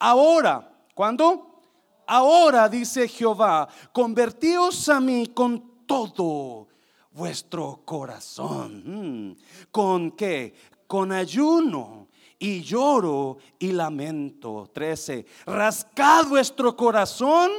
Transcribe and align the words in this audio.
Ahora, 0.00 0.66
¿cuándo? 0.94 1.60
Ahora 2.06 2.68
dice 2.68 3.06
Jehová, 3.06 3.68
convertíos 3.92 4.88
a 4.88 4.98
mí 4.98 5.28
con 5.28 5.84
todo 5.86 6.68
vuestro 7.12 7.82
corazón. 7.84 8.82
Mm. 9.30 9.36
¿Con 9.70 10.12
qué? 10.12 10.54
Con 10.86 11.12
ayuno 11.12 12.08
y 12.38 12.62
lloro 12.62 13.36
y 13.58 13.72
lamento. 13.72 14.70
13. 14.72 15.26
Rascad 15.46 16.26
vuestro 16.26 16.74
corazón 16.74 17.50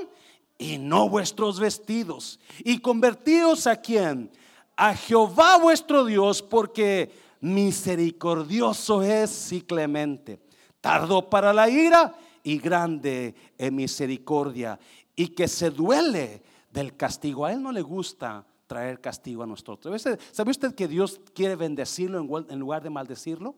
y 0.58 0.80
no 0.80 1.08
vuestros 1.10 1.60
vestidos. 1.60 2.40
Y 2.66 2.80
convertíos 2.80 3.68
a 3.68 3.76
quién? 3.76 4.32
A 4.76 4.96
Jehová 4.96 5.58
vuestro 5.60 6.06
Dios, 6.06 6.42
porque 6.42 7.12
misericordioso 7.40 9.04
es 9.04 9.52
y 9.52 9.62
clemente. 9.62 10.40
Tardo 10.82 11.30
para 11.30 11.54
la 11.54 11.70
ira 11.70 12.16
y 12.44 12.58
grande 12.60 13.36
en 13.58 13.76
misericordia. 13.76 14.80
Y 15.16 15.30
que 15.30 15.48
se 15.48 15.70
duele 15.70 16.42
del 16.72 16.96
castigo. 16.96 17.46
A 17.46 17.54
él 17.54 17.62
no 17.62 17.72
le 17.72 17.82
gusta 17.82 18.46
traer 18.68 19.02
castigo 19.02 19.44
a 19.44 19.48
nosotros. 19.48 20.02
¿Sabe 20.32 20.52
usted 20.52 20.74
que 20.74 20.88
Dios 20.88 21.20
quiere 21.34 21.56
bendecirlo 21.56 22.46
en 22.50 22.60
lugar 22.60 22.82
de 22.82 22.90
maldecirlo? 22.90 23.56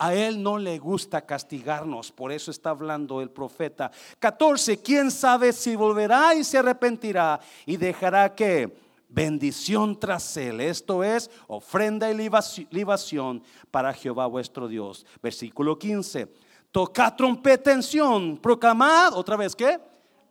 A 0.00 0.14
Él 0.14 0.42
no 0.42 0.56
le 0.56 0.78
gusta 0.78 1.26
castigarnos, 1.26 2.10
por 2.10 2.32
eso 2.32 2.50
está 2.50 2.70
hablando 2.70 3.20
el 3.20 3.28
profeta. 3.28 3.90
14, 4.18 4.80
¿quién 4.80 5.10
sabe 5.10 5.52
si 5.52 5.76
volverá 5.76 6.34
y 6.34 6.42
se 6.42 6.56
arrepentirá 6.56 7.38
y 7.66 7.76
dejará 7.76 8.34
que 8.34 8.74
bendición 9.10 10.00
tras 10.00 10.38
él? 10.38 10.62
Esto 10.62 11.04
es 11.04 11.30
ofrenda 11.48 12.10
y 12.10 12.30
libación 12.70 13.42
para 13.70 13.92
Jehová 13.92 14.26
vuestro 14.26 14.68
Dios. 14.68 15.04
Versículo 15.22 15.78
15, 15.78 16.32
toca 16.72 17.14
trompeta 17.14 17.72
en 17.72 18.38
proclamad, 18.38 19.14
otra 19.14 19.36
vez, 19.36 19.54
¿qué? 19.54 19.78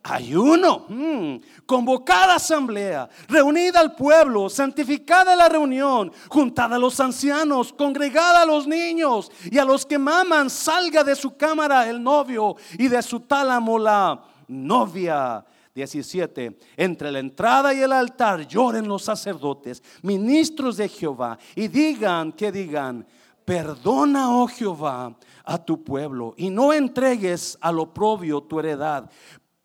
Ayuno, 0.02 0.86
mm, 0.88 1.36
convocada 1.66 2.36
asamblea, 2.36 3.10
reunida 3.28 3.82
al 3.82 3.96
pueblo, 3.96 4.50
santificada 4.50 5.36
la 5.36 5.50
reunión, 5.50 6.12
juntada 6.30 6.78
a 6.78 6.80
los 6.80 7.00
ancianos, 7.02 7.74
congregada 7.74 8.44
a 8.44 8.46
los 8.46 8.66
niños 8.66 9.30
y 9.52 9.58
a 9.58 9.66
los 9.66 9.86
que 9.86 9.98
maman, 9.98 10.50
salga 10.50 11.04
de 11.04 11.16
su 11.16 11.36
cámara 11.36 11.90
el 11.90 12.02
novio 12.02 12.56
y 12.78 12.88
de 12.88 13.02
su 13.02 13.20
tálamo 13.20 13.78
la 13.78 14.24
novia. 14.48 15.46
17. 15.76 16.58
Entre 16.76 17.12
la 17.12 17.20
entrada 17.20 17.74
y 17.74 17.82
el 17.82 17.94
altar 17.94 18.48
lloren 18.48 18.88
los 18.88 19.04
sacerdotes, 19.04 19.82
ministros 20.02 20.78
de 20.78 20.90
Jehová, 20.90 21.38
y 21.56 21.68
digan, 21.68 22.34
que 22.34 22.52
digan, 22.52 23.06
perdona, 23.50 24.30
oh 24.30 24.48
Jehová, 24.48 25.18
a 25.44 25.58
tu 25.58 25.84
pueblo, 25.84 26.36
y 26.38 26.52
no 26.52 26.72
entregues 26.72 27.58
al 27.60 27.80
oprobio 27.80 28.42
tu 28.42 28.60
heredad, 28.60 29.10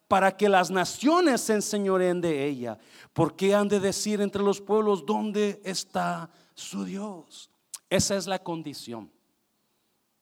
para 0.09 0.35
que 0.35 0.49
las 0.49 0.71
naciones 0.71 1.43
se 1.43 1.53
enseñoren 1.53 2.23
de 2.23 2.47
ella. 2.47 2.79
Porque 3.13 3.55
han 3.55 3.69
de 3.69 3.81
decir 3.81 4.23
entre 4.23 4.43
los 4.43 4.63
pueblos 4.63 5.05
dónde 5.05 5.61
está 5.63 6.31
su 6.55 6.87
Dios. 6.87 7.51
Esa 7.91 8.17
es 8.17 8.27
la 8.27 8.39
condición. 8.39 9.11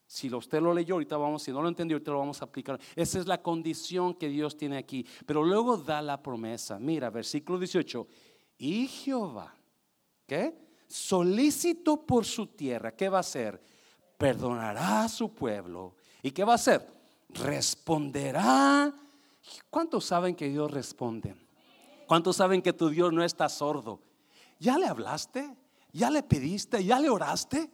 Si 0.08 0.32
usted 0.34 0.60
lo 0.60 0.74
leyó, 0.74 0.96
ahorita 0.96 1.16
vamos, 1.16 1.44
si 1.44 1.52
no 1.52 1.62
lo 1.62 1.68
entendió, 1.68 1.94
ahorita 1.94 2.10
lo 2.10 2.18
vamos 2.18 2.42
a 2.42 2.46
aplicar. 2.46 2.80
Esa 2.96 3.20
es 3.20 3.28
la 3.28 3.40
condición 3.40 4.14
que 4.14 4.28
Dios 4.28 4.56
tiene 4.56 4.76
aquí. 4.76 5.06
Pero 5.24 5.44
luego 5.44 5.76
da 5.76 6.02
la 6.02 6.20
promesa. 6.20 6.80
Mira, 6.80 7.10
versículo 7.10 7.60
18. 7.60 8.08
Y 8.58 8.88
Jehová, 8.88 9.54
¿qué? 10.26 10.71
Solícito 10.92 12.04
por 12.04 12.24
su 12.24 12.48
tierra, 12.48 12.94
¿qué 12.94 13.08
va 13.08 13.18
a 13.18 13.20
hacer? 13.20 13.62
Perdonará 14.18 15.04
a 15.04 15.08
su 15.08 15.32
pueblo. 15.32 15.94
¿Y 16.22 16.30
qué 16.30 16.44
va 16.44 16.52
a 16.52 16.56
hacer? 16.56 16.86
Responderá 17.30 18.92
¿Cuántos 19.70 20.04
saben 20.04 20.34
que 20.34 20.48
Dios 20.48 20.70
responde? 20.70 21.34
¿Cuántos 22.06 22.36
saben 22.36 22.62
que 22.62 22.72
tu 22.72 22.88
Dios 22.88 23.12
no 23.12 23.24
está 23.24 23.48
sordo? 23.48 24.00
¿Ya 24.58 24.78
le 24.78 24.86
hablaste? 24.86 25.56
¿Ya 25.92 26.10
le 26.10 26.22
pediste? 26.22 26.84
¿Ya 26.84 27.00
le 27.00 27.08
oraste? 27.08 27.70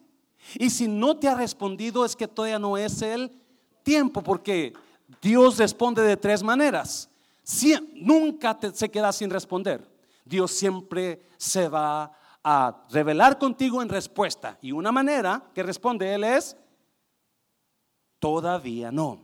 Y 0.54 0.70
si 0.70 0.88
no 0.88 1.16
te 1.16 1.28
ha 1.28 1.34
respondido 1.34 2.04
es 2.04 2.14
que 2.14 2.28
todavía 2.28 2.58
no 2.58 2.76
es 2.76 3.02
el 3.02 3.30
tiempo, 3.82 4.22
porque 4.22 4.72
Dios 5.20 5.58
responde 5.58 6.02
de 6.02 6.16
tres 6.16 6.42
maneras. 6.42 7.10
nunca 7.94 8.58
se 8.72 8.88
queda 8.88 9.12
sin 9.12 9.30
responder. 9.30 9.86
Dios 10.24 10.52
siempre 10.52 11.22
se 11.36 11.68
va 11.68 12.12
a 12.42 12.86
revelar 12.90 13.38
contigo 13.38 13.82
en 13.82 13.88
respuesta. 13.88 14.58
Y 14.62 14.72
una 14.72 14.92
manera 14.92 15.50
que 15.54 15.62
responde 15.62 16.14
Él 16.14 16.24
es, 16.24 16.56
todavía 18.18 18.90
no. 18.90 19.20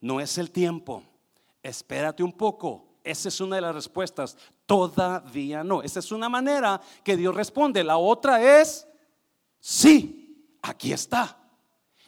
No 0.00 0.20
es 0.20 0.38
el 0.38 0.50
tiempo 0.50 1.02
espérate 1.68 2.22
un 2.22 2.32
poco. 2.32 2.84
Esa 3.04 3.28
es 3.28 3.40
una 3.40 3.56
de 3.56 3.62
las 3.62 3.74
respuestas. 3.74 4.36
Todavía 4.66 5.64
no. 5.64 5.82
Esa 5.82 6.00
es 6.00 6.12
una 6.12 6.28
manera 6.28 6.80
que 7.02 7.16
Dios 7.16 7.34
responde. 7.34 7.84
La 7.84 7.96
otra 7.96 8.60
es, 8.60 8.86
sí, 9.60 10.56
aquí 10.62 10.92
está. 10.92 11.36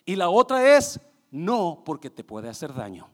Y 0.05 0.17
la 0.17 0.29
otra 0.29 0.77
es, 0.77 1.01
no, 1.31 1.83
porque 1.85 2.11
te 2.11 2.25
puede 2.25 2.49
hacer 2.49 2.75
daño. 2.75 3.09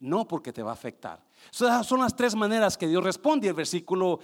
No 0.00 0.26
porque 0.26 0.52
te 0.52 0.62
va 0.62 0.70
a 0.70 0.74
afectar. 0.74 1.20
Esas 1.52 1.86
son 1.86 2.00
las 2.00 2.14
tres 2.14 2.34
maneras 2.34 2.76
que 2.76 2.86
Dios 2.86 3.02
responde. 3.02 3.48
El 3.48 3.54
versículo 3.54 4.20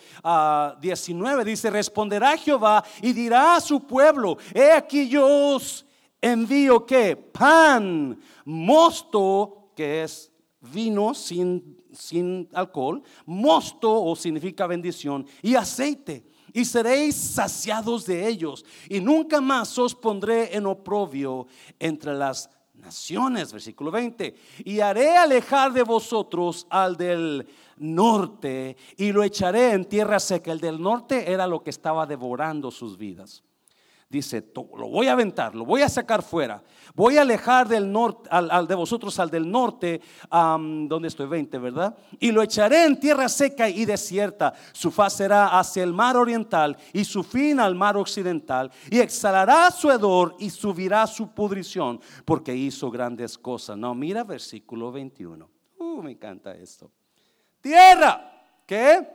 19 0.81 1.43
ah, 1.43 1.45
dice, 1.45 1.71
responderá 1.71 2.37
Jehová 2.37 2.85
y 3.03 3.13
dirá 3.13 3.57
a 3.57 3.61
su 3.61 3.81
pueblo, 3.81 4.39
he 4.53 4.73
aquí 4.73 5.09
yo 5.09 5.27
os 5.55 5.85
envío 6.21 6.87
pan, 7.33 8.19
mosto, 8.45 9.73
que 9.77 10.05
es 10.05 10.33
vino 10.61 11.13
sin, 11.15 11.83
sin 11.93 12.49
alcohol, 12.53 13.03
mosto 13.27 14.03
o 14.03 14.17
significa 14.17 14.67
bendición, 14.67 15.27
y 15.43 15.55
aceite. 15.55 16.25
Y 16.53 16.65
seréis 16.65 17.17
saciados 17.17 18.07
de 18.07 18.29
ellos. 18.29 18.65
Y 18.89 19.01
nunca 19.01 19.41
más 19.41 19.77
os 19.77 19.93
pondré 19.93 20.57
en 20.57 20.67
oprobio 20.67 21.49
entre 21.81 22.15
las 22.15 22.49
naciones. 22.75 23.53
Versículo 23.53 23.91
20. 23.91 24.35
Y 24.65 24.81
haré 24.81 25.17
alejar 25.17 25.73
de 25.73 25.83
vosotros 25.83 26.67
al 26.71 26.97
del 26.97 27.47
norte 27.77 28.77
y 28.97 29.13
lo 29.13 29.23
echaré 29.23 29.73
en 29.73 29.85
tierra 29.85 30.21
seca. 30.21 30.53
El 30.53 30.61
del 30.61 30.81
norte 30.81 31.33
era 31.33 31.47
lo 31.47 31.63
que 31.63 31.71
estaba 31.71 32.07
devorando 32.07 32.71
sus 32.71 32.97
vidas 32.97 33.43
dice, 34.15 34.45
lo 34.55 34.89
voy 34.89 35.09
a 35.09 35.13
aventar, 35.13 35.55
lo 35.55 35.65
voy 35.65 35.83
a 35.83 35.89
sacar 35.89 36.23
fuera, 36.23 36.63
voy 36.95 37.19
a 37.19 37.23
alejar 37.23 37.67
del 37.69 37.91
norte, 37.91 38.29
al, 38.31 38.67
de 38.67 38.75
vosotros 38.75 39.19
al 39.19 39.29
del 39.29 39.51
norte, 39.51 40.01
donde 40.31 41.09
estoy 41.09 41.27
20, 41.27 41.59
¿verdad? 41.59 41.97
Y 42.21 42.31
lo 42.31 42.43
echaré 42.43 42.85
en 42.85 42.99
tierra 42.99 43.29
seca 43.29 43.69
y 43.69 43.85
desierta, 43.85 44.55
su 44.73 44.91
faz 44.91 45.15
será 45.15 45.59
hacia 45.59 45.83
el 45.83 45.93
mar 45.93 46.17
oriental 46.17 46.77
y 46.93 47.05
su 47.05 47.23
fin 47.23 47.59
al 47.59 47.75
mar 47.75 47.97
occidental, 47.97 48.71
y 48.91 49.01
exhalará 49.01 49.71
su 49.71 49.91
hedor 49.91 50.37
y 50.39 50.51
subirá 50.51 51.07
su 51.07 51.35
pudrición, 51.35 52.01
porque 52.25 52.55
hizo 52.55 52.91
grandes 52.91 53.37
cosas. 53.37 53.77
No, 53.77 53.95
mira 53.95 54.23
versículo 54.25 54.93
21. 54.93 55.51
Uh, 55.79 56.03
me 56.03 56.13
encanta 56.13 56.55
esto. 56.55 56.91
Tierra, 57.61 58.31
¿qué? 58.67 59.07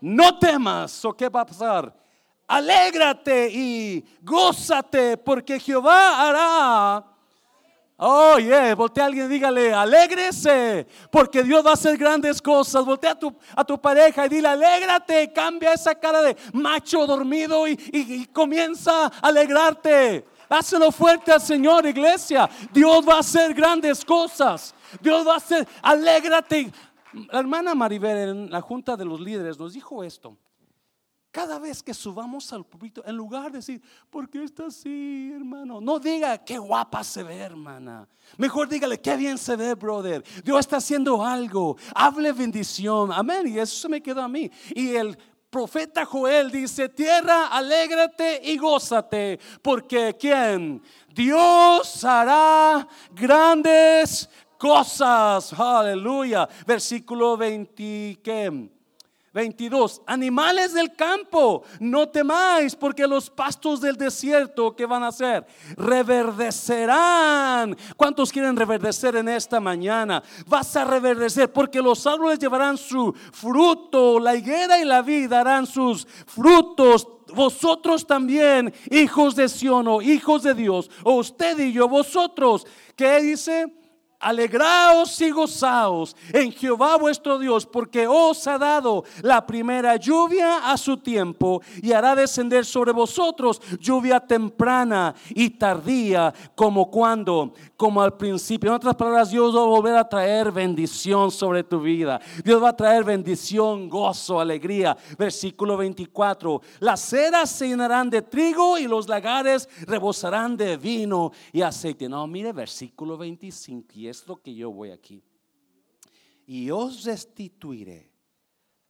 No 0.00 0.38
temas, 0.38 1.04
¿o 1.04 1.12
qué 1.12 1.28
va 1.28 1.42
a 1.42 1.46
pasar? 1.46 2.07
Alégrate 2.48 3.50
y 3.52 4.04
gózate, 4.22 5.16
porque 5.18 5.60
Jehová 5.60 6.28
hará. 6.28 7.04
Oye, 8.00 8.74
voltea 8.74 9.04
a 9.04 9.06
alguien 9.08 9.26
y 9.26 9.28
dígale, 9.28 9.74
alégrese, 9.74 10.86
porque 11.10 11.42
Dios 11.42 11.66
va 11.66 11.70
a 11.70 11.74
hacer 11.74 11.96
grandes 11.96 12.40
cosas. 12.40 12.84
Voltea 12.84 13.10
a 13.10 13.18
tu, 13.18 13.36
a 13.56 13.64
tu 13.64 13.80
pareja 13.80 14.24
y 14.26 14.28
dile, 14.28 14.48
alégrate, 14.48 15.32
cambia 15.32 15.72
esa 15.72 15.94
cara 15.96 16.22
de 16.22 16.36
macho 16.52 17.06
dormido 17.06 17.66
y, 17.66 17.76
y 17.92 18.26
comienza 18.26 19.06
a 19.06 19.10
alegrarte. 19.20 20.24
Hácelo 20.48 20.90
fuerte 20.92 21.32
al 21.32 21.40
Señor, 21.40 21.86
iglesia. 21.86 22.48
Dios 22.72 23.06
va 23.06 23.14
a 23.14 23.18
hacer 23.18 23.52
grandes 23.52 24.04
cosas. 24.04 24.74
Dios 25.00 25.26
va 25.26 25.34
a 25.34 25.38
hacer, 25.38 25.66
alégrate. 25.82 26.72
La 27.32 27.40
hermana 27.40 27.74
Maribel 27.74 28.16
en 28.16 28.50
la 28.50 28.60
junta 28.60 28.96
de 28.96 29.04
los 29.04 29.20
líderes 29.20 29.58
nos 29.58 29.72
dijo 29.72 30.04
esto. 30.04 30.36
Cada 31.30 31.58
vez 31.58 31.82
que 31.82 31.92
subamos 31.92 32.50
al 32.54 32.64
púlpito, 32.64 33.04
en 33.04 33.14
lugar 33.14 33.52
de 33.52 33.58
decir, 33.58 33.82
¿por 34.08 34.30
qué 34.30 34.42
está 34.44 34.66
así, 34.66 35.30
hermano? 35.34 35.78
No 35.78 35.98
diga, 35.98 36.38
qué 36.38 36.56
guapa 36.56 37.04
se 37.04 37.22
ve, 37.22 37.36
hermana. 37.36 38.08
Mejor 38.38 38.66
dígale, 38.66 38.98
qué 38.98 39.14
bien 39.14 39.36
se 39.36 39.54
ve, 39.54 39.74
brother. 39.74 40.24
Dios 40.42 40.60
está 40.60 40.78
haciendo 40.78 41.22
algo. 41.22 41.76
Hable 41.94 42.32
bendición. 42.32 43.12
Amén. 43.12 43.46
Y 43.46 43.58
eso 43.58 43.76
se 43.76 43.88
me 43.90 44.02
quedó 44.02 44.22
a 44.22 44.28
mí. 44.28 44.50
Y 44.74 44.94
el 44.94 45.18
profeta 45.50 46.06
Joel 46.06 46.50
dice, 46.50 46.88
tierra, 46.88 47.48
alégrate 47.48 48.40
y 48.44 48.56
gózate, 48.56 49.38
porque 49.62 50.16
¿quién? 50.18 50.82
Dios 51.14 52.04
hará 52.04 52.88
grandes 53.12 54.30
cosas. 54.56 55.52
Aleluya. 55.52 56.48
Versículo 56.66 57.36
20, 57.36 58.18
¿qué? 58.22 58.77
22. 59.32 60.02
Animales 60.06 60.72
del 60.72 60.94
campo, 60.94 61.62
no 61.80 62.08
temáis, 62.08 62.74
porque 62.74 63.06
los 63.06 63.30
pastos 63.30 63.80
del 63.80 63.96
desierto, 63.96 64.74
¿qué 64.74 64.86
van 64.86 65.02
a 65.02 65.08
hacer? 65.08 65.46
Reverdecerán. 65.76 67.76
¿Cuántos 67.96 68.32
quieren 68.32 68.56
reverdecer 68.56 69.16
en 69.16 69.28
esta 69.28 69.60
mañana? 69.60 70.22
Vas 70.46 70.74
a 70.76 70.84
reverdecer, 70.84 71.52
porque 71.52 71.82
los 71.82 72.06
árboles 72.06 72.38
llevarán 72.38 72.76
su 72.76 73.12
fruto, 73.32 74.18
la 74.18 74.34
higuera 74.34 74.78
y 74.78 74.84
la 74.84 75.02
vid 75.02 75.28
darán 75.28 75.66
sus 75.66 76.06
frutos 76.26 77.06
vosotros 77.34 78.06
también, 78.06 78.72
hijos 78.90 79.36
de 79.36 79.48
Sion 79.48 79.88
o 79.88 80.02
hijos 80.02 80.42
de 80.42 80.54
Dios, 80.54 80.90
o 81.04 81.16
usted 81.16 81.58
y 81.58 81.72
yo, 81.72 81.88
vosotros, 81.88 82.66
¿qué 82.96 83.20
dice? 83.20 83.72
Alegraos 84.20 85.20
y 85.20 85.30
gozaos 85.30 86.16
en 86.32 86.50
Jehová 86.50 86.96
vuestro 86.96 87.38
Dios, 87.38 87.64
porque 87.64 88.06
os 88.08 88.46
ha 88.48 88.58
dado 88.58 89.04
la 89.22 89.46
primera 89.46 89.94
lluvia 89.96 90.70
a 90.70 90.76
su 90.76 90.96
tiempo 90.96 91.62
y 91.80 91.92
hará 91.92 92.16
descender 92.16 92.64
sobre 92.64 92.92
vosotros 92.92 93.60
lluvia 93.78 94.18
temprana 94.18 95.14
y 95.30 95.50
tardía, 95.50 96.34
como 96.56 96.90
cuando, 96.90 97.52
como 97.76 98.02
al 98.02 98.16
principio. 98.16 98.70
En 98.70 98.76
otras 98.76 98.96
palabras, 98.96 99.30
Dios 99.30 99.54
va 99.54 99.62
a 99.62 99.66
volver 99.66 99.96
a 99.96 100.08
traer 100.08 100.50
bendición 100.50 101.30
sobre 101.30 101.62
tu 101.62 101.80
vida. 101.80 102.20
Dios 102.44 102.60
va 102.62 102.70
a 102.70 102.76
traer 102.76 103.04
bendición, 103.04 103.88
gozo, 103.88 104.40
alegría. 104.40 104.96
Versículo 105.16 105.76
24. 105.76 106.60
Las 106.80 107.00
ceras 107.00 107.50
se 107.50 107.68
llenarán 107.68 108.10
de 108.10 108.22
trigo 108.22 108.78
y 108.78 108.88
los 108.88 109.08
lagares 109.08 109.68
rebosarán 109.86 110.56
de 110.56 110.76
vino 110.76 111.30
y 111.52 111.62
aceite. 111.62 112.08
No, 112.08 112.26
mire, 112.26 112.52
versículo 112.52 113.16
25 113.16 113.68
es 114.08 114.26
lo 114.26 114.40
que 114.42 114.54
yo 114.54 114.70
voy 114.70 114.90
aquí. 114.90 115.22
Y 116.46 116.70
os 116.70 117.04
restituiré 117.04 118.10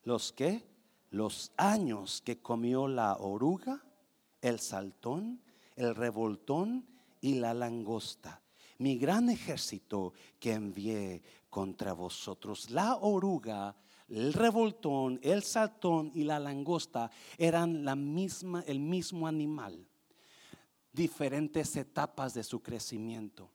los 0.03 0.33
que, 0.33 0.65
los 1.11 1.53
años 1.57 2.23
que 2.23 2.41
comió 2.41 2.87
la 2.87 3.17
oruga, 3.17 3.85
el 4.41 4.61
saltón, 4.61 5.43
el 5.77 5.95
revoltón 5.95 6.87
y 7.21 7.35
la 7.35 7.55
langosta. 7.55 8.43
Mi 8.79 8.97
gran 8.97 9.29
ejército 9.29 10.13
que 10.39 10.53
envié 10.53 11.23
contra 11.51 11.93
vosotros. 11.93 12.71
La 12.71 12.97
oruga, 12.97 13.77
el 14.09 14.33
revoltón, 14.33 15.19
el 15.23 15.43
saltón 15.43 16.13
y 16.15 16.25
la 16.25 16.39
langosta 16.39 17.11
eran 17.37 17.85
la 17.85 17.97
misma, 17.97 18.63
el 18.67 18.81
mismo 18.81 19.27
animal. 19.27 19.87
Diferentes 20.93 21.77
etapas 21.77 22.35
de 22.35 22.45
su 22.45 22.61
crecimiento. 22.63 23.51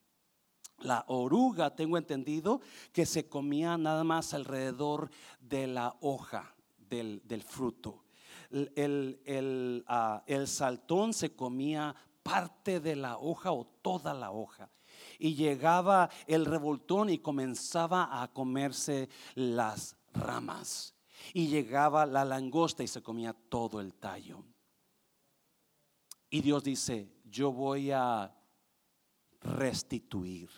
La 0.84 1.06
oruga, 1.08 1.76
tengo 1.76 1.98
entendido, 1.98 2.62
que 2.92 3.06
se 3.06 3.28
comía 3.28 3.78
nada 3.78 4.04
más 4.04 4.34
alrededor 4.34 5.10
de 5.40 5.68
la 5.68 5.96
hoja 6.02 6.54
del, 6.90 7.44
fruto. 7.44 8.04
El, 8.52 9.84
ah, 9.88 10.24
el, 10.28 10.48
saltón 10.48 11.14
se 11.14 11.36
comía 11.36 11.96
parte 12.22 12.80
de 12.80 12.96
la 12.96 13.18
hoja 13.18 13.52
o 13.52 13.66
toda 13.66 14.14
la 14.14 14.32
hoja. 14.32 14.70
Y 15.18 15.36
llegaba 15.36 16.10
el 16.28 16.46
revoltón 16.46 17.10
y 17.10 17.20
comenzaba 17.20 18.22
a 18.22 18.32
comerse 18.32 19.10
las 19.36 19.96
ramas. 20.14 20.96
Y 21.34 21.48
llegaba 21.48 22.06
la 22.06 22.26
langosta 22.26 22.84
y 22.84 22.88
se 22.88 23.02
comía 23.02 23.34
todo 23.34 23.80
el 23.80 23.94
tallo. 23.94 24.44
Y 26.30 26.42
Dios 26.42 26.64
dice, 26.64 27.10
yo 27.24 27.52
voy 27.52 27.92
a 27.92 28.36
restituir 29.42 30.50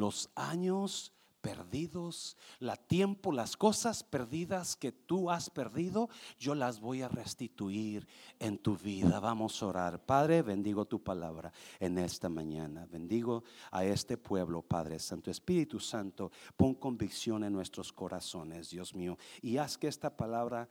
los 0.00 0.30
años 0.34 1.12
perdidos, 1.40 2.36
la 2.58 2.76
tiempo, 2.76 3.32
las 3.32 3.56
cosas 3.56 4.02
perdidas 4.02 4.76
que 4.76 4.92
tú 4.92 5.30
has 5.30 5.48
perdido, 5.48 6.08
yo 6.38 6.54
las 6.54 6.80
voy 6.80 7.02
a 7.02 7.08
restituir 7.08 8.06
en 8.38 8.58
tu 8.58 8.76
vida. 8.76 9.20
Vamos 9.20 9.62
a 9.62 9.66
orar. 9.66 10.04
Padre, 10.04 10.42
bendigo 10.42 10.84
tu 10.84 11.02
palabra 11.02 11.52
en 11.78 11.98
esta 11.98 12.28
mañana. 12.28 12.86
Bendigo 12.90 13.44
a 13.70 13.84
este 13.84 14.16
pueblo, 14.16 14.62
Padre 14.62 14.98
Santo. 14.98 15.30
Espíritu 15.30 15.80
Santo, 15.80 16.30
pon 16.56 16.74
convicción 16.74 17.44
en 17.44 17.52
nuestros 17.52 17.92
corazones, 17.92 18.70
Dios 18.70 18.94
mío, 18.94 19.16
y 19.40 19.56
haz 19.56 19.78
que 19.78 19.88
esta 19.88 20.14
palabra 20.14 20.68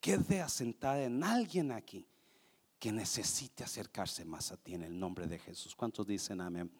quede 0.00 0.40
asentada 0.40 1.02
en 1.02 1.22
alguien 1.22 1.72
aquí 1.72 2.06
que 2.78 2.92
necesite 2.92 3.64
acercarse 3.64 4.24
más 4.24 4.52
a 4.52 4.56
ti 4.56 4.74
en 4.74 4.84
el 4.84 4.98
nombre 4.98 5.26
de 5.26 5.38
Jesús. 5.38 5.74
¿Cuántos 5.74 6.06
dicen 6.06 6.40
amén? 6.40 6.70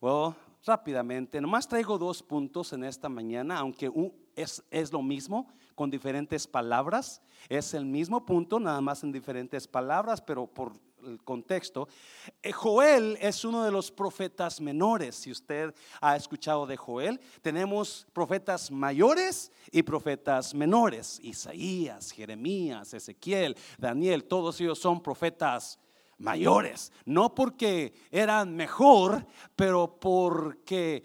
Bueno, 0.00 0.36
rápidamente, 0.64 1.40
nomás 1.40 1.66
traigo 1.66 1.98
dos 1.98 2.22
puntos 2.22 2.72
en 2.72 2.84
esta 2.84 3.08
mañana, 3.08 3.58
aunque 3.58 3.90
es, 4.34 4.62
es, 4.70 4.92
lo 4.92 5.02
mismo 5.02 5.48
con 5.74 5.90
diferentes 5.90 6.46
palabras, 6.46 7.22
es 7.48 7.74
el 7.74 7.86
mismo 7.86 8.24
punto, 8.26 8.60
nada 8.60 8.80
más 8.80 9.02
en 9.02 9.12
diferentes 9.12 9.66
palabras, 9.66 10.20
pero 10.20 10.46
por 10.46 10.72
el 11.06 11.22
contexto. 11.22 11.88
Eh, 12.42 12.52
Joel 12.52 13.16
es 13.20 13.44
uno 13.44 13.64
de 13.64 13.70
los 13.70 13.90
profetas 13.90 14.60
menores, 14.60 15.16
si 15.16 15.30
usted 15.30 15.74
ha 16.00 16.16
escuchado 16.16 16.66
de 16.66 16.76
Joel, 16.76 17.20
tenemos 17.42 18.06
profetas 18.12 18.70
mayores 18.70 19.52
y 19.70 19.82
profetas 19.82 20.54
menores, 20.54 21.20
Isaías, 21.22 22.10
Jeremías, 22.10 22.94
Ezequiel, 22.94 23.56
Daniel, 23.78 24.24
todos 24.24 24.60
ellos 24.60 24.78
son 24.78 25.02
profetas 25.02 25.78
mayores, 26.20 26.92
no 27.04 27.34
porque 27.34 27.94
eran 28.10 28.54
mejor, 28.54 29.26
pero 29.56 29.98
porque 29.98 31.02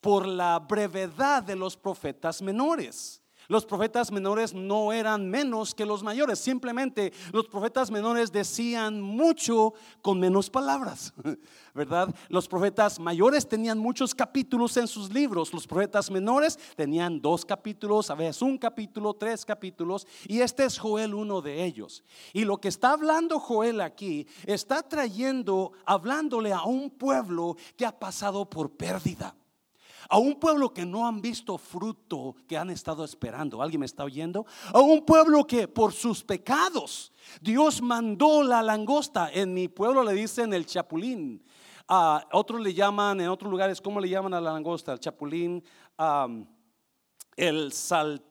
por 0.00 0.26
la 0.26 0.60
brevedad 0.60 1.42
de 1.42 1.56
los 1.56 1.76
profetas 1.76 2.40
menores. 2.40 3.17
Los 3.48 3.64
profetas 3.64 4.12
menores 4.12 4.52
no 4.52 4.92
eran 4.92 5.30
menos 5.30 5.74
que 5.74 5.86
los 5.86 6.02
mayores, 6.02 6.38
simplemente 6.38 7.14
los 7.32 7.48
profetas 7.48 7.90
menores 7.90 8.30
decían 8.30 9.00
mucho 9.00 9.72
con 10.02 10.20
menos 10.20 10.50
palabras, 10.50 11.14
¿verdad? 11.74 12.14
Los 12.28 12.46
profetas 12.46 13.00
mayores 13.00 13.48
tenían 13.48 13.78
muchos 13.78 14.14
capítulos 14.14 14.76
en 14.76 14.86
sus 14.86 15.10
libros, 15.10 15.54
los 15.54 15.66
profetas 15.66 16.10
menores 16.10 16.58
tenían 16.76 17.22
dos 17.22 17.46
capítulos, 17.46 18.10
a 18.10 18.14
veces 18.14 18.42
un 18.42 18.58
capítulo, 18.58 19.14
tres 19.14 19.46
capítulos, 19.46 20.06
y 20.26 20.40
este 20.40 20.66
es 20.66 20.78
Joel 20.78 21.14
uno 21.14 21.40
de 21.40 21.64
ellos. 21.64 22.04
Y 22.34 22.44
lo 22.44 22.58
que 22.58 22.68
está 22.68 22.92
hablando 22.92 23.40
Joel 23.40 23.80
aquí, 23.80 24.26
está 24.44 24.82
trayendo, 24.82 25.72
hablándole 25.86 26.52
a 26.52 26.64
un 26.64 26.90
pueblo 26.90 27.56
que 27.78 27.86
ha 27.86 27.98
pasado 27.98 28.44
por 28.50 28.72
pérdida. 28.72 29.34
A 30.08 30.18
un 30.18 30.40
pueblo 30.40 30.72
que 30.72 30.86
no 30.86 31.06
han 31.06 31.20
visto 31.20 31.58
fruto 31.58 32.34
que 32.46 32.56
han 32.56 32.70
estado 32.70 33.04
esperando. 33.04 33.60
¿Alguien 33.62 33.80
me 33.80 33.86
está 33.86 34.04
oyendo? 34.04 34.46
A 34.72 34.80
un 34.80 35.04
pueblo 35.04 35.46
que 35.46 35.68
por 35.68 35.92
sus 35.92 36.24
pecados 36.24 37.12
Dios 37.40 37.82
mandó 37.82 38.42
la 38.42 38.62
langosta. 38.62 39.30
En 39.32 39.52
mi 39.52 39.68
pueblo 39.68 40.02
le 40.02 40.14
dicen 40.14 40.54
el 40.54 40.66
chapulín. 40.66 41.44
Otros 42.32 42.60
le 42.60 42.74
llaman, 42.74 43.20
en 43.20 43.28
otros 43.28 43.50
lugares, 43.50 43.80
¿cómo 43.80 44.00
le 44.00 44.08
llaman 44.08 44.34
a 44.34 44.40
la 44.40 44.52
langosta? 44.52 44.92
El 44.92 45.00
chapulín, 45.00 45.62
el 47.36 47.72
sal, 47.72 48.22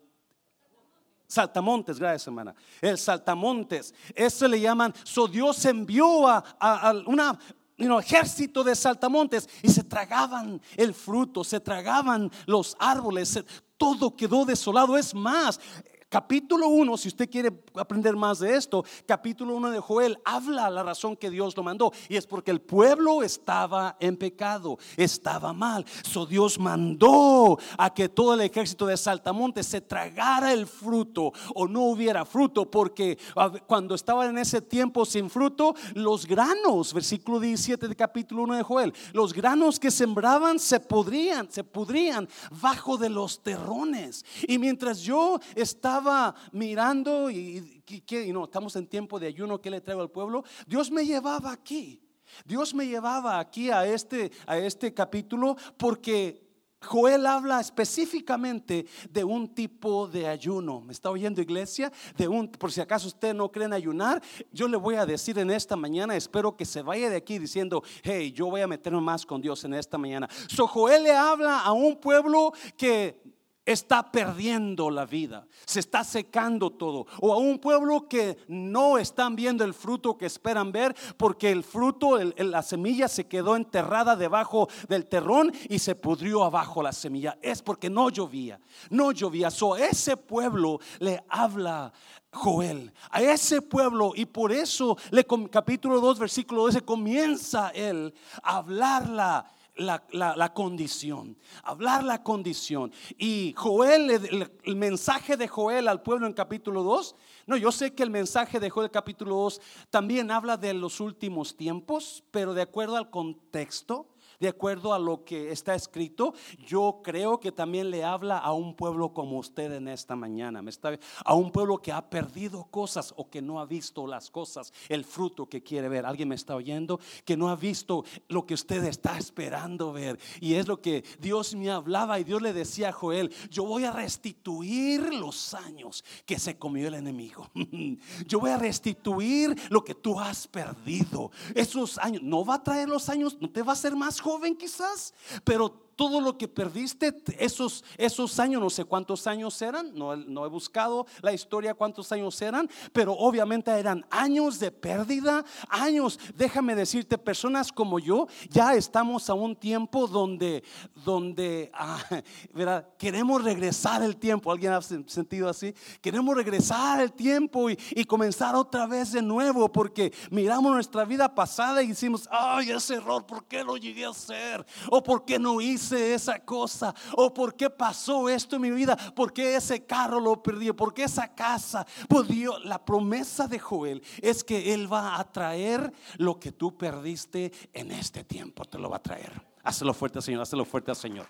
Saltamontes, 1.27 2.00
gracias 2.00 2.27
hermana. 2.27 2.55
El 2.81 2.98
saltamontes, 2.98 3.93
eso 4.15 4.48
le 4.48 4.62
llaman. 4.62 4.93
So 5.03 5.27
Dios 5.27 5.63
envió 5.65 6.25
a, 6.25 6.93
una, 7.05 7.38
un 7.77 8.00
ejército 8.00 8.63
de 8.63 8.75
saltamontes 8.75 9.48
y 9.62 9.69
se 9.69 9.84
tragaban 9.84 10.62
el 10.75 10.93
fruto, 10.93 11.43
se 11.43 11.60
tragaban 11.60 12.31
los 12.46 12.75
árboles, 12.79 13.43
todo 13.77 14.15
quedó 14.15 14.46
desolado. 14.46 14.98
Es 14.98 15.13
más, 15.13 15.60
Capítulo 16.09 16.69
1, 16.69 16.95
si 16.95 17.09
usted 17.09 17.29
quiere 17.29 17.51
aprender 17.75 18.15
más 18.15 18.39
de 18.39 18.55
esto, 18.55 18.85
capítulo 19.05 19.53
1 19.57 19.71
de 19.71 19.81
Joel 19.81 20.17
habla 20.23 20.69
la 20.69 20.81
razón 20.81 21.17
que 21.17 21.29
Dios 21.29 21.57
lo 21.57 21.63
mandó 21.63 21.91
y 22.07 22.15
es 22.15 22.25
porque 22.25 22.49
el 22.49 22.61
pueblo 22.61 23.23
estaba 23.23 23.97
en 23.99 24.15
pecado, 24.15 24.77
estaba 24.95 25.51
mal. 25.51 25.85
So 26.03 26.25
Dios 26.25 26.59
mandó 26.59 27.59
a 27.77 27.93
que 27.93 28.07
todo 28.07 28.35
el 28.35 28.39
ejército 28.39 28.85
de 28.85 28.95
Saltamontes 28.95 29.67
se 29.67 29.81
tragara 29.81 30.53
el 30.53 30.65
fruto 30.65 31.33
o 31.53 31.67
no 31.67 31.81
hubiera 31.81 32.23
fruto 32.23 32.71
porque 32.71 33.17
cuando 33.65 33.93
estaban 33.93 34.29
en 34.29 34.37
ese 34.37 34.61
tiempo 34.61 35.05
sin 35.05 35.29
fruto, 35.29 35.75
los 35.93 36.25
granos, 36.25 36.93
versículo 36.93 37.41
17 37.41 37.85
de 37.85 37.95
capítulo 37.97 38.43
1 38.43 38.55
de 38.55 38.63
Joel, 38.63 38.93
los 39.11 39.33
granos 39.33 39.77
que 39.77 39.91
sembraban 39.91 40.57
se 40.57 40.79
podrían, 40.79 41.51
se 41.51 41.65
pudrían 41.65 42.29
bajo 42.61 42.97
de 42.97 43.09
los 43.09 43.43
terrones. 43.43 44.23
Y 44.47 44.57
mientras 44.57 44.99
yo 45.01 45.41
estaba 45.53 45.97
estaba 45.98 46.36
mirando 46.51 47.32
y, 47.32 47.84
y, 47.88 48.32
no, 48.32 48.44
estamos 48.44 48.75
en 48.75 48.86
tiempo 48.86 49.20
de 49.20 49.27
ayuno, 49.27 49.60
¿qué 49.60 49.72
le 49.72 49.82
traigo 49.82 50.04
al 50.04 50.12
pueblo? 50.12 50.44
Dios 50.68 50.92
me 50.92 51.04
llevaba 51.04 51.51
aquí. 51.51 52.00
Dios 52.46 52.75
me 52.75 52.86
llevaba 52.86 53.39
aquí 53.39 53.72
a 53.72 53.88
este, 53.88 54.32
a 54.46 54.60
este 54.60 54.94
capítulo 54.94 55.56
porque 55.75 56.46
Joel 56.82 57.25
habla 57.25 57.60
específicamente 57.60 58.86
de 59.10 59.24
un 59.24 59.56
tipo 59.56 60.08
de 60.08 60.27
ayuno. 60.27 60.82
¿Me 60.82 60.94
está 60.94 61.10
oyendo 61.10 61.42
iglesia? 61.42 61.92
De 62.16 62.27
un, 62.27 62.48
por 62.48 62.72
si 62.72 62.80
acaso 62.80 63.08
usted 63.08 63.34
no 63.34 63.51
cree 63.51 63.66
en 63.66 63.74
ayunar, 63.74 64.22
yo 64.51 64.68
le 64.68 64.77
voy 64.77 64.96
a 64.96 65.06
decir 65.06 65.39
en 65.39 65.50
esta 65.50 65.75
mañana, 65.75 66.16
espero 66.16 66.56
que 66.56 66.66
se 66.66 66.84
vaya 66.84 67.10
de 67.10 67.16
aquí 67.16 67.39
diciendo, 67.39 67.82
hey, 68.04 68.32
yo 68.32 68.51
voy 68.51 68.62
a 68.62 68.68
meterme 68.68 69.01
más 69.01 69.25
con 69.25 69.42
Dios 69.42 69.63
en 69.63 69.74
esta 69.74 69.98
mañana. 69.98 70.30
So 70.48 70.68
Joel 70.68 71.04
le 71.04 71.16
habla 71.16 71.62
a 71.62 71.72
un 71.72 71.96
pueblo 72.00 72.54
que 72.77 73.26
está 73.67 74.12
perdiendo 74.12 74.89
la 74.89 75.05
vida, 75.05 75.45
se 75.65 75.81
está 75.81 76.03
secando 76.05 76.71
todo. 76.71 77.05
O 77.19 77.33
a 77.33 77.38
un 77.38 77.59
pueblo 77.59 78.07
que 78.07 78.38
no 78.47 78.97
están 78.97 79.36
viendo 79.36 79.65
el 79.65 79.74
fruto 79.74 80.17
que 80.17 80.25
esperan 80.25 80.71
ver 80.71 80.95
porque 81.17 81.51
el 81.51 81.65
fruto, 81.65 82.17
la 82.17 82.63
semilla 82.63 83.09
se 83.09 83.27
quedó 83.27 83.57
enterrada 83.57 84.15
debajo 84.15 84.69
del 84.88 85.05
terrón 85.05 85.51
y 85.67 85.79
se 85.79 85.95
pudrió 85.95 86.45
abajo 86.45 86.81
la 86.81 86.93
semilla. 86.93 87.38
Es 87.41 87.62
porque 87.62 87.89
no 87.89 88.09
llovía, 88.09 88.59
no 88.89 89.12
llovía. 89.12 89.51
So, 89.51 89.75
ese 89.75 90.15
pueblo 90.15 90.79
le 91.00 91.21
habla 91.27 91.91
Joel, 92.31 92.93
a 93.09 93.21
ese 93.21 93.62
pueblo 93.62 94.13
y 94.15 94.25
por 94.25 94.51
eso 94.51 94.97
le, 95.12 95.25
capítulo 95.50 96.00
2 96.00 96.19
versículo 96.19 96.63
12 96.63 96.81
comienza 96.81 97.69
él 97.69 98.13
a 98.43 98.57
hablarla 98.57 99.51
la, 99.77 100.53
condición, 100.53 101.38
hablar 101.63 102.03
la 102.03 102.24
condición. 102.24 102.91
Y 103.17 103.53
Joel, 103.55 104.50
el, 104.63 104.75
mensaje 104.75 105.38
de 105.38 105.48
Joel 105.48 105.88
al 105.88 106.01
pueblo 106.01 106.27
en 106.27 106.34
capítulo 106.34 106.84
2, 106.84 107.15
no, 107.48 107.57
yo 107.57 107.72
sé 107.72 107.93
que 107.93 108.03
el 108.03 108.10
mensaje 108.10 108.60
de 108.60 108.69
Joel 108.69 108.91
capítulo 108.91 109.36
2 109.36 109.62
también 109.89 110.31
habla 110.31 110.57
de 110.57 110.74
los 110.74 111.00
últimos 111.00 111.55
tiempos, 111.55 112.24
pero 112.31 112.53
de 112.53 112.62
acuerdo 112.62 112.98
al 112.98 113.10
contexto, 113.10 114.10
de 114.39 114.48
acuerdo 114.48 114.94
a 114.94 115.00
lo 115.00 115.24
que 115.24 115.51
está 115.51 115.75
escrito, 115.75 116.34
yo 116.65 117.01
creo 117.03 117.39
que 117.39 117.51
también 117.51 117.89
le 117.89 118.03
habla 118.03 118.38
a 118.38 118.53
un 118.53 118.75
pueblo 118.75 119.13
como 119.13 119.38
usted 119.39 119.72
en 119.74 119.88
esta 119.88 120.15
mañana. 120.15 120.62
¿me 120.62 120.70
está, 120.70 120.98
a 121.25 121.34
un 121.34 121.51
pueblo 121.51 121.82
que 121.82 121.91
ha 121.91 122.10
perdido 122.10 122.65
cosas 122.65 123.13
o 123.17 123.29
que 123.29 123.41
no 123.41 123.60
ha 123.60 123.65
visto 123.65 124.06
las 124.08 124.29
cosas, 124.29 124.72
el 124.89 125.03
fruto 125.03 125.48
que 125.48 125.63
quiere 125.63 125.89
ver. 125.89 126.06
¿Alguien 126.06 126.29
me 126.29 126.36
está 126.36 126.56
oyendo? 126.56 127.00
Que 127.25 127.38
no 127.38 127.50
ha 127.50 127.56
visto 127.56 128.06
lo 128.27 128.46
que 128.46 128.53
usted 128.53 128.84
está 128.84 129.17
esperando 129.17 129.91
ver. 129.91 130.20
Y 130.39 130.53
es 130.53 130.67
lo 130.67 130.82
que 130.82 131.03
Dios 131.20 131.56
me 131.56 131.70
hablaba 131.70 132.20
y 132.20 132.24
Dios 132.24 132.41
le 132.41 132.53
decía 132.53 132.89
a 132.89 132.94
Joel, 132.94 133.34
yo 133.50 133.65
voy 133.65 133.86
a 133.86 133.91
restituir 133.91 135.13
los 135.13 135.53
años 135.53 136.03
que 136.25 136.39
se 136.39 136.58
comió 136.58 136.88
el 136.88 136.96
enemigo. 136.96 137.50
yo 138.27 138.39
voy 138.39 138.51
a 138.51 138.58
restituir 138.58 139.56
lo 139.70 139.84
que 139.84 139.96
tú 139.96 140.20
has 140.20 140.48
perdido. 140.48 141.32
Esos 141.56 141.98
años, 141.98 142.22
no 142.24 142.46
va 142.46 142.56
a 142.56 142.63
traer 142.63 142.89
los 142.89 143.10
años, 143.10 143.38
no 143.39 143.50
te 143.50 143.62
va 143.62 143.72
a 143.72 143.74
hacer 143.74 143.96
más 143.96 144.20
joven 144.27 144.57
quizás, 144.57 145.13
pero 145.46 145.87
todo 145.98 146.22
lo 146.22 146.38
que 146.38 146.48
perdiste, 146.48 147.12
esos, 147.39 147.84
esos 147.98 148.39
años, 148.39 148.62
no 148.62 148.70
sé 148.70 148.86
cuántos 148.86 149.25
años 149.25 149.60
eran, 149.63 149.94
no, 149.96 150.16
no, 150.16 150.46
he 150.46 150.50
buscado 150.50 151.08
la 151.22 151.34
historia 151.34 151.74
cuántos 151.74 152.12
años 152.12 152.39
eran, 152.39 152.70
pero 152.94 153.13
obviamente 153.13 153.72
eran 153.72 154.06
años 154.12 154.60
de 154.60 154.72
pérdida, 154.72 155.44
años, 155.68 156.20
déjame 156.36 156.75
decirte, 156.75 157.18
personas 157.18 157.72
como 157.72 157.98
yo, 157.98 158.27
ya 158.48 158.75
estamos 158.75 159.27
a 159.27 159.34
un 159.34 159.56
tiempo 159.56 160.08
donde, 160.08 160.63
donde 161.04 161.72
ah, 161.74 162.00
queremos 163.00 163.44
regresar 163.44 164.04
el 164.04 164.18
tiempo, 164.18 164.51
¿alguien 164.51 164.74
ha 164.74 164.82
sentido 164.84 165.50
así? 165.50 165.74
Queremos 166.00 166.36
regresar 166.36 167.01
el 167.01 167.12
tiempo 167.12 167.72
y, 167.72 167.80
y 167.89 168.06
comenzar 168.06 168.56
otra 168.56 168.86
vez 168.86 169.13
de 169.13 169.24
nuevo, 169.24 169.72
porque 169.72 170.13
miramos 170.30 170.72
nuestra 170.72 171.06
vida 171.06 171.34
pasada 171.34 171.82
y 171.82 171.88
decimos, 171.88 172.30
ay, 172.30 172.70
ese 172.70 172.96
error, 172.96 173.25
¿por 173.25 173.46
qué 173.46 173.63
lo 173.63 173.77
llegué 173.77 174.06
a 174.06 174.10
hacer? 174.10 174.63
¿O 174.92 175.01
por 175.01 175.25
qué 175.25 175.39
no 175.39 175.60
hice? 175.60 175.87
Esa 175.91 176.39
cosa? 176.39 176.94
¿O 177.15 177.34
por 177.34 177.56
qué 177.56 177.70
pasó 177.70 178.29
esto 178.29 178.56
en 178.56 178.62
mi 178.63 178.72
vida? 178.72 178.96
¿Por 179.15 179.34
qué 179.34 179.56
ese 179.56 179.86
carro 179.86 180.20
lo 180.20 180.41
perdí? 180.41 180.72
¿Por 180.72 180.94
qué 180.94 181.03
esa 181.03 181.34
casa? 181.34 181.86
Pues 182.08 182.27
Dios, 182.27 182.63
la 182.65 182.84
promesa 182.84 183.48
de 183.48 183.60
Joel 183.60 184.03
es 184.22 184.44
que 184.44 184.74
Él 184.74 184.91
va 184.91 185.20
a 185.20 185.32
traer 185.32 185.94
lo 186.17 186.39
que 186.39 186.51
tú 186.51 186.77
perdiste 186.77 187.51
en 187.74 187.91
este 187.91 188.24
tiempo. 188.24 188.65
Te 188.65 188.77
lo 188.77 188.89
va 188.89 188.98
a 188.98 189.03
traer. 189.03 189.32
Hazlo 189.63 189.94
fuerte, 189.94 190.22
Señor. 190.22 190.41
Hazlo 190.41 190.65
fuerte 190.65 190.94
Señor. 190.96 191.27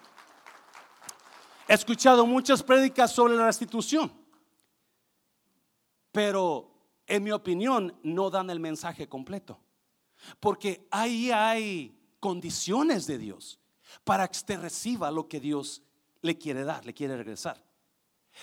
He 1.68 1.74
escuchado 1.74 2.26
muchas 2.26 2.64
prédicas 2.64 3.12
sobre 3.12 3.36
la 3.36 3.48
restitución, 3.48 4.12
pero 6.12 6.72
en 7.06 7.24
mi 7.24 7.32
opinión 7.32 7.94
no 8.04 8.30
dan 8.30 8.50
el 8.50 8.60
mensaje 8.60 9.10
completo, 9.10 9.60
porque 10.40 10.88
ahí 10.92 11.30
hay 11.30 11.98
condiciones 12.20 13.06
de 13.06 13.18
Dios 13.18 13.60
para 14.04 14.28
que 14.28 14.38
usted 14.38 14.60
reciba 14.60 15.12
lo 15.12 15.28
que 15.28 15.40
Dios 15.40 15.82
le 16.22 16.38
quiere 16.38 16.64
dar, 16.64 16.86
le 16.86 16.94
quiere 16.94 17.18
regresar. 17.18 17.62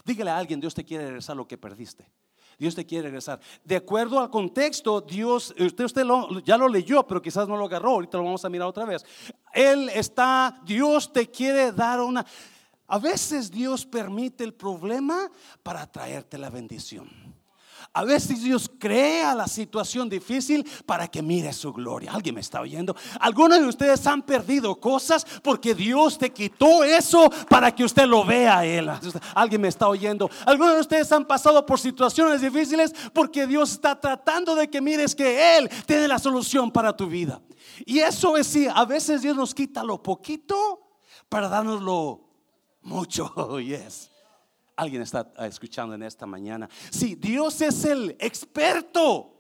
Dígale 0.04 0.30
a 0.30 0.38
alguien, 0.38 0.60
Dios 0.60 0.74
te 0.74 0.84
quiere 0.84 1.06
regresar 1.06 1.36
lo 1.36 1.46
que 1.46 1.58
perdiste. 1.58 2.06
Dios 2.58 2.74
te 2.74 2.86
quiere 2.86 3.04
regresar. 3.04 3.40
De 3.64 3.76
acuerdo 3.76 4.20
al 4.20 4.30
contexto, 4.30 5.00
Dios, 5.00 5.54
usted, 5.58 5.84
usted 5.84 6.04
ya 6.44 6.56
lo 6.56 6.68
leyó, 6.68 7.06
pero 7.06 7.20
quizás 7.20 7.48
no 7.48 7.56
lo 7.56 7.64
agarró. 7.64 7.90
Ahorita 7.90 8.18
lo 8.18 8.24
vamos 8.24 8.44
a 8.44 8.48
mirar 8.48 8.68
otra 8.68 8.84
vez. 8.84 9.04
Él 9.52 9.88
está, 9.88 10.60
Dios 10.64 11.12
te 11.12 11.30
quiere 11.30 11.72
dar 11.72 12.00
una... 12.00 12.24
A 12.86 12.98
veces 12.98 13.50
Dios 13.50 13.86
permite 13.86 14.44
el 14.44 14.54
problema 14.54 15.30
para 15.62 15.90
traerte 15.90 16.38
la 16.38 16.50
bendición. 16.50 17.33
A 17.96 18.02
veces 18.02 18.42
Dios 18.42 18.68
crea 18.76 19.36
la 19.36 19.46
situación 19.46 20.08
difícil 20.08 20.66
para 20.84 21.06
que 21.06 21.22
mire 21.22 21.52
su 21.52 21.72
gloria. 21.72 22.12
¿Alguien 22.12 22.34
me 22.34 22.40
está 22.40 22.60
oyendo? 22.60 22.96
Algunos 23.20 23.60
de 23.60 23.68
ustedes 23.68 24.04
han 24.08 24.22
perdido 24.22 24.74
cosas 24.80 25.24
porque 25.44 25.76
Dios 25.76 26.18
te 26.18 26.32
quitó 26.32 26.82
eso 26.82 27.30
para 27.48 27.72
que 27.72 27.84
usted 27.84 28.06
lo 28.06 28.24
vea 28.24 28.58
a 28.58 28.66
Él. 28.66 28.90
¿Alguien 29.32 29.60
me 29.60 29.68
está 29.68 29.86
oyendo? 29.86 30.28
Algunos 30.44 30.74
de 30.74 30.80
ustedes 30.80 31.12
han 31.12 31.24
pasado 31.24 31.64
por 31.64 31.78
situaciones 31.78 32.40
difíciles 32.40 32.92
porque 33.12 33.46
Dios 33.46 33.70
está 33.70 34.00
tratando 34.00 34.56
de 34.56 34.68
que 34.68 34.80
mires 34.80 35.14
que 35.14 35.56
Él 35.56 35.70
tiene 35.86 36.08
la 36.08 36.18
solución 36.18 36.72
para 36.72 36.96
tu 36.96 37.06
vida. 37.06 37.40
Y 37.86 38.00
eso 38.00 38.36
es 38.36 38.48
sí, 38.48 38.66
a 38.72 38.84
veces 38.84 39.22
Dios 39.22 39.36
nos 39.36 39.54
quita 39.54 39.84
lo 39.84 40.02
poquito 40.02 40.98
para 41.28 41.48
darnos 41.48 41.80
lo 41.80 42.28
mucho. 42.82 43.32
Yes. 43.64 44.13
Alguien 44.76 45.02
está 45.02 45.32
escuchando 45.40 45.94
en 45.94 46.02
esta 46.02 46.26
mañana. 46.26 46.68
Si 46.90 47.14
Dios 47.14 47.60
es 47.60 47.84
el 47.84 48.16
experto 48.18 49.33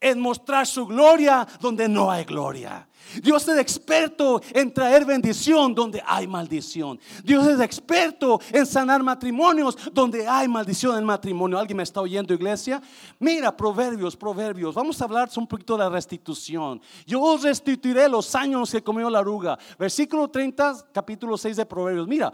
en 0.00 0.20
mostrar 0.20 0.66
su 0.66 0.86
gloria 0.86 1.46
donde 1.60 1.88
no 1.88 2.10
hay 2.10 2.24
gloria. 2.24 2.88
Dios 3.22 3.48
es 3.48 3.58
experto 3.58 4.40
en 4.52 4.72
traer 4.72 5.04
bendición 5.04 5.74
donde 5.74 6.02
hay 6.06 6.26
maldición. 6.26 7.00
Dios 7.24 7.46
es 7.46 7.60
experto 7.60 8.40
en 8.52 8.66
sanar 8.66 9.02
matrimonios 9.02 9.76
donde 9.92 10.26
hay 10.26 10.46
maldición 10.46 10.98
en 10.98 11.04
matrimonio. 11.04 11.58
¿Alguien 11.58 11.78
me 11.78 11.82
está 11.82 12.00
oyendo, 12.00 12.34
iglesia? 12.34 12.82
Mira, 13.18 13.56
proverbios, 13.56 14.16
proverbios. 14.16 14.74
Vamos 14.74 15.00
a 15.00 15.04
hablar 15.04 15.30
un 15.36 15.46
poquito 15.46 15.76
de 15.76 15.84
la 15.84 15.90
restitución. 15.90 16.80
Yo 17.06 17.22
os 17.22 17.42
restituiré 17.42 18.08
los 18.08 18.34
años 18.34 18.70
que 18.70 18.82
comió 18.82 19.08
la 19.08 19.20
aruga. 19.20 19.58
Versículo 19.78 20.28
30, 20.28 20.88
capítulo 20.92 21.36
6 21.36 21.56
de 21.56 21.66
Proverbios. 21.66 22.06
Mira, 22.06 22.32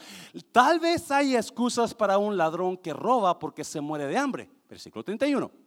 tal 0.51 0.81
vez 0.81 1.11
hay 1.11 1.37
excusas 1.37 1.95
para 1.95 2.19
un 2.19 2.37
ladrón 2.37 2.77
que 2.77 2.93
roba 2.93 3.39
porque 3.39 3.65
se 3.65 3.81
muere 3.81 4.07
de 4.07 4.19
hambre. 4.19 4.51
Versículo 4.69 5.05
31. 5.05 5.64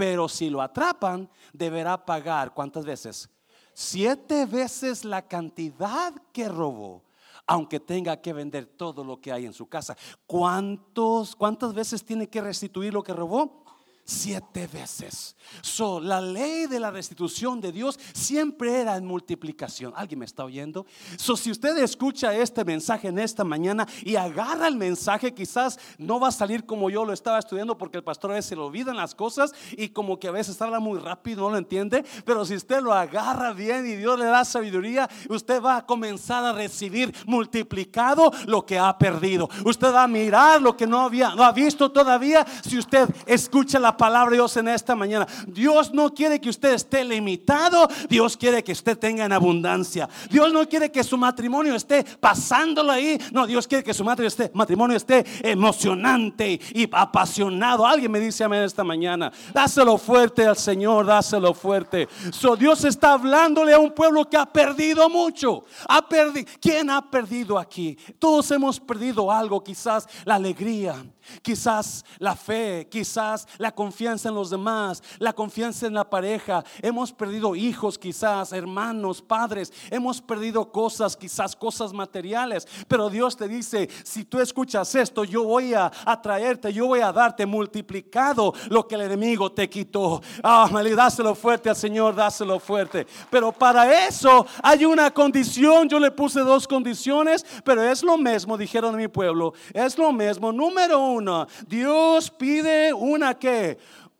Pero 0.00 0.30
si 0.30 0.48
lo 0.48 0.62
atrapan, 0.62 1.28
deberá 1.52 2.06
pagar 2.06 2.54
cuántas 2.54 2.86
veces? 2.86 3.28
Siete 3.74 4.46
veces 4.46 5.04
la 5.04 5.20
cantidad 5.28 6.14
que 6.32 6.48
robó, 6.48 7.04
aunque 7.46 7.78
tenga 7.80 8.18
que 8.18 8.32
vender 8.32 8.64
todo 8.64 9.04
lo 9.04 9.20
que 9.20 9.30
hay 9.30 9.44
en 9.44 9.52
su 9.52 9.66
casa. 9.68 9.94
¿Cuántos, 10.26 11.36
¿Cuántas 11.36 11.74
veces 11.74 12.02
tiene 12.02 12.30
que 12.30 12.40
restituir 12.40 12.94
lo 12.94 13.02
que 13.02 13.12
robó? 13.12 13.62
Siete 14.10 14.66
veces. 14.66 15.36
So, 15.62 16.00
la 16.00 16.20
ley 16.20 16.66
de 16.66 16.80
la 16.80 16.90
restitución 16.90 17.60
de 17.60 17.72
Dios 17.72 17.98
siempre 18.12 18.80
era 18.80 18.96
en 18.96 19.06
multiplicación. 19.06 19.92
¿Alguien 19.96 20.20
me 20.20 20.24
está 20.24 20.44
oyendo? 20.44 20.86
So, 21.16 21.36
si 21.36 21.50
usted 21.50 21.76
escucha 21.78 22.34
este 22.34 22.64
mensaje 22.64 23.08
en 23.08 23.18
esta 23.18 23.44
mañana 23.44 23.86
y 24.02 24.16
agarra 24.16 24.68
el 24.68 24.76
mensaje, 24.76 25.34
quizás 25.34 25.78
no 25.98 26.20
va 26.20 26.28
a 26.28 26.32
salir 26.32 26.66
como 26.66 26.90
yo 26.90 27.04
lo 27.04 27.12
estaba 27.12 27.38
estudiando 27.38 27.78
porque 27.78 27.98
el 27.98 28.04
pastor 28.04 28.32
a 28.32 28.34
veces 28.34 28.50
se 28.50 28.56
le 28.56 28.62
olvidan 28.62 28.96
las 28.96 29.14
cosas 29.14 29.52
y 29.72 29.90
como 29.90 30.18
que 30.18 30.28
a 30.28 30.32
veces 30.32 30.60
habla 30.60 30.80
muy 30.80 30.98
rápido, 30.98 31.42
no 31.42 31.50
lo 31.50 31.58
entiende. 31.58 32.04
Pero 32.24 32.44
si 32.44 32.54
usted 32.54 32.80
lo 32.80 32.92
agarra 32.92 33.52
bien 33.52 33.86
y 33.86 33.94
Dios 33.94 34.18
le 34.18 34.26
da 34.26 34.44
sabiduría, 34.44 35.08
usted 35.28 35.62
va 35.62 35.78
a 35.78 35.86
comenzar 35.86 36.44
a 36.44 36.52
recibir 36.52 37.14
multiplicado 37.26 38.32
lo 38.46 38.66
que 38.66 38.78
ha 38.78 38.96
perdido. 38.98 39.48
Usted 39.64 39.92
va 39.92 40.04
a 40.04 40.08
mirar 40.08 40.60
lo 40.60 40.76
que 40.76 40.86
no 40.86 41.00
había, 41.00 41.34
no 41.34 41.44
ha 41.44 41.52
visto 41.52 41.90
todavía. 41.90 42.46
Si 42.62 42.78
usted 42.78 43.08
escucha 43.26 43.78
la 43.78 43.96
palabra 44.00 44.30
de 44.30 44.36
Dios 44.36 44.56
en 44.56 44.68
esta 44.68 44.96
mañana. 44.96 45.26
Dios 45.46 45.92
no 45.92 46.14
quiere 46.14 46.40
que 46.40 46.48
usted 46.48 46.72
esté 46.72 47.04
limitado, 47.04 47.86
Dios 48.08 48.34
quiere 48.34 48.64
que 48.64 48.72
usted 48.72 48.96
tenga 48.96 49.26
en 49.26 49.32
abundancia. 49.32 50.08
Dios 50.30 50.50
no 50.54 50.66
quiere 50.66 50.90
que 50.90 51.04
su 51.04 51.18
matrimonio 51.18 51.74
esté 51.74 52.02
pasándolo 52.02 52.92
ahí, 52.92 53.20
no, 53.30 53.46
Dios 53.46 53.68
quiere 53.68 53.84
que 53.84 53.92
su 53.92 54.02
matrimonio 54.02 54.28
esté, 54.28 54.50
matrimonio 54.54 54.96
esté 54.96 55.22
emocionante 55.42 56.58
y 56.72 56.88
apasionado. 56.90 57.86
Alguien 57.86 58.10
me 58.10 58.20
dice 58.20 58.42
a 58.42 58.48
mí 58.48 58.56
esta 58.56 58.82
mañana, 58.82 59.30
dáselo 59.52 59.98
fuerte 59.98 60.46
al 60.46 60.56
Señor, 60.56 61.04
dáselo 61.04 61.52
fuerte. 61.52 62.08
So, 62.32 62.56
Dios 62.56 62.84
está 62.84 63.12
hablándole 63.12 63.74
a 63.74 63.78
un 63.78 63.92
pueblo 63.92 64.30
que 64.30 64.38
ha 64.38 64.46
perdido 64.46 65.10
mucho. 65.10 65.64
Ha 65.88 66.08
perdido. 66.08 66.50
¿Quién 66.58 66.88
ha 66.88 67.10
perdido 67.10 67.58
aquí? 67.58 67.98
Todos 68.18 68.50
hemos 68.50 68.80
perdido 68.80 69.30
algo, 69.30 69.62
quizás 69.62 70.08
la 70.24 70.36
alegría, 70.36 71.04
quizás 71.42 72.02
la 72.18 72.34
fe, 72.34 72.88
quizás 72.90 73.46
la 73.58 73.72
confianza 73.80 74.28
en 74.28 74.34
los 74.34 74.50
demás, 74.50 75.02
la 75.18 75.32
confianza 75.32 75.86
en 75.86 75.94
la 75.94 76.04
pareja. 76.04 76.62
Hemos 76.82 77.14
perdido 77.14 77.56
hijos 77.56 77.98
quizás, 77.98 78.52
hermanos, 78.52 79.22
padres. 79.22 79.72
Hemos 79.90 80.20
perdido 80.20 80.70
cosas, 80.70 81.16
quizás 81.16 81.56
cosas 81.56 81.90
materiales. 81.94 82.68
Pero 82.86 83.08
Dios 83.08 83.38
te 83.38 83.48
dice, 83.48 83.88
si 84.04 84.24
tú 84.24 84.38
escuchas 84.38 84.94
esto, 84.94 85.24
yo 85.24 85.44
voy 85.44 85.72
a, 85.72 85.90
atraerte 86.04 86.74
yo 86.74 86.88
voy 86.88 87.00
a 87.00 87.10
darte 87.10 87.46
multiplicado 87.46 88.52
lo 88.68 88.86
que 88.86 88.96
el 88.96 89.00
enemigo 89.00 89.50
te 89.50 89.70
quitó. 89.70 90.20
Ah, 90.42 90.68
dáselo 90.94 91.34
fuerte 91.34 91.70
al 91.70 91.76
Señor, 91.76 92.14
dáselo 92.14 92.60
fuerte. 92.60 93.06
Pero 93.30 93.50
para 93.50 94.06
eso 94.06 94.46
hay 94.62 94.84
una 94.84 95.10
condición. 95.10 95.88
Yo 95.88 95.98
le 95.98 96.10
puse 96.10 96.40
dos 96.40 96.68
condiciones, 96.68 97.46
pero 97.64 97.82
es 97.82 98.02
lo 98.02 98.18
mismo, 98.18 98.58
dijeron 98.58 98.94
mi 98.94 99.08
pueblo. 99.08 99.54
Es 99.72 99.96
lo 99.96 100.12
mismo. 100.12 100.52
Número 100.52 100.98
uno, 100.98 101.46
Dios 101.66 102.30
pide 102.30 102.92
una 102.92 103.38
que, 103.38 103.69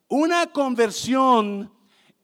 una 0.08 0.46
conversión 0.48 1.70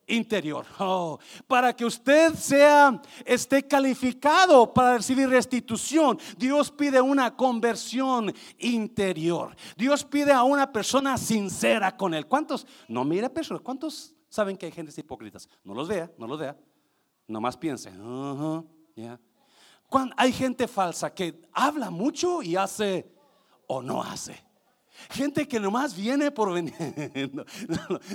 interior. 0.07 0.65
Oh, 0.79 1.19
para 1.47 1.75
que 1.75 1.85
usted 1.85 2.35
sea, 2.35 3.01
esté 3.25 3.67
calificado 3.67 4.73
para 4.73 4.97
recibir 4.97 5.29
restitución, 5.29 6.19
Dios 6.37 6.71
pide 6.71 7.01
una 7.01 7.35
conversión 7.35 8.33
interior. 8.59 9.57
Dios 9.77 10.05
pide 10.05 10.33
a 10.33 10.43
una 10.43 10.73
persona 10.73 11.19
sincera 11.19 11.97
con 11.97 12.15
él. 12.15 12.27
¿Cuántos? 12.27 12.67
No 12.89 13.05
mire 13.05 13.29
personas. 13.31 13.63
¿Cuántos 13.63 14.15
saben 14.29 14.57
que 14.57 14.67
hay 14.67 14.73
gente 14.73 14.99
hipócritas? 14.99 15.49
No 15.65 15.75
los 15.75 15.89
vea, 15.89 16.11
no 16.19 16.27
los 16.27 16.39
vea. 16.39 16.57
Nomás 17.27 17.57
piense. 17.57 17.91
hay 20.17 20.33
gente 20.33 20.69
falsa 20.69 21.13
que 21.13 21.43
habla 21.53 21.91
mucho 21.91 22.43
y 22.43 22.55
hace 22.57 23.13
o 23.67 23.83
no 23.83 24.03
hace. 24.03 24.46
Gente 25.11 25.47
que 25.47 25.61
nomás 25.61 25.95
viene 25.95 26.31
por 26.31 26.53
venir. 26.53 26.75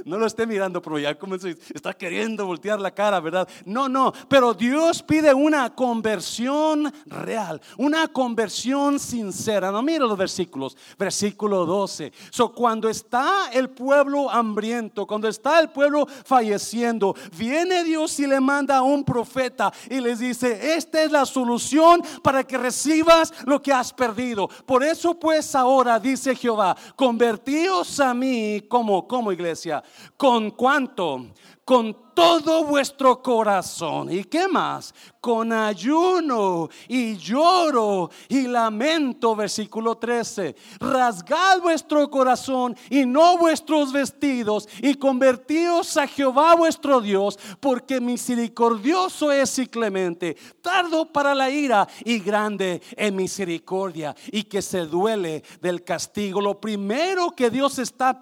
No, 0.06 0.18
lo 0.18 0.26
esté 0.26 0.46
mirando, 0.46 0.82
pero 0.82 0.98
ya 1.00 1.16
como 1.16 1.36
está 1.36 1.94
queriendo 1.94 2.46
voltear 2.46 2.80
la 2.80 2.92
cara, 2.92 3.20
¿verdad? 3.20 3.48
No, 3.66 3.88
no. 3.88 4.14
Pero 4.28 4.54
Dios 4.54 5.04
pide 5.04 5.34
una 5.34 5.74
conversión 5.74 6.92
real, 7.06 7.62
una 7.78 8.08
conversión 8.08 9.00
sincera. 9.00 9.72
No 9.72 9.82
mira 9.82 10.06
los 10.06 10.18
versículos. 10.18 10.78
Versículo 10.98 11.66
12. 11.66 12.12
So, 12.30 12.52
cuando 12.52 12.90
está 12.90 13.50
el 13.52 13.70
pueblo 13.70 14.30
hambriento, 14.30 15.06
cuando 15.06 15.28
está 15.28 15.60
el 15.60 15.70
pueblo 15.70 16.08
falleciendo, 16.26 17.16
viene 17.38 17.84
Dios 17.84 18.20
y 18.20 18.28
le 18.28 18.40
manda 18.40 18.78
a 18.78 18.82
un 18.82 19.04
profeta 19.04 19.72
y 19.90 20.00
les 20.00 20.20
dice: 20.20 20.76
Esta 20.76 21.04
es 21.04 21.12
la 21.12 21.26
solución 21.26 22.02
para 22.24 22.44
que 22.44 22.58
recibas 22.58 23.34
lo 23.46 23.62
que 23.62 23.72
has 23.74 23.94
perdido. 23.94 24.48
Por 24.66 24.84
eso, 24.84 25.20
pues, 25.20 25.56
ahora 25.56 26.00
dice 26.00 26.36
Jehová 26.36 26.71
convertíos 26.96 28.00
a 28.00 28.14
mí 28.14 28.62
como, 28.68 29.08
como 29.08 29.32
iglesia, 29.32 29.84
con 30.18 30.52
cuánto, 30.52 31.28
con 31.66 31.96
todo 32.14 32.66
vuestro 32.66 33.22
corazón. 33.22 34.12
¿Y 34.12 34.26
qué 34.26 34.48
más? 34.48 34.94
Con 35.22 35.54
ayuno 35.54 36.70
y 36.88 37.16
lloro 37.16 38.10
y 38.28 38.48
lamento, 38.48 39.36
versículo 39.36 39.96
13. 39.96 40.56
Rasgad 40.80 41.62
vuestro 41.62 42.10
corazón 42.10 42.76
y 42.90 43.06
no 43.06 43.38
vuestros 43.38 43.94
vestidos 43.94 44.68
y 44.82 44.96
convertíos 44.96 45.96
a 45.98 46.08
Jehová 46.08 46.56
vuestro 46.56 47.00
Dios, 47.00 47.40
porque 47.60 48.02
misericordioso 48.02 49.32
es 49.32 49.58
y 49.60 49.68
clemente, 49.68 50.36
tardo 50.62 51.06
para 51.06 51.34
la 51.34 51.50
ira 51.50 51.88
y 52.04 52.20
grande 52.20 52.82
en 52.98 53.16
misericordia 53.16 54.16
y 54.32 54.44
que 54.44 54.62
se 54.62 54.86
duele 54.86 55.44
del 55.62 55.84
castigo. 55.84 56.42
Lo 56.42 56.60
primero 56.60 57.32
que 57.32 57.50
Dios 57.50 57.80
está 57.80 58.22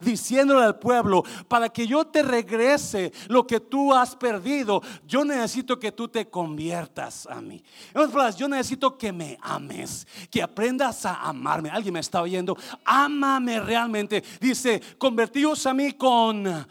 diciéndole 0.00 0.64
al 0.64 0.78
pueblo, 0.78 1.22
para 1.48 1.68
que 1.68 1.86
yo 1.86 2.06
te 2.06 2.22
regrese 2.22 2.69
lo 3.28 3.46
que 3.46 3.60
tú 3.60 3.94
has 3.94 4.14
perdido, 4.16 4.82
yo 5.06 5.24
necesito 5.24 5.78
que 5.78 5.92
tú 5.92 6.08
te 6.08 6.28
conviertas 6.28 7.26
a 7.26 7.40
mí. 7.40 7.62
yo 8.36 8.48
necesito 8.48 8.96
que 8.96 9.12
me 9.12 9.38
ames, 9.40 10.06
que 10.30 10.42
aprendas 10.42 11.04
a 11.06 11.28
amarme. 11.28 11.70
Alguien 11.70 11.94
me 11.94 12.00
está 12.00 12.22
oyendo, 12.22 12.56
ámame 12.84 13.60
realmente. 13.60 14.22
Dice, 14.40 14.80
convertíos 14.98 15.66
a 15.66 15.74
mí 15.74 15.92
con 15.92 16.66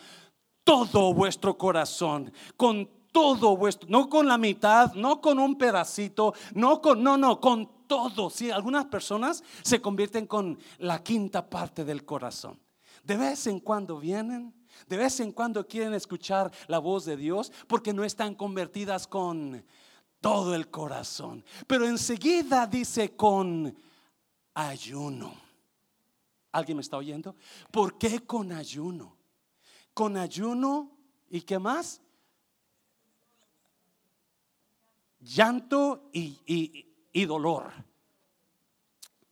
todo 0.63 1.13
vuestro 1.13 1.58
corazón, 1.58 2.32
con 2.56 2.88
todo 3.12 3.58
vuestro, 3.58 3.89
no 3.89 4.08
con 4.08 4.27
la 4.27 4.38
mitad, 4.38 4.94
no 4.94 5.20
con 5.20 5.39
un 5.39 5.58
pedacito, 5.58 6.34
no 6.53 6.82
con, 6.82 7.03
no, 7.03 7.18
no, 7.18 7.39
con 7.39 7.88
todo. 7.88 8.29
Sí, 8.29 8.51
algunas 8.51 8.86
personas 8.86 9.44
se 9.63 9.82
convierten 9.82 10.27
con 10.27 10.60
la 10.77 11.03
quinta 11.03 11.50
parte 11.50 11.84
del 11.84 12.06
corazón. 12.06 12.60
De 13.03 13.17
vez 13.17 13.47
en 13.47 13.60
cuando 13.60 13.97
vienen 13.97 14.54
de 14.88 14.98
vez 14.98 15.20
en 15.20 15.32
cuando 15.32 15.68
quieren 15.68 15.94
escuchar 15.94 16.52
la 16.68 16.80
voz 16.80 17.06
de 17.06 17.18
Dios 17.18 17.52
porque 17.68 17.94
no 17.94 18.04
están 18.04 18.36
convertidas 18.36 19.08
con 19.08 19.63
todo 20.22 20.56
el 20.56 20.70
corazón. 20.70 21.44
Pero 21.68 21.88
enseguida 21.88 22.68
dice 22.68 23.15
con 23.15 23.76
ayuno. 24.54 25.34
¿Alguien 26.52 26.78
me 26.78 26.82
está 26.82 26.98
oyendo? 26.98 27.36
¿Por 27.72 27.98
qué 27.98 28.26
con 28.26 28.52
ayuno? 28.52 29.15
Con 29.94 30.18
ayuno 30.18 30.98
y 31.30 31.42
qué 31.42 31.60
más? 31.60 32.02
Llanto 35.20 36.10
y, 36.13 36.88
y 37.12 37.26
dolor. 37.26 37.72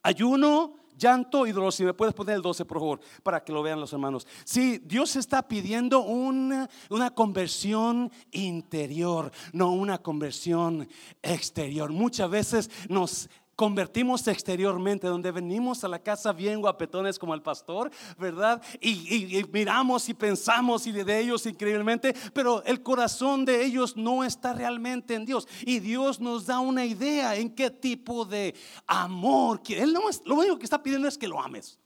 Ayuno 0.03 0.75
llanto 0.97 1.45
y 1.45 1.51
dolor. 1.51 1.71
Si 1.71 1.83
me 1.83 1.93
puedes 1.93 2.13
poner 2.13 2.35
el 2.35 2.41
12, 2.41 2.65
por 2.65 2.79
favor, 2.79 2.99
para 3.23 3.43
que 3.43 3.51
lo 3.51 3.63
vean 3.63 3.79
los 3.79 3.93
hermanos. 3.93 4.27
Si 4.43 4.79
Dios 4.79 5.15
está 5.15 5.47
pidiendo 5.47 6.01
una, 6.01 6.69
una 6.89 7.11
conversión 7.11 8.11
interior, 8.31 9.31
no 9.53 9.71
una 9.71 9.99
conversión 9.99 10.87
exterior. 11.21 11.91
Muchas 11.91 12.29
veces 12.29 12.71
nos 12.89 13.29
convertimos 13.57 14.27
exteriormente, 14.27 15.07
donde 15.07 15.31
venimos 15.31 15.83
a 15.83 15.87
la 15.87 15.97
casa 15.97 16.31
bien 16.31 16.61
guapetones 16.61 17.17
como 17.17 17.33
el 17.33 17.41
pastor, 17.41 17.89
¿verdad? 18.17 18.61
Y, 18.79 19.43
miramos 19.51 20.07
y 20.07 20.13
pensamos 20.13 20.85
y 20.85 20.91
de 20.91 21.19
ellos 21.19 21.43
increíblemente, 21.47 22.15
pero 22.33 22.63
el 22.63 22.83
corazón 22.83 23.45
de 23.45 23.65
ellos 23.65 23.97
no 23.97 24.23
está 24.23 24.53
realmente 24.53 25.15
en 25.15 25.25
Dios. 25.25 25.47
Y 25.65 25.79
Dios 25.79 26.19
nos 26.19 26.45
da 26.45 26.59
una 26.59 26.85
idea 26.85 27.35
en 27.35 27.49
qué 27.49 27.71
tipo 27.71 28.25
de 28.25 28.53
amor 28.85 29.59
Él 29.67 29.91
no 29.91 30.07
es, 30.07 30.21
lo 30.23 30.35
único 30.35 30.59
que 30.59 30.65
está 30.65 30.81
pidiendo 30.81 31.07
es 31.07 31.17
que 31.17 31.27
lo 31.27 31.41
ames. 31.41 31.79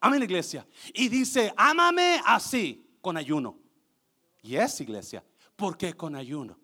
Amén, 0.00 0.20
iglesia. 0.20 0.66
Y 0.92 1.08
dice, 1.08 1.54
ámame 1.56 2.20
así, 2.26 2.84
con 3.00 3.16
ayuno. 3.16 3.56
Y 4.42 4.56
es 4.56 4.80
iglesia, 4.80 5.24
porque 5.54 5.94
con 5.94 6.16
ayuno? 6.16 6.58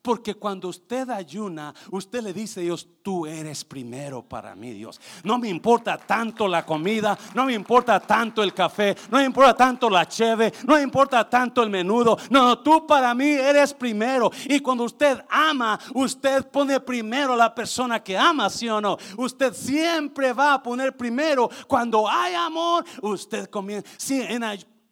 Porque 0.00 0.34
cuando 0.34 0.68
usted 0.68 1.08
ayuna, 1.10 1.74
usted 1.90 2.22
le 2.22 2.32
dice 2.32 2.60
a 2.60 2.62
Dios, 2.64 2.88
tú 3.02 3.26
eres 3.26 3.64
primero 3.64 4.22
para 4.22 4.54
mí, 4.54 4.72
Dios. 4.72 5.00
No 5.22 5.38
me 5.38 5.48
importa 5.48 5.96
tanto 5.96 6.48
la 6.48 6.64
comida, 6.66 7.16
no 7.34 7.44
me 7.44 7.52
importa 7.52 8.00
tanto 8.00 8.42
el 8.42 8.52
café, 8.52 8.96
no 9.10 9.18
me 9.18 9.24
importa 9.24 9.54
tanto 9.54 9.88
la 9.88 10.06
cheve, 10.06 10.52
no 10.66 10.74
me 10.74 10.82
importa 10.82 11.28
tanto 11.28 11.62
el 11.62 11.70
menudo. 11.70 12.16
No, 12.30 12.44
no, 12.44 12.58
tú 12.58 12.86
para 12.86 13.14
mí 13.14 13.30
eres 13.30 13.74
primero. 13.74 14.30
Y 14.46 14.60
cuando 14.60 14.84
usted 14.84 15.24
ama, 15.28 15.78
usted 15.94 16.48
pone 16.48 16.80
primero 16.80 17.34
a 17.34 17.36
la 17.36 17.54
persona 17.54 18.02
que 18.02 18.16
ama, 18.16 18.50
¿sí 18.50 18.68
o 18.68 18.80
no? 18.80 18.96
Usted 19.16 19.52
siempre 19.52 20.32
va 20.32 20.54
a 20.54 20.62
poner 20.62 20.96
primero. 20.96 21.48
Cuando 21.68 22.08
hay 22.08 22.34
amor, 22.34 22.84
usted 23.02 23.48
comienza. 23.48 23.88
Sí, 23.96 24.20
en 24.20 24.42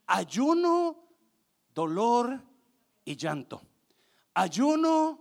ayuno, 0.07 0.97
dolor 1.75 2.41
y 3.05 3.17
llanto 3.17 3.63
ayuno, 4.35 5.19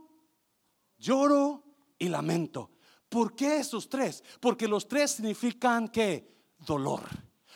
lloro 0.97 1.63
y 1.97 2.09
lamento. 2.09 2.71
¿Por 3.09 3.35
qué 3.35 3.57
esos 3.57 3.89
tres? 3.89 4.23
Porque 4.39 4.67
los 4.67 4.87
tres 4.87 5.11
significan 5.11 5.87
que 5.87 6.29
dolor. 6.59 7.01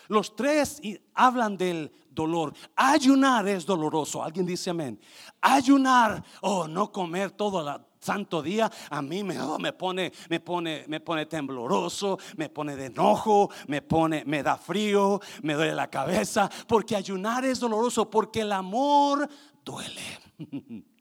Los 0.07 0.35
tres 0.35 0.81
hablan 1.13 1.57
del 1.57 1.91
dolor. 2.09 2.53
Ayunar 2.75 3.47
es 3.47 3.65
doloroso. 3.65 4.23
Alguien 4.23 4.45
dice 4.45 4.71
amén. 4.71 4.99
Ayunar 5.41 6.23
o 6.41 6.59
oh, 6.59 6.67
no 6.67 6.91
comer 6.91 7.31
todo 7.31 7.61
el 7.61 7.81
santo 7.99 8.41
día 8.41 8.69
a 8.89 9.01
mí 9.01 9.23
me, 9.23 9.39
oh, 9.39 9.57
me 9.57 9.71
pone 9.71 10.11
me 10.29 10.41
pone 10.41 10.83
me 10.87 10.99
pone 10.99 11.25
tembloroso, 11.25 12.19
me 12.35 12.49
pone 12.49 12.75
de 12.75 12.87
enojo, 12.87 13.49
me 13.67 13.81
pone 13.81 14.23
me 14.25 14.43
da 14.43 14.57
frío, 14.57 15.21
me 15.41 15.53
duele 15.53 15.73
la 15.73 15.89
cabeza, 15.89 16.49
porque 16.67 16.97
ayunar 16.97 17.45
es 17.45 17.61
doloroso 17.61 18.09
porque 18.09 18.41
el 18.41 18.51
amor 18.51 19.27
duele. 19.63 20.01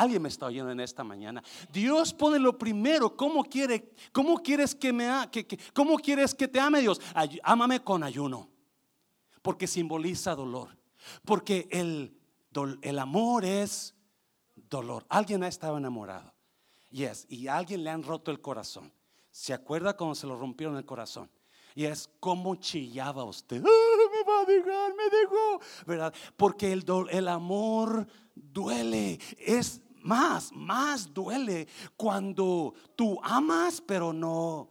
Alguien 0.00 0.22
me 0.22 0.30
está 0.30 0.46
oyendo 0.46 0.72
en 0.72 0.80
esta 0.80 1.04
mañana. 1.04 1.42
Dios 1.70 2.14
pone 2.14 2.38
lo 2.38 2.56
primero. 2.56 3.14
¿Cómo 3.14 3.44
quiere? 3.44 3.92
¿Cómo 4.12 4.38
quieres 4.38 4.74
que 4.74 4.94
me 4.94 5.10
cómo 5.74 5.98
quieres 5.98 6.34
que 6.34 6.48
te 6.48 6.58
ame 6.58 6.80
Dios? 6.80 6.98
ámame 7.42 7.84
con 7.84 8.02
ayuno. 8.02 8.48
Porque 9.42 9.66
simboliza 9.66 10.34
dolor. 10.34 10.74
Porque 11.26 11.68
el, 11.70 12.16
el 12.80 12.98
amor 12.98 13.44
es 13.44 13.94
dolor. 14.70 15.04
Alguien 15.10 15.42
ha 15.42 15.48
estado 15.48 15.76
enamorado. 15.76 16.32
Yes, 16.90 17.26
y 17.28 17.48
alguien 17.48 17.84
le 17.84 17.90
han 17.90 18.02
roto 18.02 18.30
el 18.30 18.40
corazón. 18.40 18.90
¿Se 19.30 19.52
acuerda 19.52 19.98
cuando 19.98 20.14
se 20.14 20.26
lo 20.26 20.34
rompieron 20.38 20.78
el 20.78 20.86
corazón? 20.86 21.30
Y 21.74 21.84
es 21.84 22.08
como 22.20 22.56
chillaba 22.56 23.22
usted. 23.24 23.62
va 23.62 24.40
a 24.40 24.44
dejar, 24.46 24.94
me 24.94 25.10
dejó, 25.10 25.60
¿verdad? 25.86 26.14
Porque 26.38 26.72
el, 26.72 26.86
el 27.10 27.28
amor 27.28 28.06
duele, 28.34 29.18
es 29.38 29.82
más, 30.02 30.52
más 30.52 31.12
duele 31.12 31.68
cuando 31.96 32.74
tú 32.96 33.18
amas 33.22 33.80
pero 33.80 34.12
no 34.12 34.68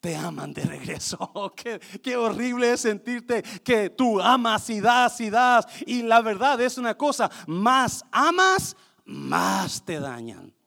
te 0.00 0.16
aman 0.16 0.52
de 0.52 0.62
regreso. 0.62 1.52
qué, 1.56 1.80
qué, 2.02 2.16
horrible 2.16 2.72
es 2.72 2.80
sentirte 2.80 3.42
que 3.64 3.90
tú 3.90 4.20
amas 4.20 4.68
y 4.70 4.80
das 4.80 5.20
y 5.20 5.30
das. 5.30 5.66
Y 5.86 6.02
la 6.02 6.20
verdad 6.20 6.60
es 6.60 6.78
una 6.78 6.96
cosa, 6.96 7.30
más 7.46 8.04
amas, 8.12 8.76
más 9.04 9.84
te 9.84 9.98
dañan. 9.98 10.57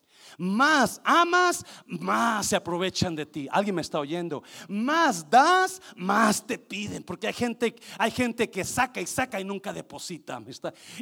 Más 0.41 0.99
amas, 1.03 1.63
más 1.85 2.47
se 2.47 2.55
aprovechan 2.55 3.15
de 3.15 3.27
ti. 3.27 3.47
Alguien 3.51 3.75
me 3.75 3.83
está 3.83 3.99
oyendo. 3.99 4.41
Más 4.67 5.29
das, 5.29 5.79
más 5.95 6.47
te 6.47 6.57
piden. 6.57 7.03
Porque 7.03 7.27
hay 7.27 7.33
gente, 7.33 7.75
hay 7.99 8.09
gente 8.09 8.49
que 8.49 8.63
saca 8.63 8.99
y 8.99 9.05
saca 9.05 9.39
y 9.39 9.43
nunca 9.43 9.71
deposita. 9.71 10.41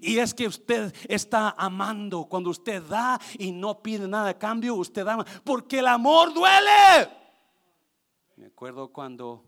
Y 0.02 0.18
es 0.18 0.34
que 0.34 0.46
usted 0.46 0.94
está 1.08 1.56
amando. 1.58 2.26
Cuando 2.26 2.50
usted 2.50 2.84
da 2.84 3.18
y 3.38 3.54
no 3.54 3.82
pide 3.82 4.10
nada 4.10 4.32
a 4.32 4.38
cambio, 4.38 4.76
usted 4.76 5.08
ama. 5.08 5.26
Porque 5.46 5.80
el 5.80 5.88
amor 5.88 6.34
duele. 6.34 7.10
Me 8.36 8.48
acuerdo 8.48 8.90
cuando 8.90 9.46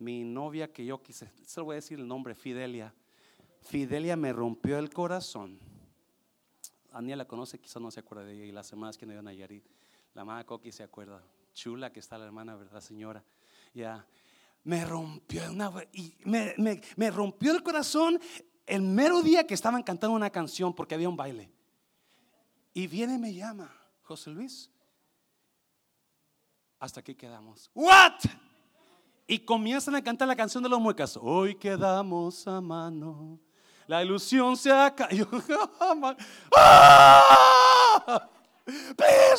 mi 0.00 0.22
novia 0.22 0.70
que 0.70 0.84
yo 0.84 1.02
quise, 1.02 1.32
se 1.46 1.60
lo 1.60 1.64
voy 1.64 1.74
a 1.74 1.76
decir 1.76 1.98
el 1.98 2.06
nombre, 2.06 2.34
Fidelia. 2.34 2.92
Fidelia 3.62 4.16
me 4.16 4.34
rompió 4.34 4.78
el 4.78 4.90
corazón 4.90 5.69
Ania 6.92 7.16
la 7.16 7.26
conoce, 7.26 7.58
quizás 7.58 7.80
no 7.80 7.90
se 7.90 8.00
acuerda 8.00 8.24
de 8.24 8.34
ella. 8.34 8.44
Y 8.44 8.52
las 8.52 8.66
semanas 8.66 8.96
que 8.96 9.06
no 9.06 9.12
iban 9.12 9.26
a 9.26 9.30
Nayarit, 9.30 9.64
la 10.14 10.24
mamá 10.24 10.44
Coqui 10.44 10.72
se 10.72 10.82
acuerda. 10.82 11.22
Chula 11.54 11.92
que 11.92 12.00
está 12.00 12.18
la 12.18 12.26
hermana, 12.26 12.54
¿verdad, 12.56 12.80
señora? 12.80 13.24
Ya. 13.74 14.06
Me 14.64 14.84
rompió 14.84 15.50
una. 15.50 15.72
Y 15.92 16.14
me, 16.24 16.54
me 16.96 17.10
rompió 17.10 17.52
el 17.52 17.62
corazón 17.62 18.20
el 18.66 18.82
mero 18.82 19.22
día 19.22 19.46
que 19.46 19.54
estaban 19.54 19.82
cantando 19.82 20.14
una 20.14 20.30
canción 20.30 20.74
porque 20.74 20.94
había 20.94 21.08
un 21.08 21.16
baile. 21.16 21.50
Y 22.72 22.86
viene 22.86 23.14
y 23.14 23.18
me 23.18 23.34
llama, 23.34 23.74
José 24.02 24.30
Luis. 24.30 24.70
Hasta 26.78 27.00
aquí 27.00 27.14
quedamos. 27.14 27.70
¿What? 27.74 28.20
Y 29.26 29.40
comienzan 29.40 29.94
a 29.94 30.02
cantar 30.02 30.28
la 30.28 30.36
canción 30.36 30.62
de 30.62 30.68
los 30.68 30.80
muecas. 30.80 31.18
Hoy 31.20 31.54
quedamos 31.54 32.46
a 32.46 32.60
mano 32.60 33.38
la 33.90 34.04
ilusión 34.04 34.56
se 34.56 34.70
ha 34.70 34.94
caído. 34.94 35.26
¡Ah! 36.56 38.28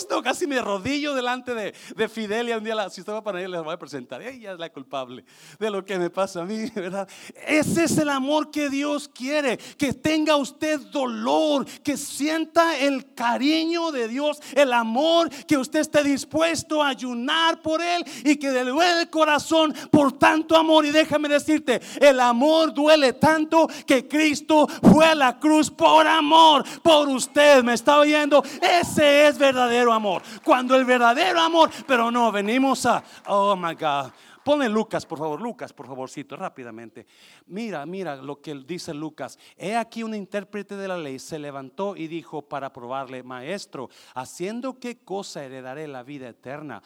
No, 0.10 0.22
casi 0.22 0.46
me 0.48 0.62
rodillo 0.62 1.14
delante 1.14 1.54
de, 1.54 1.74
de 1.96 2.10
Fidelia. 2.10 2.58
Un 2.58 2.64
día, 2.64 2.76
la, 2.76 2.90
si 2.90 3.02
estaba 3.02 3.24
para 3.24 3.40
ella, 3.40 3.48
les 3.50 3.64
voy 3.64 3.74
a 3.74 3.80
presentar. 3.80 4.22
Ella 4.22 4.54
es 4.54 4.60
la 4.60 4.70
culpable 4.70 5.24
de 5.60 5.70
lo 5.70 5.86
que 5.86 5.98
me 5.98 6.10
pasa 6.10 6.42
a 6.42 6.46
mí, 6.46 6.70
¿verdad? 6.76 7.08
Ese 7.48 7.86
es 7.86 7.98
el 7.98 8.10
amor 8.10 8.52
que 8.52 8.70
Dios 8.70 9.08
quiere. 9.08 9.58
Que 9.58 9.94
tenga 9.94 10.36
usted 10.36 10.80
dolor, 10.92 11.66
que 11.82 11.98
sienta 11.98 12.78
el 12.78 13.14
cariño 13.14 13.92
de 13.92 14.08
Dios, 14.08 14.40
el 14.54 14.74
amor, 14.74 15.30
que 15.46 15.58
usted 15.58 15.80
esté 15.80 16.04
dispuesto 16.04 16.84
a 16.84 16.90
ayunar 16.90 17.62
por 17.62 17.82
Él 17.82 18.04
y 18.24 18.36
que 18.36 18.52
le 18.52 18.64
duele 18.66 19.02
el 19.02 19.10
corazón 19.10 19.74
por 19.92 20.18
tanto 20.18 20.56
amor. 20.56 20.86
Y 20.86 20.92
déjame 20.92 21.30
decirte, 21.30 21.80
el 22.00 22.20
amor 22.20 22.74
duele 22.74 23.14
tanto 23.14 23.68
que 23.86 24.08
Cristo 24.08 24.68
fue 24.92 25.06
a 25.06 25.16
la 25.16 25.40
cruz 25.40 25.70
por 25.70 26.06
amor, 26.06 26.64
por 26.82 27.08
usted. 27.08 27.64
¿Me 27.64 27.74
está 27.74 28.00
oyendo? 28.00 28.44
Ese 28.62 29.21
es 29.28 29.38
verdadero 29.38 29.94
amor. 29.94 30.22
Cuando 30.44 30.76
el 30.76 30.86
verdadero 30.86 31.40
amor, 31.40 31.70
pero 31.88 32.12
no, 32.12 32.32
venimos 32.32 32.86
a, 32.86 33.04
oh 33.28 33.56
my 33.56 33.74
God. 33.76 34.12
Pone 34.44 34.68
Lucas, 34.70 35.06
por 35.06 35.20
favor, 35.20 35.40
Lucas, 35.40 35.72
por 35.72 35.86
favorcito, 35.86 36.36
rápidamente. 36.36 37.06
Mira, 37.46 37.86
mira 37.86 38.16
lo 38.16 38.42
que 38.42 38.56
dice 38.56 38.94
Lucas. 38.94 39.38
He 39.56 39.76
aquí 39.76 40.02
un 40.02 40.16
intérprete 40.16 40.76
de 40.76 40.88
la 40.88 40.98
ley 40.98 41.20
se 41.20 41.38
levantó 41.38 41.96
y 41.96 42.08
dijo 42.08 42.42
para 42.42 42.74
probarle, 42.74 43.22
maestro, 43.22 43.90
haciendo 44.16 44.80
qué 44.80 44.98
cosa 45.04 45.44
heredaré 45.44 45.88
la 45.88 46.02
vida 46.02 46.28
eterna. 46.28 46.82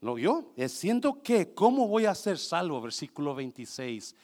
¿Lo 0.00 0.14
vio? 0.14 0.52
Siendo 0.68 1.22
que, 1.22 1.54
¿cómo 1.54 1.88
voy 1.88 2.06
a 2.06 2.14
ser 2.14 2.38
salvo? 2.38 2.80
Versículo 2.80 3.34
26. 3.34 4.14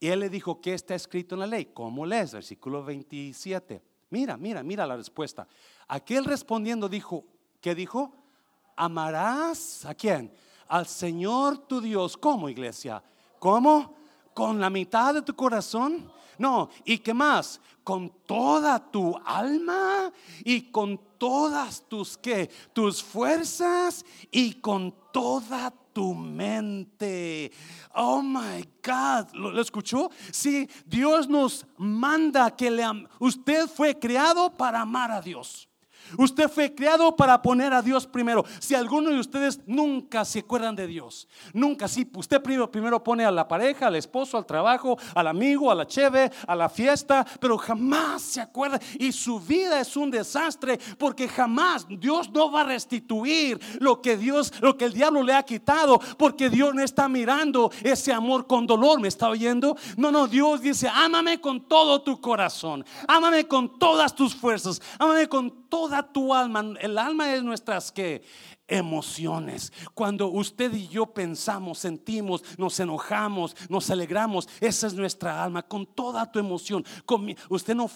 Y 0.00 0.08
él 0.08 0.20
le 0.20 0.28
dijo, 0.28 0.60
¿qué 0.60 0.74
está 0.74 0.94
escrito 0.94 1.34
en 1.34 1.40
la 1.40 1.46
ley? 1.46 1.66
¿Cómo 1.74 2.06
lees? 2.06 2.32
Versículo 2.32 2.84
27. 2.84 3.82
Mira, 4.10 4.36
mira, 4.36 4.62
mira 4.62 4.86
la 4.86 4.96
respuesta. 4.96 5.46
Aquel 5.88 6.26
respondiendo 6.26 6.88
dijo, 6.88 7.24
¿qué 7.60 7.74
dijo? 7.74 8.12
Amarás 8.76 9.84
a 9.86 9.94
quién? 9.94 10.32
Al 10.68 10.86
Señor 10.86 11.58
tu 11.66 11.80
Dios. 11.80 12.16
¿Cómo, 12.16 12.48
iglesia? 12.48 13.02
¿Cómo? 13.38 13.96
¿Con 14.34 14.60
la 14.60 14.70
mitad 14.70 15.14
de 15.14 15.22
tu 15.22 15.34
corazón? 15.34 16.12
No, 16.38 16.68
¿y 16.84 16.98
qué 16.98 17.12
más? 17.12 17.60
Con 17.82 18.10
toda 18.26 18.78
tu 18.78 19.16
alma 19.24 20.12
y 20.44 20.70
con 20.70 21.00
todas 21.18 21.82
tus 21.88 22.16
qué? 22.16 22.48
Tus 22.72 23.02
fuerzas 23.02 24.04
y 24.30 24.54
con 24.54 24.94
toda 25.12 25.72
tu 25.92 26.14
mente. 26.14 27.50
Oh 27.94 28.22
my 28.22 28.62
God, 28.84 29.32
¿lo, 29.32 29.60
escuchó? 29.60 30.10
Sí, 30.30 30.68
Dios 30.86 31.28
nos 31.28 31.66
manda 31.76 32.54
que 32.54 32.70
le 32.70 32.84
usted 33.18 33.66
fue 33.66 33.98
creado 33.98 34.50
para 34.50 34.82
amar 34.82 35.10
a 35.10 35.20
Dios. 35.20 35.67
Usted 36.16 36.48
fue 36.48 36.74
creado 36.74 37.14
para 37.16 37.40
poner 37.42 37.72
a 37.72 37.82
Dios 37.82 38.06
primero. 38.06 38.44
Si 38.58 38.74
alguno 38.74 39.10
de 39.10 39.18
ustedes 39.18 39.60
nunca 39.66 40.24
se 40.24 40.40
acuerdan 40.40 40.76
de 40.76 40.86
Dios, 40.86 41.28
nunca, 41.52 41.88
si 41.88 42.08
usted 42.14 42.42
primero, 42.42 42.70
primero 42.70 43.02
pone 43.02 43.24
a 43.24 43.30
la 43.30 43.46
pareja, 43.46 43.86
al 43.86 43.96
esposo, 43.96 44.36
al 44.36 44.46
trabajo, 44.46 44.98
al 45.14 45.26
amigo, 45.26 45.70
a 45.70 45.74
la 45.74 45.86
cheve, 45.86 46.30
a 46.46 46.54
la 46.54 46.68
fiesta, 46.68 47.26
pero 47.40 47.58
jamás 47.58 48.22
se 48.22 48.40
acuerda. 48.40 48.80
Y 48.98 49.12
su 49.12 49.40
vida 49.40 49.80
es 49.80 49.96
un 49.96 50.10
desastre 50.10 50.78
porque 50.98 51.28
jamás 51.28 51.86
Dios 51.88 52.30
no 52.30 52.50
va 52.50 52.62
a 52.62 52.64
restituir 52.64 53.60
lo 53.80 54.00
que 54.00 54.16
Dios, 54.16 54.52
lo 54.60 54.76
que 54.76 54.86
el 54.86 54.92
diablo 54.92 55.22
le 55.22 55.34
ha 55.34 55.42
quitado, 55.42 56.00
porque 56.16 56.50
Dios 56.50 56.74
no 56.74 56.82
está 56.82 57.08
mirando 57.08 57.70
ese 57.82 58.12
amor 58.12 58.46
con 58.46 58.66
dolor. 58.66 59.00
¿Me 59.00 59.08
está 59.08 59.28
oyendo? 59.28 59.76
No, 59.96 60.10
no, 60.10 60.26
Dios 60.26 60.60
dice, 60.60 60.88
ámame 60.88 61.40
con 61.40 61.60
todo 61.60 62.02
tu 62.02 62.20
corazón, 62.20 62.84
ámame 63.06 63.46
con 63.46 63.78
todas 63.78 64.14
tus 64.14 64.34
fuerzas, 64.34 64.80
ámame 64.98 65.28
con 65.28 65.57
toda 65.68 66.02
tu 66.12 66.34
alma. 66.34 66.64
El 66.80 66.98
alma 66.98 67.34
es 67.34 67.42
nuestras 67.42 67.92
que 67.92 68.22
emociones. 68.66 69.72
Cuando 69.94 70.28
usted 70.28 70.72
y 70.74 70.88
yo 70.88 71.06
pensamos, 71.06 71.78
sentimos, 71.78 72.44
nos 72.58 72.78
enojamos, 72.78 73.56
nos 73.68 73.90
alegramos, 73.90 74.48
esa 74.60 74.86
es 74.86 74.94
nuestra 74.94 75.42
alma 75.42 75.62
con 75.62 75.86
toda 75.86 76.30
tu 76.30 76.38
emoción. 76.38 76.84
usted 77.48 77.74
no 77.74 77.90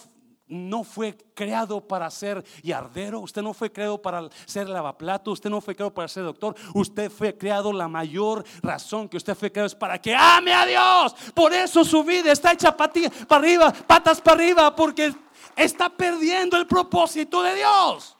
no 0.53 0.83
fue 0.83 1.17
creado 1.33 1.85
para 1.85 2.09
ser 2.11 2.43
yardero, 2.61 3.19
usted 3.19 3.41
no 3.41 3.53
fue 3.53 3.71
creado 3.71 4.01
para 4.01 4.29
ser 4.45 4.69
lavaplato, 4.69 5.31
usted 5.31 5.49
no 5.49 5.59
fue 5.59 5.75
creado 5.75 5.93
para 5.93 6.07
ser 6.07 6.23
doctor, 6.23 6.55
usted 6.73 7.11
fue 7.11 7.37
creado, 7.37 7.73
la 7.73 7.87
mayor 7.87 8.43
razón 8.61 9.09
que 9.09 9.17
usted 9.17 9.35
fue 9.35 9.51
creado 9.51 9.67
es 9.67 9.75
para 9.75 9.99
que 9.99 10.15
ame 10.15 10.53
a 10.53 10.65
Dios. 10.65 11.15
Por 11.33 11.53
eso 11.53 11.83
su 11.83 12.03
vida 12.03 12.31
está 12.31 12.53
hecha 12.53 12.75
para 12.75 12.91
arriba, 13.29 13.71
patas 13.71 14.21
para 14.21 14.35
arriba, 14.35 14.75
porque 14.75 15.13
está 15.55 15.89
perdiendo 15.89 16.57
el 16.57 16.67
propósito 16.67 17.41
de 17.41 17.55
Dios. 17.55 18.15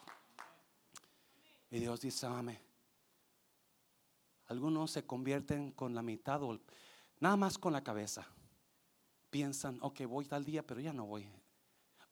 Y 1.70 1.80
Dios 1.80 2.02
dice, 2.02 2.26
ame. 2.26 2.62
Algunos 4.48 4.92
se 4.92 5.06
convierten 5.06 5.72
con 5.72 5.96
la 5.96 6.02
mitad 6.02 6.44
o 6.44 6.60
nada 7.20 7.36
más 7.36 7.58
con 7.58 7.74
la 7.74 7.84
cabeza. 7.84 8.28
Piensan, 9.30 9.80
ok, 9.82 10.02
voy 10.06 10.26
tal 10.26 10.46
día, 10.46 10.62
pero 10.62 10.80
ya 10.80 10.94
no 10.94 11.06
voy. 11.06 11.28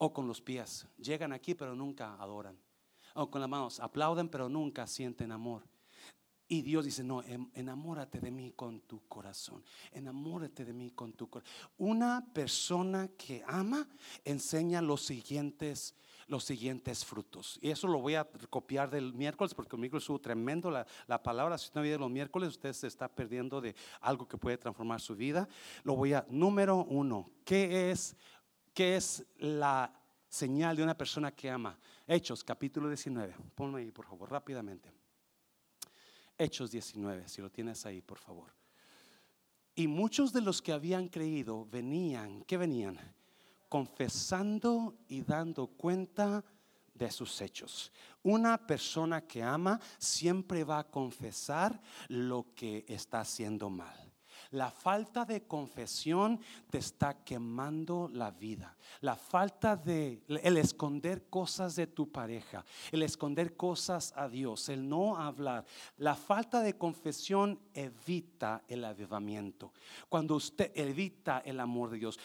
O 0.03 0.11
con 0.11 0.27
los 0.27 0.41
pies. 0.41 0.87
Llegan 0.97 1.31
aquí, 1.31 1.53
pero 1.53 1.75
nunca 1.75 2.15
adoran. 2.15 2.57
O 3.13 3.29
con 3.29 3.39
las 3.39 3.47
manos, 3.47 3.79
aplauden, 3.79 4.29
pero 4.29 4.49
nunca 4.49 4.87
sienten 4.87 5.31
amor. 5.31 5.61
Y 6.47 6.63
Dios 6.63 6.85
dice, 6.85 7.03
no, 7.03 7.21
enamórate 7.53 8.19
de 8.19 8.31
mí 8.31 8.51
con 8.55 8.81
tu 8.81 9.07
corazón. 9.07 9.63
Enamórate 9.91 10.65
de 10.65 10.73
mí 10.73 10.89
con 10.89 11.13
tu 11.13 11.29
corazón. 11.29 11.53
Una 11.77 12.25
persona 12.33 13.09
que 13.09 13.43
ama 13.45 13.87
enseña 14.25 14.81
los 14.81 15.03
siguientes, 15.03 15.93
los 16.25 16.45
siguientes 16.45 17.05
frutos. 17.05 17.59
Y 17.61 17.69
eso 17.69 17.87
lo 17.87 17.99
voy 17.99 18.15
a 18.15 18.27
copiar 18.49 18.89
del 18.89 19.13
miércoles 19.13 19.53
porque 19.53 19.75
el 19.75 19.81
miércoles 19.81 20.01
estuvo 20.01 20.19
tremendo 20.19 20.71
la, 20.71 20.87
la 21.05 21.21
palabra. 21.21 21.59
Si 21.59 21.69
no 21.75 21.83
viene 21.83 21.99
los 21.99 22.09
miércoles, 22.09 22.49
usted 22.49 22.73
se 22.73 22.87
está 22.87 23.07
perdiendo 23.07 23.61
de 23.61 23.75
algo 24.01 24.27
que 24.27 24.39
puede 24.39 24.57
transformar 24.57 24.99
su 24.99 25.15
vida. 25.15 25.47
Lo 25.83 25.95
voy 25.95 26.13
a, 26.13 26.25
número 26.27 26.77
uno, 26.85 27.29
¿qué 27.45 27.91
es, 27.91 28.17
qué 28.73 28.95
es 28.95 29.25
la 29.37 29.93
señal 30.27 30.75
de 30.75 30.83
una 30.83 30.97
persona 30.97 31.31
que 31.31 31.49
ama? 31.49 31.77
Hechos, 32.07 32.43
capítulo 32.43 32.87
19. 32.87 33.35
Ponlo 33.55 33.77
ahí, 33.77 33.91
por 33.91 34.05
favor, 34.05 34.29
rápidamente. 34.29 34.91
Hechos 36.37 36.71
19, 36.71 37.27
si 37.27 37.41
lo 37.41 37.49
tienes 37.49 37.85
ahí, 37.85 38.01
por 38.01 38.17
favor. 38.17 38.51
Y 39.75 39.87
muchos 39.87 40.33
de 40.33 40.41
los 40.41 40.61
que 40.61 40.73
habían 40.73 41.07
creído 41.07 41.65
venían, 41.65 42.43
¿qué 42.43 42.57
venían? 42.57 42.97
Confesando 43.69 44.97
y 45.07 45.21
dando 45.21 45.67
cuenta 45.67 46.43
de 46.93 47.11
sus 47.11 47.39
hechos. 47.41 47.91
Una 48.23 48.57
persona 48.57 49.21
que 49.21 49.41
ama 49.41 49.79
siempre 49.97 50.63
va 50.63 50.79
a 50.79 50.89
confesar 50.89 51.79
lo 52.09 52.53
que 52.53 52.85
está 52.87 53.21
haciendo 53.21 53.69
mal. 53.69 54.00
La 54.51 54.69
falta 54.69 55.23
de 55.23 55.43
confesión 55.43 56.39
te 56.69 56.77
está 56.77 57.23
quemando 57.23 58.09
la 58.11 58.31
vida. 58.31 58.75
La 58.99 59.15
falta 59.15 59.75
de 59.75 60.23
el 60.27 60.57
esconder 60.57 61.29
cosas 61.29 61.75
de 61.75 61.87
tu 61.87 62.11
pareja, 62.11 62.65
el 62.91 63.03
esconder 63.03 63.55
cosas 63.55 64.13
a 64.15 64.27
Dios, 64.27 64.67
el 64.69 64.87
no 64.87 65.17
hablar. 65.17 65.65
La 65.97 66.15
falta 66.15 66.61
de 66.61 66.77
confesión 66.77 67.59
evita 67.73 68.63
el 68.67 68.83
avivamiento. 68.83 69.71
Cuando 70.09 70.35
usted 70.35 70.71
evita 70.75 71.41
el 71.45 71.59
amor 71.59 71.89
de 71.89 71.99
Dios, 71.99 72.19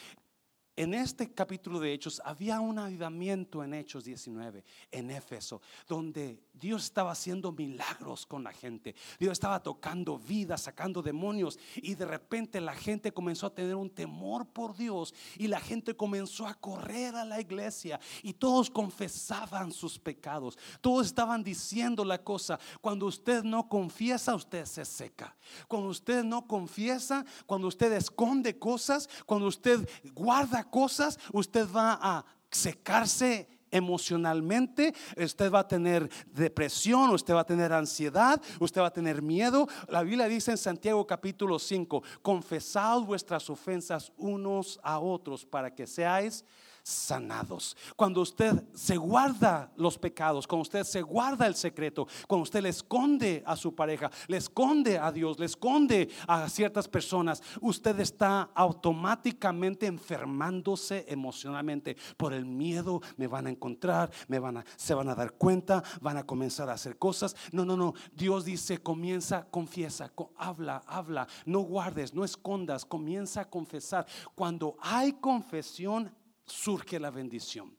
en 0.76 0.92
este 0.92 1.32
capítulo 1.32 1.80
de 1.80 1.92
Hechos 1.92 2.20
había 2.22 2.60
un 2.60 2.78
avivamiento 2.78 3.64
en 3.64 3.72
Hechos 3.72 4.04
19, 4.04 4.62
en 4.90 5.10
Éfeso, 5.10 5.62
donde 5.88 6.38
Dios 6.52 6.84
estaba 6.84 7.12
haciendo 7.12 7.50
milagros 7.50 8.26
con 8.26 8.44
la 8.44 8.52
gente. 8.52 8.94
Dios 9.18 9.32
estaba 9.32 9.62
tocando 9.62 10.18
vidas, 10.18 10.62
sacando 10.62 11.02
demonios. 11.02 11.58
Y 11.76 11.94
de 11.94 12.04
repente 12.04 12.60
la 12.60 12.74
gente 12.74 13.12
comenzó 13.12 13.46
a 13.46 13.54
tener 13.54 13.74
un 13.74 13.90
temor 13.90 14.46
por 14.46 14.76
Dios. 14.76 15.14
Y 15.38 15.48
la 15.48 15.60
gente 15.60 15.96
comenzó 15.96 16.46
a 16.46 16.54
correr 16.54 17.16
a 17.16 17.24
la 17.24 17.40
iglesia. 17.40 17.98
Y 18.22 18.34
todos 18.34 18.70
confesaban 18.70 19.72
sus 19.72 19.98
pecados. 19.98 20.58
Todos 20.80 21.06
estaban 21.06 21.42
diciendo 21.42 22.04
la 22.04 22.22
cosa. 22.22 22.58
Cuando 22.80 23.06
usted 23.06 23.42
no 23.44 23.68
confiesa, 23.68 24.34
usted 24.34 24.66
se 24.66 24.84
seca. 24.84 25.34
Cuando 25.68 25.88
usted 25.88 26.22
no 26.22 26.46
confiesa, 26.46 27.24
cuando 27.46 27.68
usted 27.68 27.92
esconde 27.92 28.58
cosas, 28.58 29.08
cuando 29.24 29.46
usted 29.46 29.88
guarda 30.14 30.65
cosas, 30.70 31.18
usted 31.32 31.66
va 31.68 31.98
a 32.00 32.24
secarse 32.50 33.48
emocionalmente, 33.70 34.94
usted 35.16 35.50
va 35.50 35.60
a 35.60 35.68
tener 35.68 36.08
depresión, 36.32 37.10
usted 37.10 37.34
va 37.34 37.40
a 37.40 37.46
tener 37.46 37.72
ansiedad, 37.72 38.40
usted 38.60 38.80
va 38.80 38.86
a 38.86 38.92
tener 38.92 39.22
miedo. 39.22 39.68
La 39.88 40.02
Biblia 40.02 40.28
dice 40.28 40.52
en 40.52 40.58
Santiago 40.58 41.06
capítulo 41.06 41.58
5, 41.58 42.02
confesad 42.22 43.00
vuestras 43.00 43.50
ofensas 43.50 44.12
unos 44.16 44.78
a 44.82 44.98
otros 44.98 45.44
para 45.44 45.74
que 45.74 45.86
seáis 45.86 46.44
sanados. 46.86 47.76
Cuando 47.96 48.20
usted 48.20 48.62
se 48.72 48.96
guarda 48.96 49.72
los 49.76 49.98
pecados, 49.98 50.46
cuando 50.46 50.62
usted 50.62 50.84
se 50.84 51.02
guarda 51.02 51.48
el 51.48 51.56
secreto, 51.56 52.06
cuando 52.28 52.44
usted 52.44 52.62
le 52.62 52.68
esconde 52.68 53.42
a 53.44 53.56
su 53.56 53.74
pareja, 53.74 54.08
le 54.28 54.36
esconde 54.36 54.96
a 54.96 55.10
Dios, 55.10 55.36
le 55.40 55.46
esconde 55.46 56.08
a 56.28 56.48
ciertas 56.48 56.86
personas, 56.86 57.42
usted 57.60 57.98
está 57.98 58.50
automáticamente 58.54 59.86
enfermándose 59.86 61.04
emocionalmente 61.08 61.96
por 62.16 62.32
el 62.32 62.46
miedo, 62.46 63.02
me 63.16 63.26
van 63.26 63.48
a 63.48 63.50
encontrar, 63.50 64.08
me 64.28 64.38
van 64.38 64.58
a 64.58 64.64
se 64.76 64.94
van 64.94 65.08
a 65.08 65.16
dar 65.16 65.32
cuenta, 65.32 65.82
van 66.00 66.18
a 66.18 66.24
comenzar 66.24 66.70
a 66.70 66.74
hacer 66.74 66.98
cosas. 66.98 67.34
No, 67.50 67.64
no, 67.64 67.76
no. 67.76 67.94
Dios 68.14 68.44
dice, 68.44 68.78
comienza, 68.78 69.44
confiesa, 69.50 70.12
habla, 70.36 70.84
habla, 70.86 71.26
no 71.46 71.60
guardes, 71.60 72.14
no 72.14 72.24
escondas, 72.24 72.84
comienza 72.84 73.40
a 73.40 73.50
confesar. 73.50 74.06
Cuando 74.36 74.76
hay 74.80 75.14
confesión 75.14 76.14
surge 76.46 76.98
la 76.98 77.10
bendición. 77.10 77.76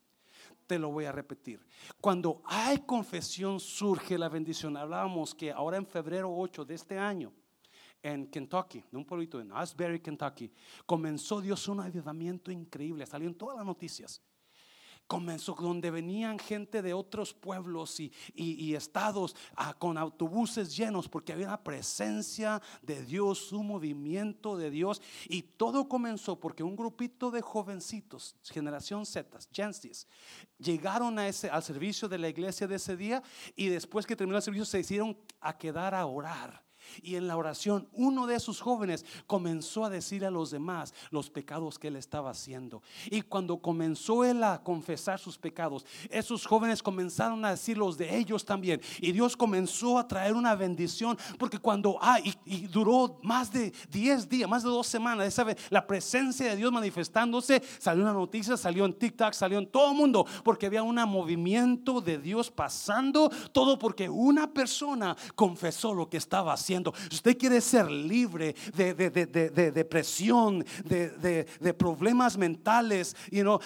Te 0.66 0.78
lo 0.78 0.92
voy 0.92 1.06
a 1.06 1.12
repetir. 1.12 1.66
Cuando 2.02 2.42
hay 2.46 2.80
confesión, 2.80 3.60
surge 3.60 4.18
la 4.18 4.30
bendición. 4.30 4.76
Hablábamos 4.76 5.34
que 5.34 5.52
ahora 5.52 5.78
en 5.78 5.88
febrero 5.88 6.34
8 6.36 6.66
de 6.66 6.76
este 6.76 7.00
año, 7.00 7.32
en 8.04 8.28
Kentucky, 8.28 8.84
de 8.92 8.98
un 8.98 9.06
pueblito 9.06 9.40
en 9.40 9.52
Asbury, 9.52 10.00
Kentucky, 10.00 10.52
comenzó 10.86 11.42
Dios 11.42 11.68
un 11.68 11.80
avivamiento 11.80 12.52
increíble. 12.52 13.06
Salió 13.06 13.28
en 13.28 13.36
todas 13.36 13.58
las 13.58 13.66
noticias 13.66 14.22
comenzó 15.08 15.56
donde 15.56 15.90
venían 15.90 16.38
gente 16.38 16.82
de 16.82 16.94
otros 16.94 17.34
pueblos 17.34 18.00
y, 18.00 18.12
estados 18.76 19.36
ah, 19.56 19.74
con 19.74 19.98
autobuses 19.98 20.76
llenos 20.76 21.10
porque 21.10 21.34
había 21.34 21.48
una 21.48 21.64
presencia 21.64 22.62
de 22.82 23.04
Dios, 23.04 23.52
un 23.52 23.68
movimiento 23.68 24.58
de 24.58 24.70
Dios 24.70 25.02
y 25.28 25.42
todo 25.42 25.88
comenzó 25.88 26.40
porque 26.40 26.64
un 26.64 26.76
grupito 26.76 27.32
de 27.32 27.42
jovencitos, 27.42 28.36
generación 28.44 29.06
Z, 29.06 29.40
Gensis, 29.52 30.08
llegaron 30.60 31.18
a 31.18 31.28
ese, 31.28 31.50
al 31.50 31.64
servicio 31.64 32.08
de 32.08 32.18
la 32.18 32.30
iglesia 32.30 32.68
de 32.68 32.76
ese 32.76 32.96
día 32.96 33.24
y 33.56 33.68
después 33.68 34.06
que 34.06 34.16
terminó 34.16 34.38
el 34.38 34.44
servicio 34.44 34.66
se 34.66 34.80
hicieron 34.80 35.18
a 35.40 35.58
quedar 35.58 35.96
a 35.96 36.06
orar. 36.06 36.67
Y 37.02 37.16
en 37.16 37.28
la 37.28 37.38
oración, 37.38 37.88
uno 37.94 38.28
de 38.28 38.36
esos 38.36 38.62
jóvenes 38.62 39.06
comenzó 39.26 39.86
a 39.86 39.90
decir 39.90 40.26
a 40.26 40.32
los 40.32 40.52
demás 40.52 40.94
los 41.12 41.30
pecados 41.30 41.80
que 41.80 41.88
él 41.88 41.96
estaba 41.96 42.32
haciendo. 42.32 42.82
Y 43.10 43.22
cuando 43.22 43.58
comenzó 43.58 44.24
él 44.24 44.44
a 44.44 44.62
confesar 44.62 45.20
sus 45.20 45.38
pecados, 45.38 45.86
esos 46.10 46.46
jóvenes 46.46 46.84
comenzaron 46.84 47.44
a 47.46 47.52
decir 47.52 47.78
los 47.78 47.98
de 47.98 48.18
ellos 48.18 48.46
también. 48.46 48.82
Y 49.00 49.12
Dios 49.12 49.36
comenzó 49.36 49.98
a 49.98 50.08
traer 50.08 50.34
una 50.34 50.56
bendición, 50.56 51.18
porque 51.38 51.60
cuando, 51.60 51.98
ah, 52.02 52.20
y, 52.46 52.68
duró 52.68 53.20
más 53.24 53.52
de 53.52 53.74
10 53.92 54.30
días, 54.30 54.50
más 54.50 54.64
de 54.64 54.70
dos 54.70 54.88
semanas, 54.88 55.28
esa 55.28 55.48
la 55.70 55.88
presencia 55.88 56.50
de 56.50 56.56
Dios 56.56 56.72
manifestándose, 56.72 57.62
salió 57.80 58.04
una 58.04 58.14
noticia, 58.14 58.58
salió 58.58 58.86
en 58.86 58.94
TikTok, 58.94 59.34
salió 59.34 59.58
en 59.60 59.68
todo 59.68 59.92
el 59.92 59.98
mundo, 59.98 60.26
porque 60.44 60.66
había 60.66 60.84
un 60.84 60.98
movimiento 61.06 62.02
de 62.02 62.18
Dios 62.18 62.50
pasando, 62.50 63.30
todo 63.52 63.78
porque 63.78 64.10
una 64.10 64.52
persona 64.52 65.16
confesó 65.36 65.94
lo 65.94 66.10
que 66.10 66.18
estaba 66.18 66.54
haciendo 66.54 66.77
usted 67.12 67.38
quiere 67.38 67.62
ser 67.62 67.90
libre 67.90 68.56
de, 68.76 68.94
depresión, 69.72 70.66
de, 70.84 71.74
problemas 71.78 72.38
mentales, 72.38 73.16
you 73.32 73.60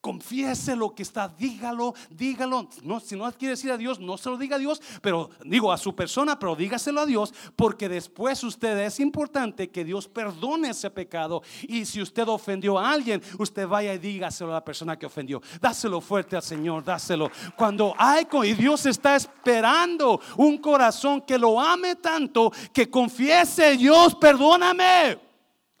Confiese 0.00 0.74
lo 0.74 0.94
que 0.94 1.02
está, 1.02 1.28
dígalo, 1.28 1.94
dígalo. 2.08 2.68
No, 2.82 3.00
si 3.00 3.16
no 3.16 3.30
quiere 3.32 3.50
decir 3.50 3.70
a 3.70 3.76
Dios, 3.76 4.00
no 4.00 4.16
se 4.16 4.30
lo 4.30 4.38
diga 4.38 4.56
a 4.56 4.58
Dios, 4.58 4.80
pero 5.02 5.28
digo 5.44 5.70
a 5.70 5.76
su 5.76 5.94
persona, 5.94 6.38
pero 6.38 6.56
dígaselo 6.56 7.02
a 7.02 7.06
Dios, 7.06 7.34
porque 7.54 7.86
después 7.86 8.42
usted 8.42 8.78
es 8.78 8.98
importante 8.98 9.68
que 9.68 9.84
Dios 9.84 10.08
perdone 10.08 10.70
ese 10.70 10.88
pecado. 10.88 11.42
Y 11.62 11.84
si 11.84 12.00
usted 12.00 12.26
ofendió 12.28 12.78
a 12.78 12.90
alguien, 12.90 13.22
usted 13.38 13.68
vaya 13.68 13.92
y 13.92 13.98
dígaselo 13.98 14.52
a 14.52 14.54
la 14.54 14.64
persona 14.64 14.98
que 14.98 15.04
ofendió. 15.04 15.42
Dáselo 15.60 16.00
fuerte 16.00 16.34
al 16.34 16.42
Señor, 16.42 16.82
dáselo. 16.82 17.30
Cuando 17.54 17.94
hay, 17.98 18.26
y 18.44 18.54
Dios 18.54 18.86
está 18.86 19.16
esperando 19.16 20.18
un 20.38 20.56
corazón 20.58 21.20
que 21.20 21.36
lo 21.36 21.60
ame 21.60 21.96
tanto, 21.96 22.50
que 22.72 22.88
confiese, 22.88 23.76
Dios, 23.76 24.14
perdóname. 24.14 25.18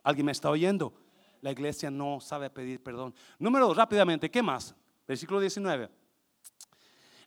¿Alguien 0.02 0.26
me 0.26 0.32
está 0.32 0.50
oyendo? 0.50 0.99
La 1.40 1.52
iglesia 1.52 1.90
no 1.90 2.20
sabe 2.20 2.50
pedir 2.50 2.82
perdón. 2.82 3.14
Número 3.38 3.66
dos, 3.66 3.76
rápidamente, 3.76 4.30
¿qué 4.30 4.42
más? 4.42 4.74
Versículo 5.06 5.40
19. 5.40 5.90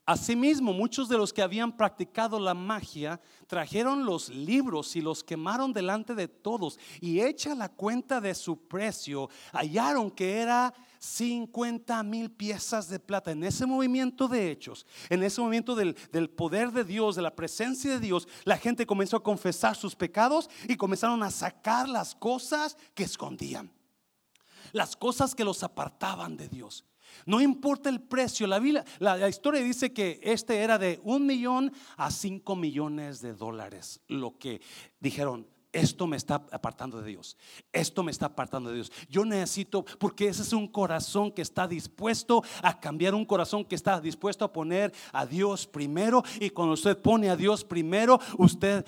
Asimismo, 0.06 0.74
muchos 0.74 1.08
de 1.08 1.18
los 1.18 1.32
que 1.32 1.42
habían 1.42 1.78
practicado 1.78 2.38
la 2.38 2.54
magia 2.54 3.22
trajeron 3.48 4.06
los 4.06 4.28
libros 4.28 4.98
y 4.98 5.02
los 5.02 5.24
quemaron 5.24 5.72
delante 5.72 6.14
de 6.14 6.28
todos 6.28 6.78
y 7.00 7.22
hecha 7.22 7.56
la 7.56 7.70
cuenta 7.70 8.20
de 8.20 8.36
su 8.36 8.68
precio, 8.68 9.30
hallaron 9.54 10.12
que 10.12 10.42
era 10.42 10.74
50 11.00 12.04
mil 12.04 12.30
piezas 12.30 12.90
de 12.90 13.00
plata. 13.00 13.32
En 13.32 13.46
ese 13.46 13.66
movimiento 13.66 14.28
de 14.28 14.52
hechos, 14.52 14.86
en 15.10 15.24
ese 15.24 15.40
movimiento 15.40 15.74
del, 15.74 15.96
del 16.12 16.30
poder 16.30 16.74
de 16.74 16.84
Dios, 16.84 17.16
de 17.16 17.22
la 17.22 17.34
presencia 17.34 17.92
de 17.92 18.02
Dios, 18.02 18.28
la 18.44 18.58
gente 18.58 18.86
comenzó 18.86 19.16
a 19.16 19.24
confesar 19.24 19.78
sus 19.78 19.96
pecados 19.96 20.50
y 20.68 20.76
comenzaron 20.76 21.24
a 21.24 21.32
sacar 21.32 21.88
las 21.88 22.14
cosas 22.14 22.76
que 22.94 23.04
escondían 23.04 23.72
las 24.74 24.98
cosas 24.98 25.34
que 25.34 25.46
los 25.46 25.64
apartaban 25.64 26.36
de 26.36 26.50
Dios. 26.50 26.86
No 27.26 27.40
importa 27.40 27.90
el 27.90 28.02
precio, 28.02 28.48
la, 28.48 28.60
la, 29.00 29.30
historia 29.30 29.62
dice 29.62 29.94
que 29.94 30.20
este 30.24 30.58
era 30.58 30.78
de 30.78 31.00
un 31.04 31.26
millón 31.26 31.72
a 31.96 32.12
cinco 32.12 32.56
millones 32.56 33.22
de 33.22 33.34
dólares. 33.34 34.02
Lo 34.08 34.38
que 34.38 34.62
dijeron, 35.00 35.48
esto 35.72 36.06
me 36.06 36.18
está 36.18 36.36
apartando 36.52 37.02
de 37.02 37.10
Dios. 37.10 37.36
Esto 37.72 38.04
me 38.04 38.12
está 38.12 38.28
apartando 38.28 38.70
de 38.70 38.76
Dios. 38.76 38.92
Yo 39.10 39.26
necesito, 39.26 39.84
porque 40.00 40.28
ese 40.28 40.44
es 40.44 40.54
un 40.54 40.68
corazón 40.68 41.32
que 41.32 41.42
está 41.42 41.68
dispuesto 41.68 42.44
a 42.62 42.80
cambiar, 42.80 43.16
un 43.16 43.26
corazón 43.26 43.66
que 43.66 43.76
está 43.76 44.00
dispuesto 44.00 44.46
a 44.46 44.54
poner 44.54 44.94
a 45.12 45.26
Dios 45.26 45.66
primero. 45.66 46.24
Y 46.40 46.52
cuando 46.52 46.74
usted 46.74 46.98
pone 46.98 47.30
a 47.30 47.36
Dios 47.36 47.64
primero, 47.64 48.20
usted 48.38 48.86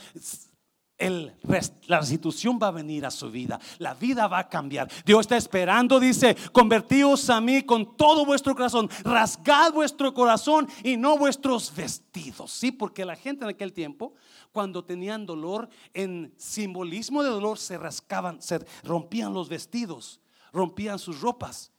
la 0.97 1.99
restitución 1.99 2.57
va 2.61 2.67
a 2.67 2.71
venir 2.71 3.05
a 3.05 3.11
su 3.11 3.29
vida. 3.29 3.59
La 3.79 3.93
vida 3.93 4.27
va 4.27 4.39
a 4.39 4.49
cambiar. 4.49 4.89
Dios 5.05 5.21
está 5.21 5.35
esperando, 5.35 5.99
dice, 5.99 6.35
convertíos 6.51 7.29
a 7.29 7.41
mí 7.41 7.63
con 7.63 7.97
todo 7.97 8.25
vuestro 8.25 8.55
corazón, 8.55 8.89
rasgad 9.03 9.73
vuestro 9.73 10.13
corazón 10.13 10.67
y 10.83 10.95
no 10.95 11.17
vuestros 11.17 11.73
vestidos. 11.75 12.51
Sí, 12.51 12.71
porque 12.71 13.03
la 13.03 13.15
gente 13.15 13.43
en 13.43 13.49
aquel 13.49 13.73
tiempo, 13.73 14.13
cuando 14.51 14.85
tenían 14.85 15.25
dolor, 15.25 15.69
en 15.93 16.33
simbolismo 16.37 17.23
de 17.23 17.29
dolor, 17.29 17.57
se 17.57 17.77
rascaban, 17.77 18.41
se 18.41 18.65
rompían 18.83 19.33
los 19.33 19.49
vestidos, 19.49 20.21
rompían 20.53 20.97
sus 20.97 21.19
ropas. 21.19 21.71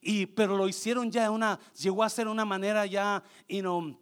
Y, 0.00 0.26
pero 0.26 0.56
lo 0.56 0.68
hicieron 0.68 1.10
ya 1.10 1.30
una, 1.30 1.58
llegó 1.76 2.02
a 2.02 2.08
ser 2.08 2.28
una 2.28 2.44
manera 2.44 2.86
ya, 2.86 3.22
you 3.48 3.60
know, 3.60 3.96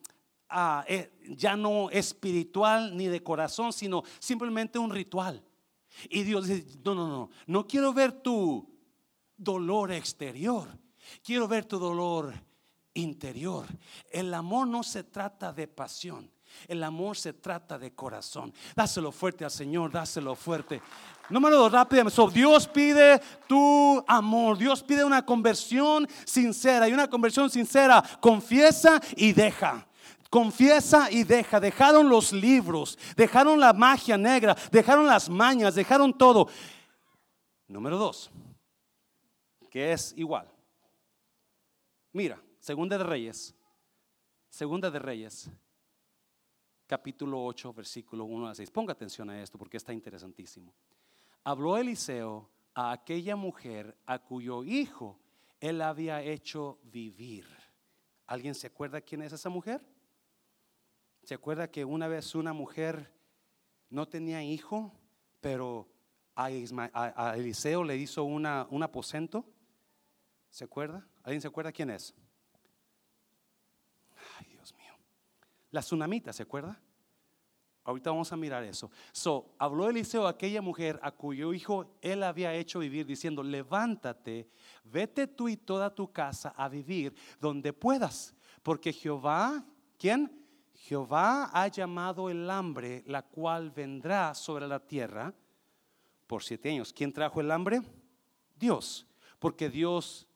eh, 0.87 1.13
ya 1.29 1.57
no 1.57 1.91
espiritual 1.91 2.97
ni 2.97 3.07
de 3.07 3.23
corazón, 3.23 3.73
sino 3.73 4.03
simplemente 4.19 4.79
un 4.79 4.91
ritual. 4.91 5.43
Y 6.09 6.23
Dios 6.23 6.47
dice, 6.47 6.79
no, 6.85 6.95
no, 6.95 7.09
no, 7.09 7.31
no 7.47 7.67
quiero 7.67 7.93
ver 7.93 8.13
tu 8.13 8.69
dolor 9.37 9.93
exterior, 9.93 10.69
quiero 11.23 11.49
ver 11.49 11.65
tu 11.65 11.79
dolor 11.79 12.33
interior. 12.95 13.67
El 14.11 14.33
amor 14.35 14.67
no 14.67 14.83
se 14.83 15.05
trata 15.05 15.53
de 15.53 15.69
pasión. 15.69 16.31
El 16.67 16.83
amor 16.83 17.17
se 17.17 17.35
trata 17.35 17.79
de 17.79 17.95
corazón. 17.95 18.53
Dáselo 18.75 19.13
fuerte 19.13 19.45
al 19.45 19.51
Señor, 19.51 19.93
dáselo 19.93 20.35
fuerte. 20.35 20.81
Número 21.29 21.59
dos, 21.59 21.73
rápidamente. 21.73 22.21
Dios 22.33 22.67
pide 22.67 23.21
tu 23.47 24.03
amor. 24.07 24.57
Dios 24.57 24.83
pide 24.83 25.05
una 25.05 25.25
conversión 25.25 26.09
sincera. 26.25 26.89
Y 26.89 26.93
una 26.93 27.09
conversión 27.09 27.51
sincera 27.51 28.03
confiesa 28.21 29.01
y 29.17 29.33
deja. 29.33 29.88
Confiesa 30.31 31.11
y 31.11 31.25
deja. 31.25 31.59
Dejaron 31.59 32.09
los 32.09 32.33
libros, 32.33 32.99
dejaron 33.17 33.59
la 33.59 33.73
magia 33.73 34.19
negra, 34.19 34.57
dejaron 34.71 35.07
las 35.07 35.29
mañas, 35.29 35.75
dejaron 35.75 36.17
todo. 36.17 36.49
Número 37.67 37.99
dos, 37.99 38.31
que 39.71 39.93
es 39.93 40.15
igual. 40.17 40.51
Mira, 42.13 42.43
Segunda 42.59 42.99
de 42.99 43.05
Reyes, 43.05 43.55
Segunda 44.49 44.91
de 44.91 44.99
Reyes, 44.99 45.51
capítulo 46.87 47.45
8, 47.45 47.73
versículo 47.73 48.25
1 48.25 48.49
a 48.49 48.55
6. 48.55 48.71
Ponga 48.71 48.93
atención 48.93 49.31
a 49.31 49.41
esto 49.41 49.59
porque 49.59 49.77
está 49.77 49.93
interesantísimo. 49.93 50.75
Habló 51.45 51.77
Eliseo 51.77 52.51
a 52.75 52.93
aquella 52.93 53.37
mujer 53.37 53.97
a 54.07 54.19
cuyo 54.19 54.65
hijo 54.65 55.19
él 55.61 55.83
había 55.83 56.23
hecho 56.23 56.79
vivir. 56.85 57.47
¿Alguien 58.27 58.55
se 58.55 58.67
acuerda 58.67 59.01
quién 59.01 59.23
es 59.23 59.33
esa 59.33 59.49
mujer? 59.49 59.85
¿Se 61.29 61.35
acuerda 61.35 61.71
que 61.71 61.85
una 61.85 62.09
vez 62.09 62.35
una 62.35 62.55
mujer 62.55 63.13
no 63.91 64.09
tenía 64.09 64.43
hijo, 64.43 64.95
pero 65.43 65.87
a, 66.35 66.49
Eliseo 67.37 67.85
le 67.85 67.99
hizo 67.99 68.25
una, 68.25 68.67
un 68.71 68.83
aposento? 68.83 69.45
¿Se 70.49 70.65
acuerda? 70.65 71.07
¿Alguien 71.23 71.43
se 71.43 71.49
acuerda 71.49 71.71
quién 71.71 71.91
es? 71.91 72.15
La 75.71 75.83
tsunamita, 75.83 76.33
¿se 76.33 76.45
acuerda? 76.45 76.81
Ahorita 77.85 78.09
vamos 78.09 78.33
a 78.33 78.37
mirar 78.39 78.65
eso. 78.65 78.91
So, 79.13 79.55
habló 79.59 79.91
Eliseo 79.91 80.27
a 80.27 80.31
aquella 80.31 80.63
mujer 80.63 80.99
a 81.03 81.11
cuyo 81.11 81.53
hijo 81.53 81.99
él 82.01 82.23
había 82.23 82.55
hecho 82.55 82.79
vivir, 82.79 83.05
diciendo: 83.05 83.43
Levántate, 83.43 84.49
vete 84.83 85.27
tú 85.27 85.51
y 85.51 85.59
toda 85.59 85.95
tu 85.95 86.11
casa 86.11 86.55
a 86.57 86.71
vivir 86.71 87.15
donde 87.39 87.75
puedas, 87.75 88.35
porque 88.63 88.95
Jehová, 88.95 89.63
¿quién? 89.99 90.38
Jehová 90.79 91.51
ha 91.53 91.67
llamado 91.69 92.31
el 92.31 92.49
hambre, 92.49 93.03
la 93.07 93.23
cual 93.23 93.71
vendrá 93.71 94.33
sobre 94.35 94.67
la 94.69 94.79
tierra 94.79 95.35
por 96.27 96.43
siete 96.43 96.71
años. 96.71 96.93
¿Quién 96.93 97.13
trajo 97.13 97.41
el 97.41 97.51
hambre? 97.51 97.83
Dios, 98.57 99.07
porque 99.39 99.69
Dios 99.69 100.29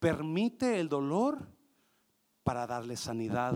permite 0.00 0.80
el 0.80 0.88
dolor 0.88 1.48
para 2.42 2.66
darle 2.66 2.96
sanidad 2.96 3.54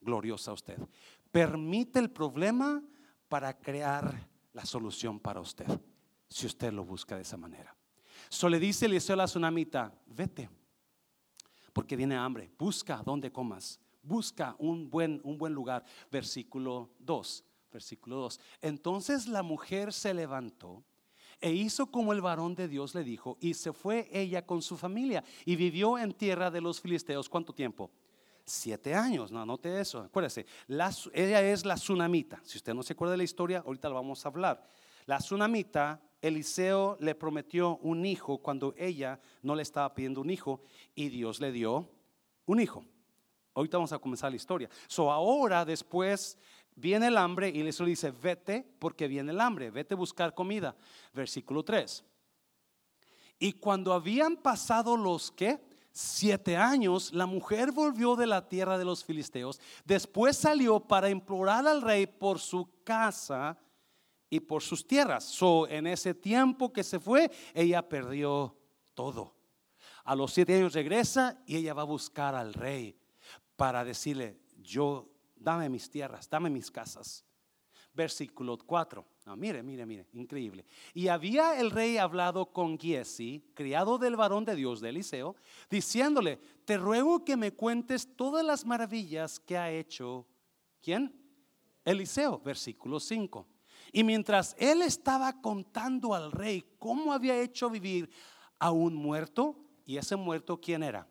gloriosa 0.00 0.50
a 0.50 0.54
usted. 0.54 0.78
Permite 1.30 1.98
el 1.98 2.10
problema 2.10 2.82
para 3.28 3.56
crear 3.58 4.26
la 4.52 4.64
solución 4.64 5.20
para 5.20 5.40
usted, 5.40 5.68
si 6.28 6.46
usted 6.46 6.72
lo 6.72 6.84
busca 6.84 7.14
de 7.14 7.22
esa 7.22 7.36
manera. 7.36 7.76
So 8.28 8.48
le 8.48 8.58
dice 8.58 8.86
Eliseo 8.86 9.14
a 9.14 9.18
la 9.18 9.24
tsunamita, 9.26 9.92
vete, 10.06 10.48
porque 11.72 11.94
viene 11.94 12.16
hambre, 12.16 12.50
busca 12.58 13.02
donde 13.04 13.30
comas, 13.30 13.78
busca 14.02 14.56
un 14.58 14.90
buen, 14.90 15.20
un 15.24 15.38
buen 15.38 15.52
lugar. 15.52 15.84
Versículo 16.10 16.90
2, 17.00 17.44
versículo 17.72 18.16
2. 18.16 18.40
Entonces 18.62 19.26
la 19.26 19.42
mujer 19.42 19.92
se 19.92 20.14
levantó 20.14 20.82
e 21.40 21.52
hizo 21.52 21.86
como 21.86 22.12
el 22.12 22.20
varón 22.20 22.54
de 22.54 22.68
Dios 22.68 22.94
le 22.94 23.02
dijo, 23.02 23.38
y 23.40 23.54
se 23.54 23.72
fue 23.72 24.08
ella 24.12 24.44
con 24.44 24.60
su 24.60 24.76
familia 24.76 25.24
y 25.46 25.56
vivió 25.56 25.98
en 25.98 26.12
tierra 26.12 26.50
de 26.50 26.60
los 26.60 26.80
filisteos. 26.80 27.28
¿Cuánto 27.28 27.54
tiempo? 27.54 27.90
siete 28.50 28.94
años. 28.94 29.30
No, 29.30 29.40
anote 29.40 29.80
eso. 29.80 30.00
Acuérdese, 30.00 30.46
ella 30.68 31.42
es 31.42 31.64
la 31.64 31.76
tsunamita. 31.76 32.40
Si 32.44 32.58
usted 32.58 32.74
no 32.74 32.82
se 32.82 32.92
acuerda 32.92 33.12
de 33.12 33.18
la 33.18 33.24
historia, 33.24 33.62
ahorita 33.64 33.88
lo 33.88 33.94
vamos 33.94 34.24
a 34.24 34.28
hablar. 34.28 34.66
La 35.06 35.18
tsunamita, 35.18 36.00
Eliseo 36.20 36.96
le 37.00 37.14
prometió 37.14 37.78
un 37.78 38.04
hijo 38.04 38.38
cuando 38.38 38.74
ella 38.76 39.20
no 39.42 39.54
le 39.54 39.62
estaba 39.62 39.94
pidiendo 39.94 40.20
un 40.20 40.30
hijo 40.30 40.60
y 40.94 41.08
Dios 41.08 41.40
le 41.40 41.52
dio 41.52 41.88
un 42.46 42.60
hijo. 42.60 42.84
Ahorita 43.54 43.78
vamos 43.78 43.92
a 43.92 43.98
comenzar 43.98 44.30
la 44.30 44.36
historia. 44.36 44.68
So 44.86 45.10
ahora 45.10 45.64
después 45.64 46.38
viene 46.74 47.08
el 47.08 47.16
hambre 47.16 47.50
y 47.50 47.60
Eliseo 47.60 47.84
le 47.84 47.90
dice, 47.90 48.10
vete 48.10 48.66
porque 48.78 49.08
viene 49.08 49.32
el 49.32 49.40
hambre, 49.40 49.70
vete 49.70 49.94
a 49.94 49.96
buscar 49.96 50.34
comida. 50.34 50.76
Versículo 51.12 51.64
3. 51.64 52.04
Y 53.38 53.52
cuando 53.54 53.92
habían 53.92 54.36
pasado 54.36 54.96
los 54.96 55.30
que 55.32 55.58
siete 55.92 56.56
años, 56.56 57.12
la 57.12 57.26
mujer 57.26 57.72
volvió 57.72 58.14
de 58.14 58.26
la 58.26 58.48
tierra 58.48 58.78
de 58.78 58.84
los 58.84 59.04
filisteos. 59.04 59.60
Después 59.84 60.36
salió 60.36 60.80
para 60.80 61.10
implorar 61.10 61.66
al 61.66 61.82
rey 61.82 62.06
por 62.06 62.38
su 62.38 62.68
casa 62.84 63.58
y 64.28 64.40
por 64.40 64.62
sus 64.62 64.86
tierras. 64.86 65.24
So, 65.24 65.66
en 65.66 65.86
ese 65.86 66.14
tiempo 66.14 66.72
que 66.72 66.84
se 66.84 67.00
fue, 67.00 67.30
ella 67.54 67.88
perdió 67.88 68.56
todo. 68.94 69.34
A 70.04 70.14
los 70.14 70.32
siete 70.32 70.56
años 70.56 70.74
regresa 70.74 71.42
y 71.46 71.56
ella 71.56 71.74
va 71.74 71.82
a 71.82 71.86
buscar 71.86 72.34
al 72.34 72.54
rey 72.54 72.99
para 73.60 73.84
decirle, 73.84 74.38
yo, 74.62 75.06
dame 75.36 75.68
mis 75.68 75.90
tierras, 75.90 76.30
dame 76.30 76.48
mis 76.48 76.70
casas. 76.70 77.26
Versículo 77.92 78.56
4 78.56 79.04
mire, 79.36 79.62
mire, 79.62 79.84
mire, 79.84 80.06
increíble. 80.14 80.64
Y 80.94 81.08
había 81.08 81.60
el 81.60 81.70
rey 81.70 81.98
hablado 81.98 82.46
con 82.54 82.78
Giesi, 82.78 83.44
criado 83.52 83.98
del 83.98 84.16
varón 84.16 84.46
de 84.46 84.56
Dios 84.56 84.80
de 84.80 84.88
Eliseo, 84.88 85.36
diciéndole, 85.68 86.38
te 86.64 86.78
ruego 86.78 87.22
que 87.22 87.36
me 87.36 87.52
cuentes 87.52 88.16
todas 88.16 88.42
las 88.42 88.64
maravillas 88.64 89.38
que 89.38 89.58
ha 89.58 89.70
hecho, 89.70 90.26
¿quién? 90.82 91.14
Eliseo, 91.84 92.38
versículo 92.40 92.98
5. 92.98 93.46
Y 93.92 94.04
mientras 94.04 94.56
él 94.58 94.80
estaba 94.80 95.42
contando 95.42 96.14
al 96.14 96.32
rey 96.32 96.64
cómo 96.78 97.12
había 97.12 97.38
hecho 97.38 97.68
vivir 97.68 98.08
a 98.58 98.70
un 98.70 98.94
muerto, 98.94 99.54
y 99.84 99.98
ese 99.98 100.16
muerto, 100.16 100.58
¿quién 100.62 100.82
era? 100.82 101.06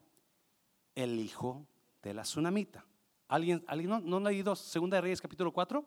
El 0.95 1.19
hijo 1.19 1.67
de 2.01 2.13
la 2.13 2.23
tsunamita. 2.23 2.85
¿Alguien, 3.27 3.63
¿alguien 3.67 3.89
no, 3.89 3.99
no 3.99 4.17
ha 4.17 4.31
leído 4.31 4.55
Segunda 4.55 4.97
de 4.97 5.01
Reyes 5.01 5.21
capítulo 5.21 5.51
4? 5.51 5.85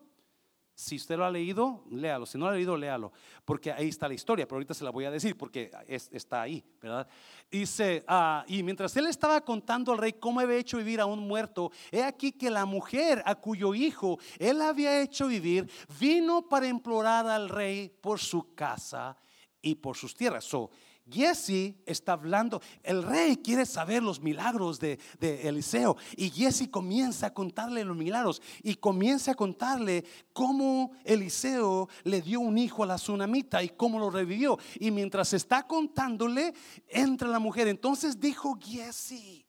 Si 0.75 0.95
usted 0.95 1.17
lo 1.17 1.25
ha 1.25 1.29
leído, 1.29 1.83
léalo. 1.91 2.25
Si 2.25 2.35
no 2.35 2.45
lo 2.45 2.51
ha 2.51 2.55
leído, 2.55 2.75
léalo. 2.75 3.11
Porque 3.45 3.71
ahí 3.71 3.89
está 3.89 4.07
la 4.07 4.15
historia, 4.15 4.47
pero 4.47 4.55
ahorita 4.55 4.73
se 4.73 4.83
la 4.83 4.89
voy 4.89 5.05
a 5.05 5.11
decir 5.11 5.37
porque 5.37 5.69
está 5.87 6.41
ahí, 6.41 6.63
¿verdad? 6.81 7.07
Dice, 7.51 8.03
ah, 8.07 8.43
y 8.47 8.63
mientras 8.63 8.97
él 8.97 9.05
estaba 9.05 9.41
contando 9.41 9.91
al 9.91 9.99
rey 9.99 10.13
cómo 10.13 10.39
había 10.39 10.57
hecho 10.57 10.77
vivir 10.77 10.99
a 10.99 11.05
un 11.05 11.19
muerto, 11.19 11.71
he 11.91 12.01
aquí 12.01 12.31
que 12.31 12.49
la 12.49 12.65
mujer 12.65 13.21
a 13.23 13.35
cuyo 13.35 13.75
hijo 13.75 14.17
él 14.39 14.61
había 14.61 14.99
hecho 14.99 15.27
vivir, 15.27 15.69
vino 15.99 16.49
para 16.49 16.67
implorar 16.67 17.27
al 17.27 17.49
rey 17.49 17.89
por 18.01 18.19
su 18.19 18.55
casa 18.55 19.15
y 19.61 19.75
por 19.75 19.95
sus 19.95 20.15
tierras. 20.15 20.43
So, 20.43 20.71
Jesse 21.09 21.75
está 21.85 22.13
hablando, 22.13 22.61
el 22.81 23.03
rey 23.03 23.37
quiere 23.37 23.65
saber 23.65 24.01
los 24.01 24.21
milagros 24.21 24.79
de, 24.79 24.99
Eliseo 25.19 25.97
y 26.15 26.29
Jesse 26.29 26.69
comienza 26.69 27.27
a 27.27 27.33
contarle 27.33 27.83
los 27.83 27.97
milagros 27.97 28.41
y 28.61 28.75
comienza 28.75 29.31
a 29.31 29.35
contarle 29.35 30.05
cómo 30.31 30.91
Eliseo 31.03 31.89
le 32.03 32.21
dio 32.21 32.39
un 32.39 32.57
hijo 32.57 32.83
a 32.83 32.87
la 32.87 32.95
tsunamita 32.95 33.61
y 33.63 33.69
cómo 33.69 33.99
lo 33.99 34.09
revivió. 34.09 34.57
Y 34.79 34.91
mientras 34.91 35.33
está 35.33 35.63
contándole, 35.67 36.53
entra 36.87 37.27
la 37.27 37.39
mujer. 37.39 37.67
Entonces 37.67 38.19
dijo 38.19 38.57
Jesse, 38.61 39.45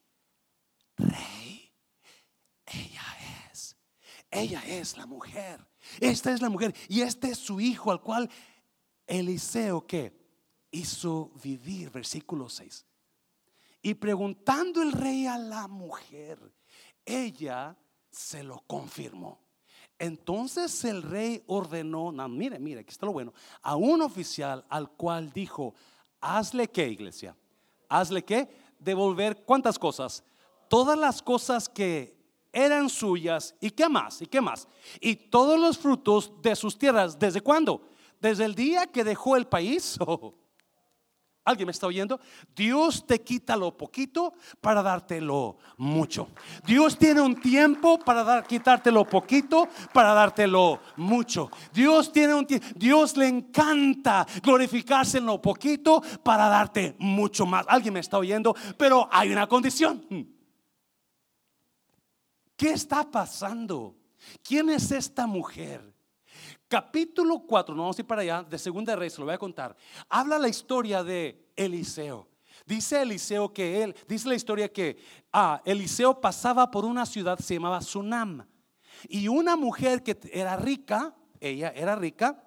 rey, 0.97 1.73
ella 2.67 3.03
es, 3.53 3.77
ella 4.31 4.63
es 4.67 4.97
la 4.97 5.07
mujer. 5.07 5.65
Esta 6.01 6.33
es 6.33 6.41
la 6.41 6.49
mujer 6.49 6.75
y 6.89 7.03
este 7.03 7.31
es 7.31 7.39
su 7.39 7.61
hijo 7.61 7.93
al 7.93 8.01
cual 8.01 8.29
Eliseo 9.07 9.87
que 9.87 10.24
hizo 10.75 11.31
vivir, 11.43 11.91
versículo 11.91 12.49
6. 12.49 12.85
Y 13.83 13.95
preguntando 13.95 14.83
el 14.83 14.93
rey 14.93 15.27
a 15.27 15.39
la 15.39 15.69
mujer, 15.69 16.39
ella 17.05 17.77
se 18.11 18.43
lo 18.43 18.63
confirmó. 18.67 19.41
Entonces 19.99 20.85
el 20.85 21.03
rey 21.03 21.43
ordenó, 21.47 22.11
mire, 22.29 22.59
mire, 22.59 22.81
aquí 22.81 22.91
está 22.91 23.07
lo 23.07 23.13
bueno, 23.13 23.33
a 23.63 23.77
un 23.77 24.03
oficial 24.03 24.65
al 24.69 24.91
cual 24.91 25.33
dijo, 25.33 25.75
hazle 26.21 26.69
que, 26.69 26.89
iglesia, 26.89 27.37
hazle 27.89 28.25
que, 28.25 28.49
devolver 28.79 29.45
cuántas 29.45 29.79
cosas, 29.79 30.25
todas 30.69 30.99
las 30.99 31.23
cosas 31.23 31.69
que 31.69 32.17
eran 32.53 32.89
suyas 32.89 33.55
y 33.61 33.71
qué 33.71 33.89
más, 33.89 34.21
y 34.23 34.27
qué 34.27 34.41
más, 34.41 34.67
y 35.01 35.15
todos 35.15 35.59
los 35.59 35.79
frutos 35.79 36.33
de 36.43 36.57
sus 36.57 36.77
tierras, 36.77 37.19
¿desde 37.19 37.41
cuándo? 37.41 37.83
Desde 38.21 38.45
el 38.45 38.55
día 38.55 38.87
que 38.87 39.05
dejó 39.05 39.37
el 39.37 39.47
país. 39.47 39.99
Oh, 40.07 40.35
¿Alguien 41.45 41.67
me 41.67 41.73
está 41.73 41.87
oyendo? 41.87 42.21
Dios 42.57 43.07
te 43.07 43.21
quita 43.21 43.55
lo 43.55 43.77
poquito 43.77 44.33
para 44.63 44.83
darte 44.83 45.21
lo 45.21 45.59
mucho. 45.77 46.29
Dios 46.67 46.97
tiene 46.97 47.21
un 47.21 47.39
tiempo 47.39 47.99
para 47.99 48.25
dar, 48.25 48.47
quitarte 48.47 48.91
lo 48.91 49.05
poquito 49.05 49.69
para 49.93 50.15
dártelo 50.15 50.81
mucho. 50.97 51.51
Dios 51.73 52.11
tiene 52.13 52.33
un 52.35 52.47
Dios 52.75 53.17
le 53.19 53.29
encanta 53.29 54.27
glorificarse 54.43 55.19
en 55.19 55.27
lo 55.27 55.43
poquito 55.43 56.03
para 56.23 56.49
darte 56.49 56.97
mucho 56.99 57.45
más. 57.45 57.67
¿Alguien 57.69 57.93
me 57.93 58.01
está 58.01 58.17
oyendo? 58.17 58.57
Pero 58.79 59.07
hay 59.13 59.31
una 59.31 59.47
condición. 59.47 60.07
¿Qué 62.57 62.71
está 62.71 63.11
pasando? 63.11 63.97
¿Quién 64.43 64.71
es 64.71 64.91
esta 64.91 65.27
mujer? 65.27 65.94
Capítulo 66.69 67.41
4, 67.47 67.75
no 67.75 67.83
vamos 67.83 67.99
a 67.99 68.03
ir 68.03 68.07
para 68.07 68.23
allá, 68.23 68.43
de 68.43 68.59
Segunda 68.59 68.93
de 68.93 68.97
Reyes, 68.97 69.19
lo 69.19 69.27
voy 69.27 69.35
a 69.35 69.39
contar. 69.39 69.77
Habla 70.09 70.39
la 70.39 70.49
historia 70.49 71.05
de 71.05 71.51
Eliseo. 71.57 72.29
Dice 72.67 73.03
Eliseo 73.03 73.53
que 73.53 73.83
él, 73.83 73.95
dice 74.09 74.29
la 74.29 74.35
historia 74.35 74.73
que 74.73 74.97
ah, 75.33 75.61
Eliseo 75.65 76.21
pasaba 76.21 76.71
por 76.71 76.85
una 76.85 77.05
ciudad 77.05 77.39
se 77.39 77.55
llamaba 77.55 77.83
Sunam. 77.83 78.47
Y 79.09 79.29
una 79.29 79.57
mujer 79.57 80.03
que 80.03 80.19
era 80.33 80.57
rica, 80.57 81.15
ella 81.41 81.71
era 81.71 81.95
rica, 81.95 82.43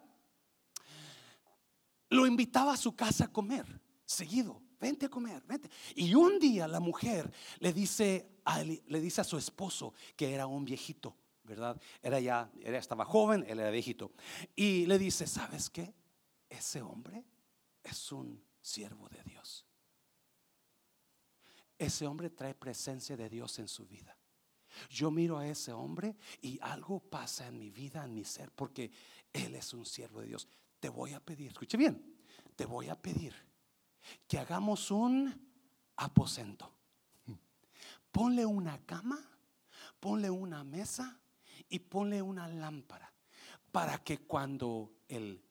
lo 2.10 2.26
invitaba 2.26 2.74
a 2.74 2.78
su 2.78 2.96
casa 2.96 3.26
a 3.26 3.32
comer, 3.32 3.66
seguido. 4.06 4.62
Vente 4.80 5.08
a 5.08 5.10
comer, 5.10 5.44
vente. 5.48 5.70
Y 5.96 6.14
un 6.14 6.38
día 6.38 6.68
la 6.68 6.80
mujer 6.80 7.32
le 7.60 7.74
dice 7.74 8.30
a, 8.46 8.64
le 8.64 9.02
dice 9.02 9.22
a 9.22 9.24
su 9.24 9.38
esposo 9.38 9.94
que 10.16 10.34
era 10.34 10.46
un 10.46 10.66
viejito, 10.66 11.16
¿verdad? 11.48 11.82
Era 12.02 12.20
ya, 12.20 12.52
era, 12.62 12.78
estaba 12.78 13.06
joven, 13.06 13.46
él 13.48 13.60
era 13.60 13.72
viejito. 13.72 14.12
Y 14.56 14.86
le 14.86 15.00
dice, 15.00 15.26
¿sabes 15.26 15.70
qué? 15.70 15.94
Ese 16.50 16.82
hombre 16.82 17.24
es 17.84 18.12
un 18.12 18.44
siervo 18.62 19.10
de 19.10 19.24
Dios. 19.24 19.66
Ese 21.78 22.06
hombre 22.08 22.30
trae 22.30 22.54
presencia 22.54 23.16
de 23.16 23.30
Dios 23.30 23.60
en 23.60 23.68
su 23.68 23.88
vida. 23.88 24.18
Yo 24.90 25.10
miro 25.10 25.38
a 25.38 25.48
ese 25.48 25.72
hombre 25.72 26.16
y 26.42 26.60
algo 26.62 27.00
pasa 27.00 27.48
en 27.48 27.58
mi 27.58 27.70
vida, 27.72 28.04
en 28.04 28.14
mi 28.14 28.26
ser, 28.26 28.52
porque 28.52 28.92
él 29.34 29.56
es 29.56 29.74
un 29.74 29.86
siervo 29.86 30.22
de 30.22 30.28
Dios. 30.28 30.48
Te 30.80 30.90
voy 30.90 31.14
a 31.14 31.20
pedir, 31.20 31.52
escuche 31.52 31.78
bien, 31.78 32.18
te 32.56 32.66
voy 32.66 32.90
a 32.90 32.96
pedir 32.96 33.34
que 34.28 34.38
hagamos 34.38 34.92
un 34.92 35.34
aposento. 35.96 36.74
Ponle 38.12 38.46
una 38.46 38.80
cama, 38.86 39.20
ponle 40.00 40.30
una 40.30 40.64
mesa 40.64 41.20
y 41.70 41.80
ponle 41.80 42.22
una 42.22 42.48
lámpara 42.48 43.14
para 43.72 43.98
que 44.04 44.20
cuando 44.20 44.94
el 45.08 45.44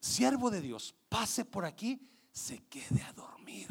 siervo 0.00 0.50
de 0.50 0.60
Dios 0.60 0.94
pase 1.08 1.44
por 1.44 1.64
aquí, 1.64 2.10
se 2.30 2.64
quede 2.66 3.02
a 3.02 3.12
dormir 3.12 3.68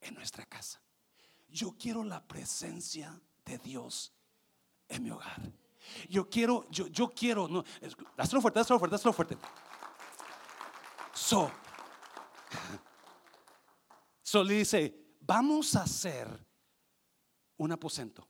en 0.00 0.14
nuestra 0.14 0.46
casa. 0.46 0.80
Yo 1.48 1.76
quiero 1.78 2.02
la 2.02 2.26
presencia 2.26 3.20
de 3.44 3.58
Dios 3.58 4.12
en 4.88 5.02
mi 5.04 5.10
hogar. 5.10 5.40
Yo 6.08 6.28
quiero, 6.28 6.68
yo, 6.70 6.86
yo 6.88 7.10
quiero, 7.10 7.46
no, 7.46 7.62
hazlo 8.16 8.40
fuerte, 8.40 8.60
hazlo 8.60 8.78
fuerte, 8.78 8.96
hazlo 8.96 9.12
fuerte. 9.12 9.36
So, 11.12 11.50
so 14.22 14.42
le 14.42 14.54
dice, 14.54 15.16
vamos 15.20 15.76
a 15.76 15.82
hacer 15.82 16.26
un 17.56 17.72
aposento. 17.72 18.26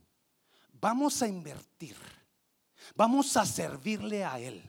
Vamos 0.73 1.23
a 1.23 1.29
invertir. 1.29 1.97
Vamos 2.95 3.37
a 3.37 3.47
servirle 3.47 4.25
a 4.25 4.39
Él. 4.39 4.63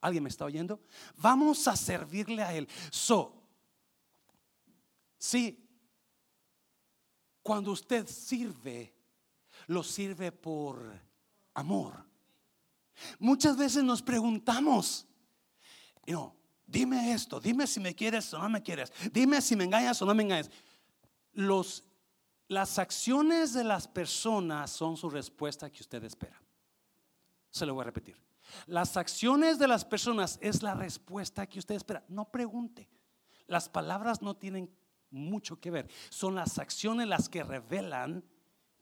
¿Alguien 0.00 0.22
me 0.22 0.30
está 0.30 0.44
oyendo? 0.44 0.80
Vamos 1.16 1.68
a 1.68 1.76
servirle 1.76 2.42
a 2.42 2.54
Él. 2.54 2.68
So, 2.90 3.34
sí, 5.18 5.68
cuando 7.42 7.72
usted 7.72 8.06
sirve, 8.06 8.94
lo 9.66 9.82
sirve 9.82 10.32
por 10.32 10.98
amor. 11.54 12.04
Muchas 13.18 13.56
veces 13.56 13.82
nos 13.82 14.02
preguntamos, 14.02 15.06
no, 16.06 16.36
dime 16.66 17.12
esto, 17.12 17.40
dime 17.40 17.66
si 17.66 17.80
me 17.80 17.94
quieres 17.94 18.32
o 18.34 18.38
no 18.38 18.48
me 18.48 18.62
quieres, 18.62 18.92
dime 19.12 19.40
si 19.40 19.56
me 19.56 19.64
engañas 19.64 20.00
o 20.02 20.06
no 20.06 20.14
me 20.14 20.22
engañas. 20.22 20.50
Los, 21.32 21.84
las 22.48 22.78
acciones 22.78 23.52
de 23.52 23.64
las 23.64 23.88
personas 23.88 24.70
son 24.70 24.96
su 24.96 25.08
respuesta 25.08 25.70
que 25.70 25.82
usted 25.82 26.02
espera. 26.04 26.40
Se 27.50 27.66
lo 27.66 27.74
voy 27.74 27.82
a 27.82 27.86
repetir. 27.86 28.16
Las 28.66 28.96
acciones 28.96 29.58
de 29.58 29.68
las 29.68 29.84
personas 29.84 30.38
es 30.40 30.62
la 30.62 30.74
respuesta 30.74 31.46
que 31.46 31.58
usted 31.58 31.74
espera. 31.74 32.04
No 32.08 32.30
pregunte. 32.30 32.88
Las 33.46 33.68
palabras 33.68 34.22
no 34.22 34.36
tienen 34.36 34.70
mucho 35.10 35.60
que 35.60 35.70
ver. 35.70 35.88
Son 36.08 36.34
las 36.34 36.58
acciones 36.58 37.08
las 37.08 37.28
que 37.28 37.42
revelan 37.42 38.24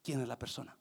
quién 0.03 0.21
es 0.21 0.29
la 0.29 0.39
persona. 0.39 0.77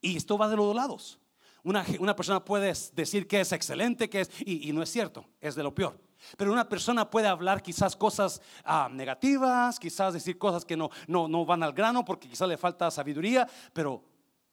Y 0.00 0.16
esto 0.16 0.38
va 0.38 0.48
de 0.48 0.56
los 0.56 0.66
dos 0.66 0.76
lados. 0.76 1.20
Una, 1.62 1.84
una 1.98 2.14
persona 2.14 2.44
puede 2.44 2.72
decir 2.92 3.26
que 3.26 3.40
es 3.40 3.52
excelente, 3.52 4.08
que 4.08 4.20
es, 4.20 4.30
y, 4.44 4.72
no 4.72 4.82
es 4.82 4.90
cierto, 4.90 5.26
es 5.40 5.54
de 5.54 5.62
lo 5.62 5.74
peor. 5.74 6.00
Pero 6.36 6.52
una 6.52 6.68
persona 6.68 7.10
puede 7.10 7.28
hablar 7.28 7.62
quizás 7.62 7.96
cosas 7.96 8.40
ah, 8.64 8.88
negativas, 8.90 9.78
quizás 9.78 10.14
decir 10.14 10.38
cosas 10.38 10.64
que 10.64 10.76
no, 10.76 10.90
no, 11.06 11.28
no 11.28 11.44
van 11.44 11.62
al 11.62 11.72
grano 11.72 12.04
porque 12.04 12.28
quizás 12.28 12.48
le 12.48 12.56
falta 12.56 12.90
sabiduría, 12.90 13.48
pero 13.72 14.04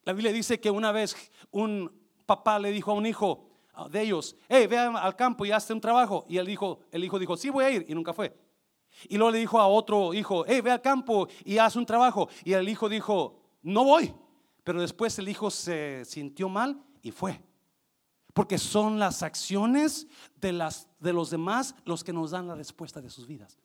la 0.03 0.13
Biblia 0.13 0.33
dice 0.33 0.59
que 0.59 0.71
una 0.71 0.91
vez 0.91 1.15
un 1.51 2.02
papá 2.26 2.59
le 2.59 2.71
dijo 2.71 2.91
a 2.91 2.93
un 2.95 3.05
hijo 3.05 3.49
ah, 3.74 3.88
de 3.89 4.01
ellos, 4.01 4.36
hey, 4.47 4.67
ve 4.67 4.78
al 4.78 5.15
campo 5.15 5.45
y 5.45 5.51
hazte 5.51 5.74
un 5.74 5.82
trabajo. 5.82 6.26
Y 6.28 6.38
el 6.38 6.49
hijo, 6.49 6.80
el 6.91 7.03
hijo 7.03 7.19
dijo, 7.19 7.38
sí 7.38 7.49
voy 7.49 7.65
a 7.65 7.69
ir, 7.69 7.86
y 7.88 7.93
nunca 7.93 8.13
fue. 8.13 8.36
Y 9.09 9.17
luego 9.17 9.32
le 9.32 9.39
dijo 9.39 9.59
a 9.59 9.67
otro 9.67 10.13
hijo, 10.13 10.45
hey, 10.47 10.61
ve 10.61 10.71
al 10.71 10.82
campo 10.82 11.28
y 11.43 11.57
haz 11.57 11.76
un 11.76 11.86
trabajo. 11.86 12.30
Y 12.43 12.53
el 12.53 12.67
hijo 12.69 12.89
dijo, 12.89 13.41
no 13.61 13.84
voy. 13.84 14.13
Pero 14.63 14.82
después 14.82 15.17
el 15.19 15.28
hijo 15.28 15.51
se 15.51 16.05
sintió 16.05 16.47
mal 16.47 16.82
y 17.01 17.11
fue. 17.11 17.41
Porque 18.34 18.57
son 18.57 18.97
las 18.97 19.21
acciones 19.21 20.07
de, 20.39 20.53
las, 20.53 20.88
de 20.99 21.13
los 21.13 21.30
demás 21.30 21.76
los 21.86 22.03
que 22.03 22.13
nos 22.13 22.32
dan 22.32 22.47
la 22.47 22.55
respuesta 22.55 23.01
de 23.01 23.09
sus 23.09 23.28
vidas. 23.28 23.57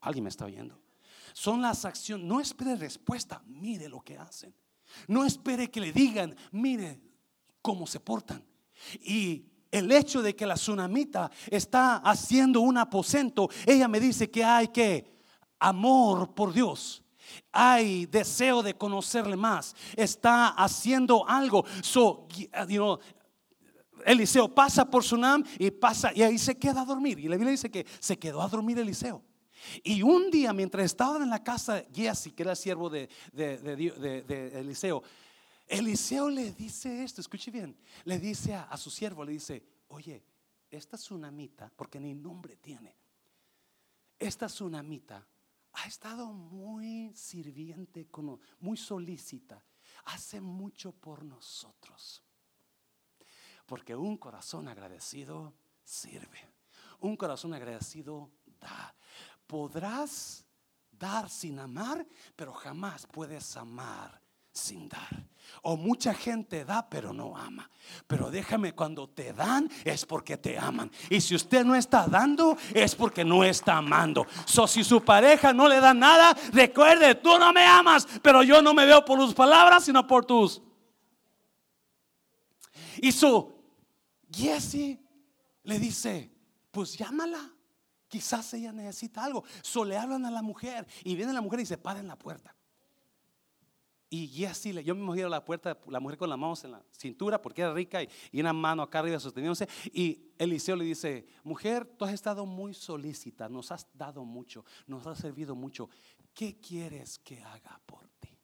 ¿Alguien 0.00 0.24
me 0.24 0.30
está 0.30 0.46
oyendo? 0.46 0.80
Son 1.32 1.60
las 1.60 1.84
acciones. 1.84 2.26
No 2.26 2.40
espere 2.40 2.74
respuesta, 2.76 3.42
mire 3.46 3.88
lo 3.88 4.00
que 4.00 4.16
hacen. 4.16 4.54
No 5.06 5.24
espere 5.24 5.70
que 5.70 5.80
le 5.80 5.92
digan, 5.92 6.34
mire 6.50 7.00
cómo 7.62 7.86
se 7.86 8.00
portan. 8.00 8.44
Y 9.02 9.46
el 9.70 9.90
hecho 9.92 10.22
de 10.22 10.34
que 10.34 10.46
la 10.46 10.54
tsunamita 10.54 11.30
está 11.48 11.96
haciendo 11.96 12.60
un 12.60 12.78
aposento, 12.78 13.48
ella 13.66 13.88
me 13.88 14.00
dice 14.00 14.30
que 14.30 14.44
hay 14.44 14.68
que 14.68 15.20
amor 15.58 16.34
por 16.34 16.52
Dios. 16.52 17.02
Hay 17.52 18.06
deseo 18.06 18.62
de 18.62 18.74
conocerle 18.74 19.36
más. 19.36 19.76
Está 19.96 20.48
haciendo 20.48 21.28
algo. 21.28 21.64
So, 21.82 22.26
you 22.68 22.98
Eliseo 24.04 24.48
pasa 24.48 24.84
por 24.84 25.04
Sunam 25.04 25.44
y 25.58 25.70
pasa 25.70 26.12
y 26.14 26.22
ahí 26.22 26.38
se 26.38 26.56
queda 26.56 26.82
a 26.82 26.84
dormir. 26.84 27.18
Y 27.18 27.28
la 27.28 27.36
Biblia 27.36 27.52
dice 27.52 27.70
que 27.70 27.86
se 27.98 28.18
quedó 28.18 28.42
a 28.42 28.48
dormir 28.48 28.78
Eliseo. 28.78 29.22
Y 29.82 30.02
un 30.02 30.30
día, 30.30 30.52
mientras 30.52 30.86
estaba 30.86 31.18
en 31.18 31.28
la 31.28 31.42
casa 31.42 31.74
de 31.74 31.86
que 32.34 32.42
era 32.42 32.52
el 32.52 32.56
siervo 32.56 32.88
de, 32.88 33.08
de, 33.32 34.52
Eliseo, 34.58 35.02
Eliseo 35.70 36.28
le 36.28 36.50
dice 36.50 37.04
esto, 37.04 37.20
escuche 37.20 37.52
bien, 37.52 37.78
le 38.04 38.18
dice 38.18 38.56
a, 38.56 38.76
su 38.76 38.90
siervo, 38.90 39.24
le 39.24 39.30
dice, 39.30 39.62
oye, 39.86 40.20
esta 40.68 40.96
tsunamita, 40.96 41.72
porque 41.76 42.00
ni 42.00 42.12
nombre 42.12 42.56
tiene, 42.56 42.96
esta 44.18 44.48
tsunamita 44.48 45.24
ha 45.74 45.86
estado 45.86 46.32
muy 46.32 47.14
sirviente, 47.14 48.08
muy 48.58 48.76
solícita, 48.76 49.64
hace 50.06 50.40
mucho 50.40 50.90
por 50.90 51.24
nosotros. 51.24 52.20
Porque 53.64 53.94
un 53.94 54.16
corazón 54.16 54.66
agradecido 54.66 55.54
sirve. 55.84 56.50
Un 56.98 57.16
corazón 57.16 57.54
agradecido 57.54 58.32
da. 58.60 58.92
Podrás 59.46 60.44
dar 60.90 61.30
sin 61.30 61.60
amar, 61.60 62.04
pero 62.34 62.52
jamás 62.52 63.06
puedes 63.06 63.56
amar 63.56 64.19
sin 64.52 64.88
dar. 64.88 65.30
O 65.62 65.76
mucha 65.76 66.14
gente 66.14 66.64
da 66.64 66.88
pero 66.88 67.12
no 67.12 67.36
ama. 67.36 67.68
Pero 68.06 68.30
déjame, 68.30 68.72
cuando 68.72 69.08
te 69.08 69.32
dan 69.32 69.70
es 69.84 70.06
porque 70.06 70.36
te 70.36 70.58
aman. 70.58 70.90
Y 71.10 71.20
si 71.20 71.34
usted 71.34 71.64
no 71.64 71.74
está 71.74 72.06
dando 72.06 72.56
es 72.72 72.94
porque 72.94 73.24
no 73.24 73.44
está 73.44 73.76
amando. 73.76 74.26
So, 74.46 74.66
si 74.66 74.84
su 74.84 75.04
pareja 75.04 75.52
no 75.52 75.68
le 75.68 75.80
da 75.80 75.92
nada, 75.92 76.36
recuerde, 76.52 77.14
tú 77.16 77.38
no 77.38 77.52
me 77.52 77.64
amas, 77.64 78.06
pero 78.22 78.42
yo 78.42 78.62
no 78.62 78.72
me 78.72 78.86
veo 78.86 79.04
por 79.04 79.18
tus 79.18 79.34
palabras, 79.34 79.84
sino 79.84 80.06
por 80.06 80.24
tus. 80.24 80.62
Y 82.98 83.12
su 83.12 83.52
Jesse 84.30 84.98
le 85.64 85.78
dice, 85.78 86.30
pues 86.70 86.96
llámala. 86.96 87.50
Quizás 88.08 88.52
ella 88.54 88.72
necesita 88.72 89.24
algo. 89.24 89.44
So 89.62 89.84
le 89.84 89.96
hablan 89.96 90.26
a 90.26 90.30
la 90.30 90.42
mujer 90.42 90.86
y 91.04 91.14
viene 91.14 91.32
la 91.32 91.40
mujer 91.40 91.60
y 91.60 91.66
se 91.66 91.78
para 91.78 92.00
en 92.00 92.08
la 92.08 92.16
puerta. 92.16 92.54
Y 94.12 94.44
así, 94.44 94.72
yo 94.82 94.96
me 94.96 95.04
imagino 95.04 95.28
la 95.28 95.44
puerta, 95.44 95.78
la 95.86 96.00
mujer 96.00 96.18
con 96.18 96.28
las 96.28 96.36
manos 96.36 96.64
en 96.64 96.72
la 96.72 96.82
cintura 96.90 97.40
porque 97.40 97.62
era 97.62 97.72
rica 97.72 98.02
y, 98.02 98.40
una 98.40 98.52
mano 98.52 98.82
acá 98.82 98.98
arriba 98.98 99.20
sosteniéndose. 99.20 99.68
Y 99.92 100.32
Eliseo 100.36 100.74
le 100.74 100.84
dice, 100.84 101.28
mujer, 101.44 101.86
tú 101.96 102.04
has 102.04 102.12
estado 102.12 102.44
muy 102.44 102.74
solícita, 102.74 103.48
nos 103.48 103.70
has 103.70 103.86
dado 103.94 104.24
mucho, 104.24 104.64
nos 104.88 105.06
has 105.06 105.18
servido 105.18 105.54
mucho. 105.54 105.88
¿Qué 106.34 106.58
quieres 106.58 107.20
que 107.20 107.40
haga 107.40 107.80
por 107.86 108.08
ti? 108.18 108.36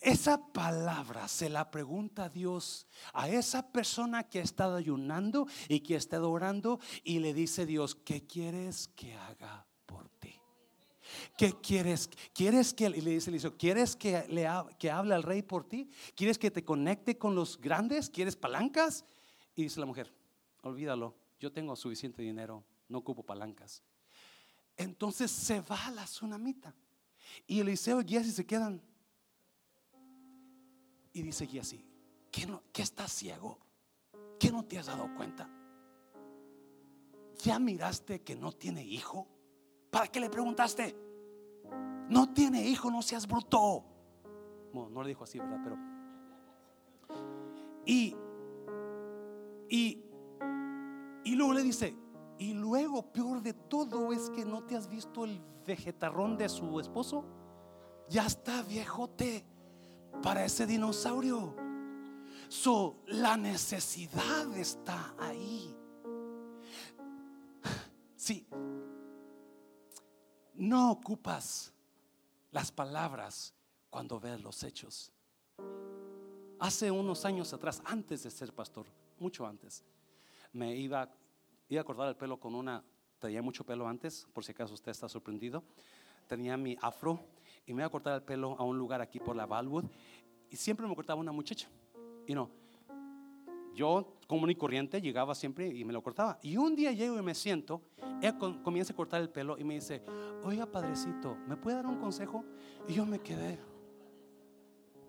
Esa 0.00 0.52
palabra 0.52 1.28
se 1.28 1.48
la 1.48 1.70
pregunta 1.70 2.28
Dios 2.28 2.88
a 3.12 3.28
esa 3.28 3.70
persona 3.70 4.24
que 4.24 4.40
ha 4.40 4.42
estado 4.42 4.74
ayunando 4.74 5.46
y 5.68 5.80
que 5.80 5.94
ha 5.94 5.98
estado 5.98 6.32
orando 6.32 6.80
y 7.04 7.20
le 7.20 7.32
dice 7.32 7.64
Dios, 7.64 7.94
¿qué 7.94 8.26
quieres 8.26 8.88
que 8.88 9.14
haga? 9.14 9.69
¿Qué 11.36 11.52
quieres? 11.60 12.08
¿Quieres 12.32 12.74
que 12.74 12.88
le 12.88 13.10
dice 13.10 13.30
Eliseo, 13.30 13.56
¿quieres 13.56 13.96
que 13.96 14.26
le 14.28 14.46
que 14.78 14.90
hable 14.90 15.14
al 15.14 15.22
rey 15.22 15.42
por 15.42 15.64
ti? 15.64 15.88
¿Quieres 16.14 16.38
que 16.38 16.50
te 16.50 16.64
conecte 16.64 17.18
con 17.18 17.34
los 17.34 17.60
grandes? 17.60 18.10
¿Quieres 18.10 18.36
palancas? 18.36 19.04
Y 19.54 19.64
dice 19.64 19.80
la 19.80 19.86
mujer, 19.86 20.12
olvídalo, 20.62 21.16
yo 21.38 21.52
tengo 21.52 21.74
suficiente 21.76 22.22
dinero, 22.22 22.64
no 22.88 22.98
ocupo 22.98 23.22
palancas. 23.22 23.82
Entonces 24.76 25.30
se 25.30 25.60
va 25.60 25.86
a 25.86 25.90
la 25.90 26.04
tsunamita. 26.04 26.74
Y 27.46 27.60
Eliseo 27.60 28.00
y 28.00 28.04
Giesi 28.04 28.30
se 28.30 28.46
quedan. 28.46 28.82
Y 31.12 31.22
dice 31.22 31.46
Giesi, 31.46 31.84
¿qué, 32.30 32.46
no, 32.46 32.62
¿qué 32.72 32.82
estás 32.82 33.12
ciego? 33.12 33.58
¿Qué 34.38 34.50
no 34.50 34.64
te 34.64 34.78
has 34.78 34.86
dado 34.86 35.12
cuenta? 35.16 35.50
¿Ya 37.42 37.58
miraste 37.58 38.22
que 38.22 38.36
no 38.36 38.52
tiene 38.52 38.84
hijo? 38.84 39.28
¿Para 39.90 40.06
qué 40.06 40.20
le 40.20 40.30
preguntaste? 40.30 40.96
No 42.08 42.32
tiene 42.32 42.64
hijo, 42.64 42.90
no 42.90 43.02
seas 43.02 43.26
bruto. 43.26 43.84
No, 44.72 45.02
le 45.02 45.08
dijo 45.08 45.24
así, 45.24 45.38
¿verdad? 45.38 45.60
Pero. 45.64 45.78
Y, 47.84 48.16
y, 49.68 50.04
y 51.24 51.34
luego 51.34 51.54
le 51.54 51.62
dice, 51.62 51.96
y 52.38 52.54
luego, 52.54 53.12
peor 53.12 53.42
de 53.42 53.52
todo, 53.52 54.12
es 54.12 54.30
que 54.30 54.44
no 54.44 54.62
te 54.62 54.76
has 54.76 54.88
visto 54.88 55.24
el 55.24 55.40
vegetarrón 55.66 56.36
de 56.36 56.48
su 56.48 56.78
esposo. 56.80 57.24
Ya 58.08 58.26
está 58.26 58.62
viejote 58.62 59.44
para 60.22 60.44
ese 60.44 60.66
dinosaurio. 60.66 61.54
So, 62.48 63.02
la 63.06 63.36
necesidad 63.36 64.56
está 64.56 65.14
ahí. 65.18 65.76
Sí, 68.16 68.46
no 70.54 70.90
ocupas 70.90 71.72
las 72.50 72.70
palabras 72.72 73.54
cuando 73.88 74.18
ves 74.20 74.40
los 74.40 74.62
hechos. 74.62 75.12
Hace 76.58 76.90
unos 76.90 77.24
años 77.24 77.52
atrás, 77.52 77.82
antes 77.84 78.22
de 78.22 78.30
ser 78.30 78.52
pastor, 78.52 78.86
mucho 79.18 79.46
antes, 79.46 79.84
me 80.52 80.74
iba, 80.76 81.02
a 81.02 81.84
cortar 81.84 82.08
el 82.08 82.16
pelo 82.16 82.38
con 82.38 82.54
una, 82.54 82.84
tenía 83.18 83.42
mucho 83.42 83.64
pelo 83.64 83.86
antes, 83.86 84.26
por 84.32 84.44
si 84.44 84.52
acaso 84.52 84.74
usted 84.74 84.90
está 84.90 85.08
sorprendido. 85.08 85.62
Tenía 86.26 86.56
mi 86.56 86.76
afro 86.80 87.18
y 87.66 87.72
me 87.72 87.80
iba 87.80 87.86
a 87.86 87.90
cortar 87.90 88.14
el 88.14 88.22
pelo 88.22 88.56
a 88.58 88.64
un 88.64 88.78
lugar 88.78 89.00
aquí 89.00 89.18
por 89.18 89.34
la 89.34 89.46
Valwood 89.46 89.86
y 90.50 90.56
siempre 90.56 90.86
me 90.86 90.94
cortaba 90.94 91.20
una 91.20 91.32
muchacha. 91.32 91.68
Y 92.26 92.34
no, 92.34 92.50
yo, 93.74 94.16
común 94.26 94.50
y 94.50 94.54
corriente, 94.54 95.00
llegaba 95.00 95.34
siempre 95.34 95.68
y 95.68 95.84
me 95.84 95.92
lo 95.92 96.02
cortaba. 96.02 96.38
Y 96.42 96.56
un 96.56 96.74
día 96.74 96.92
llego 96.92 97.18
y 97.18 97.22
me 97.22 97.34
siento, 97.34 97.82
ella 98.20 98.36
comienza 98.38 98.92
a 98.92 98.96
cortar 98.96 99.20
el 99.20 99.30
pelo 99.30 99.58
y 99.58 99.64
me 99.64 99.74
dice, 99.74 100.02
oiga, 100.44 100.66
padrecito, 100.66 101.36
¿me 101.46 101.56
puede 101.56 101.76
dar 101.76 101.86
un 101.86 101.98
consejo? 101.98 102.44
Y 102.88 102.94
yo 102.94 103.06
me 103.06 103.20
quedé. 103.20 103.58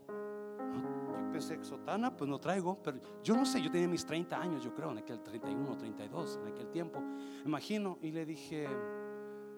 Yo 0.07 1.31
pensé, 1.31 1.63
sotana, 1.63 2.15
pues 2.15 2.29
no 2.29 2.39
traigo, 2.39 2.81
pero 2.81 2.99
yo 3.23 3.35
no 3.35 3.45
sé, 3.45 3.61
yo 3.61 3.71
tenía 3.71 3.87
mis 3.87 4.05
30 4.05 4.39
años, 4.39 4.63
yo 4.63 4.73
creo, 4.73 4.91
en 4.91 4.99
aquel 4.99 5.21
31, 5.21 5.77
32, 5.77 6.39
en 6.41 6.47
aquel 6.53 6.69
tiempo. 6.69 7.01
Imagino, 7.45 7.97
y 8.01 8.11
le 8.11 8.25
dije, 8.25 8.67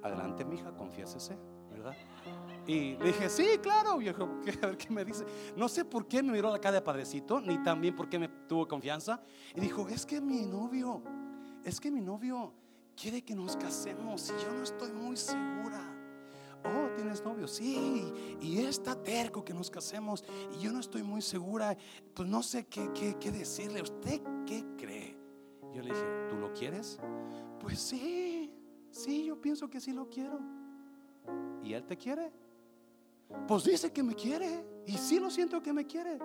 adelante, 0.01 0.45
mija, 0.45 0.71
confiésese, 0.75 1.37
¿verdad? 1.69 1.95
Y 2.65 2.95
le 2.97 3.05
dije, 3.07 3.29
sí, 3.29 3.45
claro. 3.61 3.99
Yo, 4.01 4.11
a 4.61 4.65
ver 4.67 4.77
qué 4.77 4.89
me 4.89 5.03
dice. 5.03 5.25
No 5.55 5.67
sé 5.67 5.85
por 5.85 6.07
qué 6.07 6.23
me 6.23 6.31
miró 6.31 6.51
la 6.51 6.59
cara 6.59 6.75
de 6.75 6.81
padrecito, 6.81 7.41
ni 7.41 7.61
también 7.63 7.95
por 7.95 8.09
qué 8.09 8.19
me 8.19 8.27
tuvo 8.27 8.67
confianza. 8.67 9.21
Y 9.55 9.59
dijo, 9.59 9.87
es 9.89 10.05
que 10.05 10.21
mi 10.21 10.45
novio, 10.45 11.03
es 11.63 11.79
que 11.79 11.91
mi 11.91 12.01
novio 12.01 12.53
quiere 12.95 13.21
que 13.23 13.35
nos 13.35 13.57
casemos 13.57 14.29
y 14.29 14.43
yo 14.43 14.53
no 14.53 14.63
estoy 14.63 14.91
muy 14.91 15.17
segura. 15.17 15.89
Oh, 16.65 16.87
¿tienes 16.95 17.23
novio? 17.25 17.47
Sí. 17.47 18.13
Y 18.39 18.59
está 18.59 18.95
terco 18.95 19.43
que 19.43 19.53
nos 19.53 19.69
casemos 19.69 20.23
y 20.53 20.59
yo 20.59 20.71
no 20.71 20.79
estoy 20.79 21.03
muy 21.03 21.21
segura. 21.21 21.75
Pues 22.13 22.29
no 22.29 22.41
sé 22.41 22.65
qué, 22.67 22.89
qué, 22.93 23.17
qué 23.19 23.31
decirle. 23.31 23.81
¿Usted 23.81 24.21
qué 24.45 24.65
cree? 24.77 25.17
Yo 25.73 25.81
le 25.81 25.89
dije, 25.89 26.05
¿tú 26.29 26.37
lo 26.37 26.53
quieres? 26.53 26.99
Pues 27.59 27.79
sí, 27.79 28.53
sí, 28.91 29.25
yo 29.25 29.41
pienso 29.41 29.69
que 29.69 29.81
sí 29.81 29.91
lo 29.91 30.09
quiero. 30.09 30.39
¿Y 31.63 31.73
él 31.73 31.83
te 31.85 31.97
quiere? 31.97 32.31
Pues 33.47 33.63
dice 33.63 33.91
que 33.91 34.03
me 34.03 34.15
quiere. 34.15 34.65
Y 34.85 34.97
sí 34.97 35.19
lo 35.19 35.29
siento 35.29 35.61
que 35.61 35.71
me 35.71 35.85
quiere. 35.85 36.19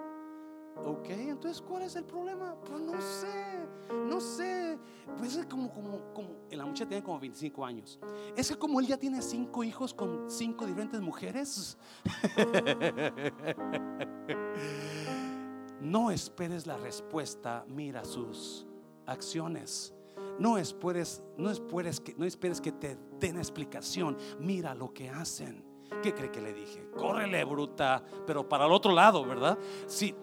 Ok, 0.85 1.11
entonces 1.11 1.61
¿cuál 1.61 1.83
es 1.83 1.97
el 1.97 2.05
problema? 2.05 2.57
Pues 2.65 2.81
no 2.81 3.01
sé, 3.01 3.69
no 4.07 4.21
sé. 4.21 4.79
Pues 5.17 5.37
es 5.37 5.47
como, 5.47 5.73
como, 5.73 6.13
como, 6.15 6.29
la 6.51 6.65
muchacha 6.65 6.89
tiene 6.89 7.03
como 7.03 7.19
25 7.19 7.65
años. 7.65 7.99
Es 8.37 8.49
que 8.49 8.57
como 8.57 8.81
él 8.81 8.87
ya 8.87 8.97
tiene 8.97 9.21
cinco 9.21 9.65
hijos 9.65 9.93
con 9.93 10.31
cinco 10.31 10.67
diferentes 10.67 11.01
mujeres. 11.01 11.77
no 15.81 16.11
esperes 16.11 16.67
la 16.67 16.77
respuesta, 16.77 17.65
mira 17.69 18.05
sus 18.05 18.67
acciones. 19.07 19.95
No 20.39 20.59
esperes, 20.59 21.23
no 21.37 21.51
esperes 21.51 22.01
que, 22.01 22.15
no 22.15 22.25
esperes 22.25 22.61
que 22.61 22.71
te 22.71 22.97
den 23.19 23.39
explicación. 23.39 24.17
Mira 24.39 24.75
lo 24.75 24.95
que 24.95 25.11
hacen. 25.11 25.68
¿Qué 26.03 26.15
cree 26.15 26.31
que 26.31 26.41
le 26.41 26.53
dije? 26.53 26.91
Córrele, 26.97 27.45
bruta, 27.45 28.03
pero 28.27 28.49
para 28.49 28.67
el 28.67 28.73
otro 28.73 28.93
lado, 28.93 29.25
¿verdad? 29.25 29.59
Sí. 29.87 30.15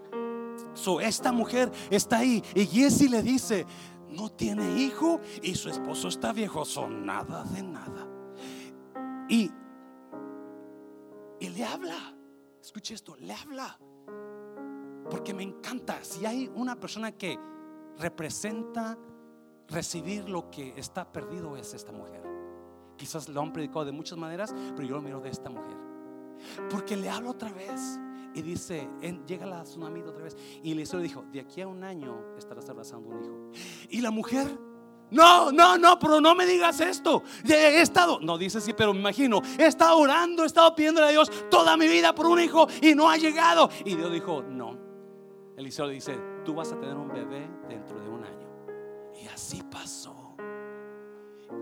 So, 0.73 0.99
esta 0.99 1.31
mujer 1.31 1.71
está 1.89 2.19
ahí 2.19 2.43
y 2.53 2.65
Jesse 2.65 3.09
le 3.09 3.21
dice, 3.21 3.65
no 4.09 4.29
tiene 4.29 4.79
hijo 4.79 5.19
y 5.41 5.55
su 5.55 5.69
esposo 5.69 6.07
está 6.07 6.31
viejo, 6.31 6.65
son 6.65 7.05
nada 7.05 7.43
de 7.43 7.63
nada. 7.63 8.07
Y, 9.29 9.51
y 11.39 11.49
le 11.49 11.65
habla, 11.65 12.15
escuche 12.61 12.93
esto, 12.93 13.15
le 13.17 13.33
habla. 13.33 13.77
Porque 15.09 15.33
me 15.33 15.43
encanta, 15.43 16.03
si 16.03 16.25
hay 16.25 16.49
una 16.55 16.75
persona 16.75 17.11
que 17.11 17.37
representa 17.97 18.97
recibir 19.67 20.29
lo 20.29 20.49
que 20.49 20.73
está 20.77 21.11
perdido, 21.11 21.57
es 21.57 21.73
esta 21.73 21.91
mujer. 21.91 22.34
Quizás 22.97 23.27
lo 23.29 23.41
han 23.41 23.51
predicado 23.51 23.85
de 23.85 23.91
muchas 23.91 24.17
maneras, 24.17 24.53
pero 24.75 24.87
yo 24.87 24.95
lo 24.95 25.01
miro 25.01 25.19
de 25.19 25.29
esta 25.29 25.49
mujer. 25.49 25.77
Porque 26.69 26.95
le 26.95 27.09
hablo 27.09 27.31
otra 27.31 27.51
vez 27.51 27.99
y 28.33 28.41
dice, 28.41 28.89
llega 29.25 29.45
la 29.45 29.63
tsunami 29.63 30.01
otra 30.01 30.23
vez. 30.23 30.35
Y 30.63 30.73
le 30.73 30.83
dijo, 30.83 31.25
de 31.31 31.39
aquí 31.39 31.61
a 31.61 31.67
un 31.67 31.83
año 31.83 32.35
estarás 32.37 32.69
abrazando 32.69 33.09
un 33.09 33.23
hijo. 33.23 33.51
Y 33.89 34.01
la 34.01 34.11
mujer, 34.11 34.47
no, 35.11 35.51
no, 35.51 35.77
no, 35.77 35.97
pero 35.99 36.19
no 36.19 36.35
me 36.35 36.45
digas 36.45 36.79
esto. 36.81 37.23
He 37.45 37.81
estado, 37.81 38.19
no 38.19 38.37
dice 38.37 38.57
así, 38.57 38.73
pero 38.73 38.93
me 38.93 38.99
imagino, 38.99 39.41
he 39.57 39.65
estado 39.65 39.97
orando, 39.97 40.43
he 40.43 40.47
estado 40.47 40.75
pidiéndole 40.75 41.07
a 41.07 41.11
Dios 41.11 41.31
toda 41.49 41.77
mi 41.77 41.87
vida 41.87 42.13
por 42.13 42.25
un 42.25 42.39
hijo 42.39 42.67
y 42.81 42.93
no 42.93 43.09
ha 43.09 43.17
llegado. 43.17 43.69
Y 43.85 43.95
Dios 43.95 44.11
dijo, 44.11 44.43
no. 44.43 44.77
Eliseo 45.55 45.87
le 45.87 45.93
dice, 45.93 46.19
tú 46.43 46.53
vas 46.53 46.71
a 46.71 46.79
tener 46.79 46.95
un 46.97 47.07
bebé 47.07 47.47
dentro 47.69 47.99
de 48.01 48.09
un 48.09 48.23
año. 48.25 48.47
Y 49.21 49.27
así 49.27 49.63
pasó. 49.63 50.24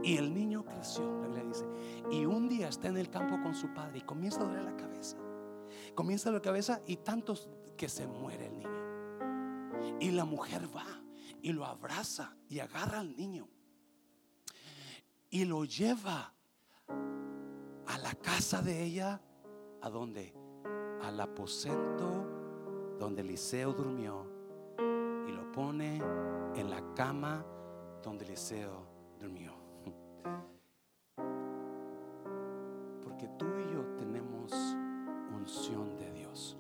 Y 0.04 0.18
el 0.18 0.34
niño 0.34 0.66
creció, 0.66 1.06
la 1.22 1.28
Biblia 1.28 1.44
dice. 1.46 1.66
Y 2.12 2.26
un 2.26 2.48
día 2.50 2.70
está 2.70 2.88
en 2.88 2.98
el 2.98 3.10
campo 3.10 3.42
con 3.42 3.56
su 3.56 3.74
padre 3.74 4.00
y 4.00 4.02
comienza 4.02 4.42
a 4.42 4.46
doler 4.46 4.64
la 4.64 4.76
cabeza. 4.76 5.18
Comienza 5.96 6.30
a 6.30 6.32
doler 6.32 6.42
la 6.42 6.50
cabeza 6.50 6.82
y 6.86 6.98
tantos 6.98 7.50
que 7.78 7.90
se 7.90 8.08
muere 8.08 8.48
el 8.48 8.58
niño. 8.58 10.00
Y 10.00 10.12
la 10.12 10.26
mujer 10.26 10.64
va 10.76 10.86
y 11.42 11.52
lo 11.52 11.66
abraza 11.66 12.36
y 12.50 12.60
agarra 12.60 13.00
al 13.00 13.16
niño. 13.16 13.48
Y 15.30 15.46
lo 15.46 15.66
lleva 15.66 16.34
a 16.88 17.98
la 17.98 18.14
casa 18.16 18.62
de 18.62 18.84
ella. 18.84 19.22
¿A 19.82 19.90
donde 19.90 20.34
Al 21.02 21.20
aposento 21.20 22.96
donde 22.98 23.22
Eliseo 23.22 23.74
durmió. 23.74 24.26
Y 25.28 25.32
lo 25.32 25.52
pone 25.52 26.02
en 26.56 26.70
la 26.70 26.94
cama 26.94 27.46
donde 28.02 28.26
Eliseo 28.26 28.86
durmió. 29.20 29.63
Porque 33.04 33.28
tú 33.38 33.46
y 33.46 33.74
yo 33.74 33.84
tenemos 33.98 34.52
unción 35.36 35.98
de 35.98 36.12
Dios. 36.12 36.58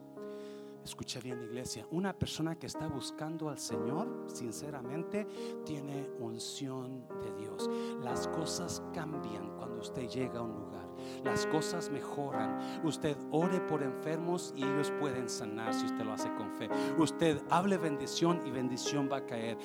Escucha 0.84 1.22
bien, 1.22 1.41
iglesia. 1.41 1.88
Una 1.91 2.11
persona 2.11 2.55
que 2.55 2.68
está 2.68 2.88
buscando 2.88 3.47
al 3.47 3.57
Señor, 3.57 4.26
sinceramente, 4.28 5.26
tiene 5.66 6.09
unción 6.20 7.07
de 7.22 7.34
Dios. 7.38 7.70
Las 8.01 8.28
cosas 8.28 8.84
cambian 8.93 9.55
cuando 9.55 9.80
usted 9.80 10.09
llega 10.09 10.39
a 10.39 10.41
un 10.41 10.55
lugar. 10.55 10.84
Las 11.24 11.45
cosas 11.45 11.89
mejoran. 11.89 12.82
Usted 12.84 13.16
ore 13.32 13.61
por 13.61 13.82
enfermos 13.82 14.53
y 14.57 14.64
ellos 14.64 14.91
pueden 14.99 15.30
sanar 15.30 15.74
si 15.74 15.86
usted 15.86 16.03
lo 16.03 16.14
hace 16.14 16.34
con 16.36 16.51
fe. 16.51 16.70
Usted 16.97 17.41
hable 17.49 17.78
bendición 17.78 18.41
y 18.45 18.51
bendición 18.51 19.09
va 19.11 19.18
a 19.18 19.26
caer. 19.26 19.57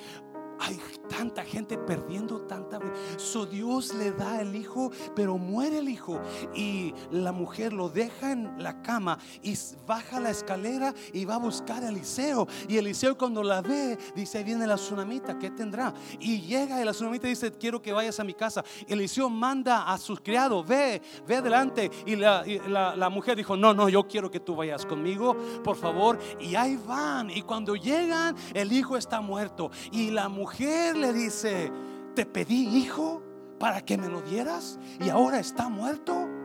Hay 0.59 0.79
tanta 1.07 1.43
gente 1.43 1.77
perdiendo 1.77 2.41
tanta 2.41 2.79
So 3.17 3.45
Dios 3.45 3.93
le 3.93 4.11
da 4.11 4.41
el 4.41 4.55
hijo, 4.55 4.91
pero 5.15 5.37
muere 5.37 5.79
el 5.79 5.89
hijo. 5.89 6.19
Y 6.53 6.93
la 7.11 7.31
mujer 7.31 7.73
lo 7.73 7.89
deja 7.89 8.31
en 8.31 8.61
la 8.61 8.81
cama 8.81 9.17
y 9.41 9.57
baja 9.87 10.19
la 10.19 10.29
escalera 10.29 10.93
y 11.13 11.25
va 11.25 11.35
a 11.35 11.39
buscar 11.39 11.83
a 11.83 11.89
Eliseo. 11.89 12.47
Y 12.67 12.77
Eliseo 12.77 13.17
cuando 13.17 13.41
la 13.41 13.61
ve, 13.61 13.97
dice, 14.15 14.43
viene 14.43 14.67
la 14.67 14.75
tsunamita, 14.75 15.37
¿qué 15.39 15.51
tendrá? 15.51 15.93
Y 16.19 16.41
llega 16.41 16.81
y 16.81 16.85
la 16.85 16.91
tsunamita 16.91 17.27
dice, 17.27 17.51
quiero 17.53 17.81
que 17.81 17.93
vayas 17.93 18.19
a 18.19 18.23
mi 18.23 18.33
casa. 18.33 18.63
Eliseo 18.87 19.29
manda 19.29 19.91
a 19.91 19.97
sus 19.97 20.19
criados, 20.19 20.67
ve, 20.67 21.01
ve 21.25 21.37
adelante. 21.37 21.89
Y 22.05 22.15
la, 22.15 22.43
la 22.67 23.09
mujer 23.09 23.37
dijo, 23.37 23.55
no, 23.55 23.73
no, 23.73 23.87
yo 23.89 24.07
quiero 24.07 24.29
que 24.29 24.39
tú 24.39 24.55
vayas 24.55 24.85
conmigo, 24.85 25.35
por 25.63 25.77
favor. 25.77 26.19
Y 26.39 26.55
ahí 26.55 26.77
van. 26.85 27.29
Y 27.29 27.43
cuando 27.43 27.75
llegan, 27.75 28.35
el 28.53 28.71
hijo 28.71 28.97
está 28.97 29.21
muerto. 29.21 29.71
Y 29.91 30.11
la 30.11 30.27
mujer 30.27 30.48
le 30.57 31.13
dice, 31.13 31.71
te 32.15 32.25
pedí 32.25 32.77
hijo 32.77 33.21
para 33.59 33.81
que 33.81 33.97
me 33.97 34.07
lo 34.07 34.21
dieras 34.21 34.79
y 34.99 35.09
ahora 35.09 35.39
está 35.39 35.69
muerto. 35.69 36.38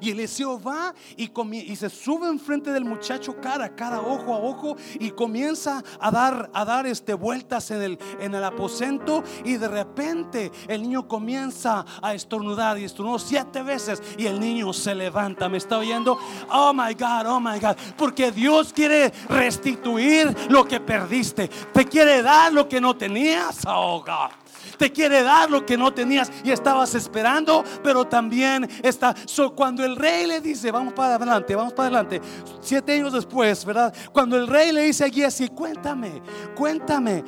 Y 0.00 0.10
Eliseo 0.10 0.60
va 0.60 0.94
y, 1.16 1.30
se 1.76 1.90
sube 1.90 2.28
enfrente 2.28 2.70
del 2.70 2.84
muchacho 2.84 3.40
cara 3.40 3.66
a 3.66 3.74
cara, 3.74 4.00
ojo 4.00 4.34
a 4.34 4.38
ojo, 4.38 4.76
y 4.98 5.10
comienza 5.10 5.82
a 6.00 6.10
dar, 6.10 6.50
a 6.52 6.64
dar 6.64 6.86
este, 6.86 7.14
vueltas 7.14 7.70
en 7.70 7.82
el, 7.82 7.98
en 8.20 8.34
el 8.34 8.44
aposento. 8.44 9.22
Y 9.44 9.56
de 9.56 9.68
repente 9.68 10.52
el 10.68 10.82
niño 10.82 11.06
comienza 11.08 11.84
a 12.00 12.14
estornudar 12.14 12.78
y 12.78 12.84
estornudó 12.84 13.18
siete 13.18 13.62
veces. 13.62 14.02
Y 14.16 14.26
el 14.26 14.40
niño 14.40 14.72
se 14.72 14.94
levanta. 14.94 15.48
¿Me 15.48 15.58
está 15.58 15.78
oyendo? 15.78 16.18
Oh 16.50 16.72
my 16.72 16.94
God, 16.94 17.26
oh 17.26 17.40
my 17.40 17.58
God. 17.58 17.76
Porque 17.96 18.30
Dios 18.32 18.72
quiere 18.72 19.12
restituir 19.28 20.34
lo 20.48 20.66
que 20.66 20.80
perdiste, 20.80 21.48
te 21.48 21.84
quiere 21.84 22.22
dar 22.22 22.52
lo 22.52 22.68
que 22.68 22.80
no 22.80 22.96
tenías. 22.96 23.60
Oh 23.66 24.02
God 24.04 24.41
te 24.76 24.90
quiere 24.90 25.22
dar 25.22 25.50
lo 25.50 25.64
que 25.64 25.76
no 25.76 25.92
tenías 25.92 26.30
y 26.44 26.50
estabas 26.50 26.94
esperando, 26.94 27.64
pero 27.82 28.06
también 28.06 28.68
está. 28.82 29.14
cuando 29.54 29.84
el 29.84 29.96
rey 29.96 30.26
le 30.26 30.40
dice, 30.40 30.70
vamos 30.70 30.92
para 30.92 31.16
adelante, 31.16 31.54
vamos 31.54 31.72
para 31.72 31.88
adelante, 31.88 32.20
siete 32.60 32.92
años 32.92 33.12
después, 33.12 33.64
¿verdad? 33.64 33.94
Cuando 34.12 34.36
el 34.36 34.46
rey 34.46 34.72
le 34.72 34.82
dice 34.82 35.04
a 35.04 35.08
Giesi, 35.08 35.48
cuéntame, 35.48 36.22
cuéntame, 36.54 37.24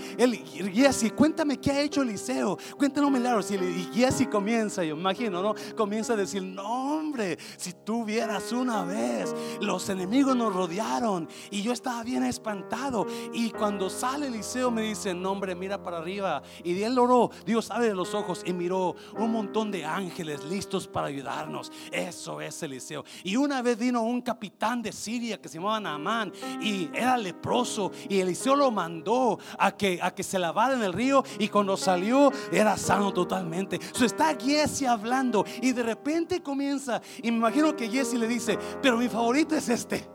Giesi, 0.72 1.10
cuéntame 1.10 1.58
qué 1.58 1.70
ha 1.70 1.80
hecho 1.80 2.02
Eliseo, 2.02 2.58
cuéntanos 2.76 3.10
milagros. 3.10 3.50
Y, 3.50 3.54
y 3.54 3.90
Giesi 3.92 4.26
comienza, 4.26 4.84
yo 4.84 4.96
imagino, 4.96 5.42
¿no? 5.42 5.54
Comienza 5.76 6.14
a 6.14 6.16
decir, 6.16 6.42
no, 6.42 6.98
hombre, 6.98 7.38
si 7.56 7.72
tú 7.72 8.04
vieras 8.04 8.52
una 8.52 8.84
vez, 8.84 9.34
los 9.60 9.88
enemigos 9.88 10.36
nos 10.36 10.54
rodearon 10.54 11.28
y 11.50 11.62
yo 11.62 11.72
estaba 11.72 12.02
bien 12.02 12.24
espantado. 12.24 13.06
Y 13.32 13.50
cuando 13.50 13.90
sale 13.90 14.26
Eliseo 14.26 14.70
me 14.70 14.82
dice, 14.82 15.14
no, 15.14 15.32
hombre, 15.32 15.54
mira 15.54 15.82
para 15.82 15.98
arriba. 15.98 16.42
Y 16.62 16.82
él 16.82 16.98
oró, 16.98 17.23
Dios 17.44 17.70
abre 17.70 17.94
los 17.94 18.14
ojos 18.14 18.42
y 18.44 18.52
miró 18.52 18.96
un 19.18 19.30
montón 19.30 19.70
de 19.70 19.84
ángeles 19.84 20.44
listos 20.44 20.86
para 20.86 21.08
ayudarnos. 21.08 21.70
Eso 21.90 22.40
es 22.40 22.62
Eliseo. 22.62 23.04
Y 23.22 23.36
una 23.36 23.62
vez 23.62 23.78
vino 23.78 24.02
un 24.02 24.22
capitán 24.22 24.82
de 24.82 24.92
Siria 24.92 25.40
que 25.40 25.48
se 25.48 25.58
llamaba 25.58 25.80
Naamán 25.80 26.32
y 26.60 26.88
era 26.94 27.16
leproso 27.16 27.90
y 28.08 28.20
Eliseo 28.20 28.56
lo 28.56 28.70
mandó 28.70 29.38
a 29.58 29.72
que, 29.72 29.98
a 30.02 30.14
que 30.14 30.22
se 30.22 30.38
lavara 30.38 30.74
en 30.74 30.82
el 30.82 30.92
río 30.92 31.24
y 31.38 31.48
cuando 31.48 31.76
salió 31.76 32.30
era 32.52 32.76
sano 32.76 33.12
totalmente. 33.12 33.78
So 33.92 34.04
está 34.04 34.36
Jesse 34.38 34.84
hablando 34.84 35.44
y 35.62 35.72
de 35.72 35.82
repente 35.82 36.42
comienza 36.42 37.00
y 37.22 37.30
me 37.30 37.38
imagino 37.38 37.76
que 37.76 37.88
Jesse 37.88 38.14
le 38.14 38.28
dice, 38.28 38.58
pero 38.82 38.96
mi 38.96 39.08
favorito 39.08 39.54
es 39.54 39.68
este. 39.68 40.08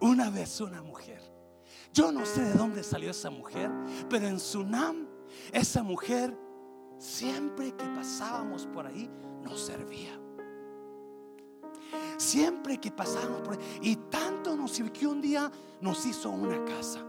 Una 0.00 0.30
vez 0.30 0.60
una 0.60 0.82
mujer. 0.82 1.22
Yo 1.92 2.10
no 2.10 2.26
sé 2.26 2.44
de 2.44 2.54
dónde 2.54 2.82
salió 2.82 3.10
esa 3.10 3.30
mujer, 3.30 3.70
pero 4.10 4.26
en 4.26 4.40
Sunam 4.40 5.06
esa 5.52 5.82
mujer, 5.82 6.36
siempre 6.98 7.72
que 7.72 7.84
pasábamos 7.84 8.66
por 8.66 8.86
ahí, 8.86 9.10
nos 9.42 9.60
servía. 9.60 10.20
Siempre 12.16 12.78
que 12.78 12.90
pasábamos 12.90 13.42
por 13.42 13.54
ahí. 13.54 13.78
Y 13.82 13.96
tanto 13.96 14.56
nos 14.56 14.72
sirvió 14.72 14.92
que 14.92 15.06
un 15.06 15.20
día 15.20 15.50
nos 15.80 16.04
hizo 16.06 16.30
una 16.30 16.64
casa. 16.64 17.00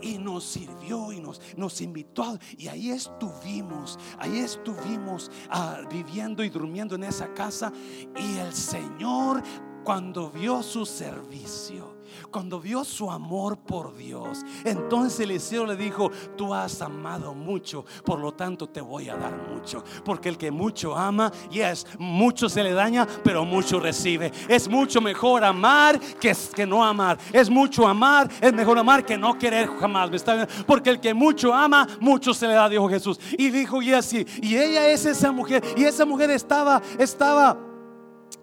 Y 0.00 0.18
nos 0.18 0.44
sirvió 0.44 1.12
y 1.12 1.20
nos, 1.20 1.40
nos 1.56 1.80
invitó. 1.80 2.38
Y 2.56 2.68
ahí 2.68 2.90
estuvimos, 2.90 3.98
ahí 4.18 4.38
estuvimos 4.38 5.30
ah, 5.48 5.80
viviendo 5.90 6.42
y 6.42 6.50
durmiendo 6.50 6.94
en 6.96 7.04
esa 7.04 7.32
casa. 7.34 7.72
Y 8.16 8.38
el 8.38 8.52
Señor, 8.52 9.42
cuando 9.84 10.30
vio 10.30 10.62
su 10.62 10.84
servicio, 10.84 11.93
cuando 12.34 12.58
vio 12.58 12.82
su 12.82 13.08
amor 13.12 13.58
por 13.58 13.96
Dios, 13.96 14.40
entonces 14.64 15.20
Eliseo 15.20 15.66
le 15.66 15.76
dijo, 15.76 16.10
tú 16.36 16.52
has 16.52 16.82
amado 16.82 17.32
mucho, 17.32 17.84
por 18.04 18.18
lo 18.18 18.32
tanto 18.32 18.68
te 18.68 18.80
voy 18.80 19.08
a 19.08 19.14
dar 19.14 19.32
mucho. 19.48 19.84
Porque 20.04 20.30
el 20.30 20.36
que 20.36 20.50
mucho 20.50 20.96
ama, 20.96 21.30
y 21.48 21.60
es 21.60 21.86
mucho 21.96 22.48
se 22.48 22.64
le 22.64 22.72
daña, 22.72 23.06
pero 23.22 23.44
mucho 23.44 23.78
recibe. 23.78 24.32
Es 24.48 24.66
mucho 24.68 25.00
mejor 25.00 25.44
amar 25.44 26.00
que, 26.00 26.36
que 26.52 26.66
no 26.66 26.84
amar. 26.84 27.18
Es 27.32 27.48
mucho 27.48 27.86
amar, 27.86 28.28
es 28.40 28.52
mejor 28.52 28.80
amar 28.80 29.06
que 29.06 29.16
no 29.16 29.38
querer 29.38 29.68
jamás. 29.78 30.10
¿Me 30.10 30.16
está 30.16 30.48
Porque 30.66 30.90
el 30.90 30.98
que 30.98 31.14
mucho 31.14 31.54
ama, 31.54 31.86
mucho 32.00 32.34
se 32.34 32.48
le 32.48 32.54
da, 32.54 32.68
dijo 32.68 32.88
Jesús. 32.88 33.20
Y 33.38 33.50
dijo 33.50 33.80
y 33.80 33.92
así, 33.92 34.26
y 34.42 34.56
ella 34.56 34.88
es 34.88 35.06
esa 35.06 35.30
mujer, 35.30 35.62
y 35.76 35.84
esa 35.84 36.04
mujer 36.04 36.30
estaba, 36.30 36.82
estaba 36.98 37.73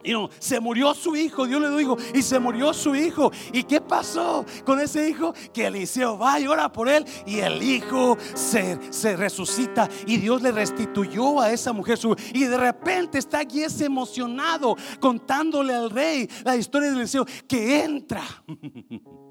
y 0.04 0.12
no, 0.12 0.30
se 0.40 0.60
murió 0.60 0.94
su 0.94 1.16
hijo, 1.16 1.46
Dios 1.46 1.62
le 1.62 1.70
dijo, 1.78 1.98
y 2.14 2.22
se 2.22 2.40
murió 2.40 2.74
su 2.74 2.96
hijo. 2.96 3.32
¿Y 3.52 3.64
qué 3.64 3.82
pasó 3.82 4.46
con 4.66 4.80
ese 4.80 5.10
hijo? 5.10 5.34
Que 5.54 5.68
Eliseo 5.68 6.18
va 6.18 6.40
y 6.40 6.48
ora 6.48 6.72
por 6.72 6.90
él 6.90 7.06
y 7.26 7.40
el 7.40 7.62
hijo 7.62 8.18
se, 8.34 8.80
se 8.92 9.16
resucita 9.16 9.90
y 10.06 10.18
Dios 10.18 10.42
le 10.42 10.52
restituyó 10.52 11.40
a 11.40 11.52
esa 11.52 11.74
mujer 11.74 11.98
su 11.98 12.16
Y 12.34 12.46
de 12.46 12.58
repente 12.58 13.18
está 13.18 13.40
aquí 13.40 13.64
ese 13.64 13.86
emocionado 13.86 14.76
contándole 15.00 15.74
al 15.74 15.90
rey 15.90 16.30
la 16.44 16.56
historia 16.56 16.92
de 16.92 16.98
Eliseo 16.98 17.26
que 17.48 17.84
entra. 17.84 18.24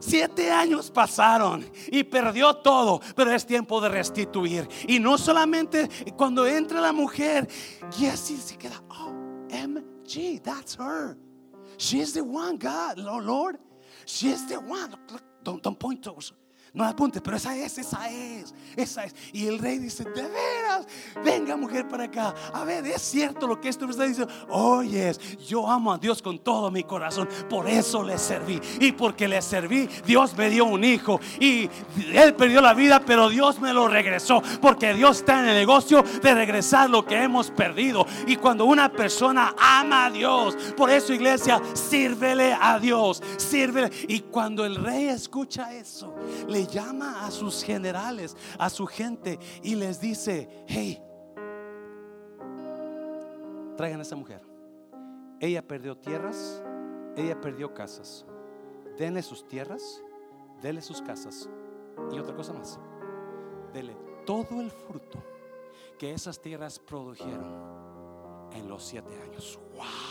Siete 0.00 0.50
años 0.50 0.90
pasaron 0.90 1.64
y 1.88 2.02
perdió 2.02 2.54
todo, 2.56 3.00
pero 3.14 3.30
es 3.32 3.46
tiempo 3.46 3.80
de 3.80 3.90
restituir. 3.90 4.66
Y 4.88 4.98
no 4.98 5.18
solamente 5.18 5.88
cuando 6.16 6.46
entra 6.46 6.80
la 6.80 6.92
mujer, 6.92 7.46
así 8.10 8.36
se 8.36 8.56
queda, 8.56 8.82
oh, 8.88 9.12
MG, 9.50 10.40
that's 10.42 10.76
her. 10.76 11.16
She's 11.78 12.12
the 12.12 12.22
one, 12.22 12.58
God, 12.58 12.98
Lord. 12.98 13.58
She's 14.06 14.46
the 14.46 14.58
one. 14.58 14.90
Don't, 15.42 15.62
don't 15.62 15.78
point 15.78 16.02
to 16.04 16.14
no 16.72 16.84
apunte, 16.84 17.20
pero 17.20 17.36
esa 17.36 17.56
es, 17.56 17.78
esa 17.78 18.08
es, 18.10 18.54
esa 18.76 19.04
es. 19.04 19.14
Y 19.32 19.46
el 19.46 19.58
rey 19.58 19.78
dice, 19.78 20.04
de 20.04 20.22
veras, 20.22 20.86
venga 21.24 21.56
mujer 21.56 21.88
para 21.88 22.04
acá. 22.04 22.32
A 22.54 22.62
ver, 22.62 22.86
es 22.86 23.02
cierto 23.02 23.48
lo 23.48 23.60
que 23.60 23.68
esto 23.68 23.86
me 23.86 23.90
está 23.90 24.04
diciendo. 24.04 24.32
Oye, 24.48 25.12
yo 25.48 25.68
amo 25.68 25.92
a 25.92 25.98
Dios 25.98 26.22
con 26.22 26.38
todo 26.38 26.70
mi 26.70 26.84
corazón. 26.84 27.28
Por 27.48 27.68
eso 27.68 28.04
le 28.04 28.18
serví. 28.18 28.60
Y 28.78 28.92
porque 28.92 29.26
le 29.26 29.42
serví, 29.42 29.88
Dios 30.06 30.36
me 30.36 30.48
dio 30.48 30.64
un 30.64 30.84
hijo. 30.84 31.20
Y 31.40 31.68
él 32.12 32.34
perdió 32.34 32.60
la 32.60 32.72
vida, 32.72 33.00
pero 33.04 33.28
Dios 33.28 33.60
me 33.60 33.72
lo 33.72 33.88
regresó. 33.88 34.40
Porque 34.60 34.94
Dios 34.94 35.18
está 35.18 35.40
en 35.40 35.48
el 35.48 35.56
negocio 35.56 36.04
de 36.22 36.34
regresar 36.34 36.88
lo 36.88 37.04
que 37.04 37.20
hemos 37.20 37.50
perdido. 37.50 38.06
Y 38.28 38.36
cuando 38.36 38.64
una 38.64 38.92
persona 38.92 39.56
ama 39.58 40.06
a 40.06 40.10
Dios, 40.10 40.56
por 40.76 40.90
eso 40.90 41.12
iglesia, 41.12 41.60
sírvele 41.74 42.56
a 42.60 42.78
Dios. 42.78 43.20
Sírvele. 43.38 43.90
Y 44.06 44.20
cuando 44.20 44.64
el 44.64 44.76
rey 44.76 45.08
escucha 45.08 45.74
eso, 45.74 46.14
le 46.48 46.59
llama 46.66 47.26
a 47.26 47.30
sus 47.30 47.62
generales, 47.62 48.36
a 48.58 48.70
su 48.70 48.86
gente 48.86 49.38
y 49.62 49.74
les 49.74 50.00
dice, 50.00 50.64
hey, 50.66 51.02
traigan 53.76 54.00
a 54.00 54.02
esa 54.02 54.16
mujer. 54.16 54.42
Ella 55.40 55.66
perdió 55.66 55.96
tierras, 55.96 56.62
ella 57.16 57.40
perdió 57.40 57.72
casas. 57.72 58.26
Denle 58.98 59.22
sus 59.22 59.46
tierras, 59.48 60.02
denle 60.60 60.82
sus 60.82 61.00
casas 61.00 61.48
y 62.12 62.18
otra 62.18 62.34
cosa 62.34 62.52
más. 62.52 62.78
Dele 63.72 63.96
todo 64.26 64.60
el 64.60 64.70
fruto 64.70 65.22
que 65.98 66.12
esas 66.12 66.40
tierras 66.40 66.78
produjeron 66.78 68.50
en 68.52 68.68
los 68.68 68.84
siete 68.84 69.14
años. 69.22 69.58
¡Wow! 69.74 70.09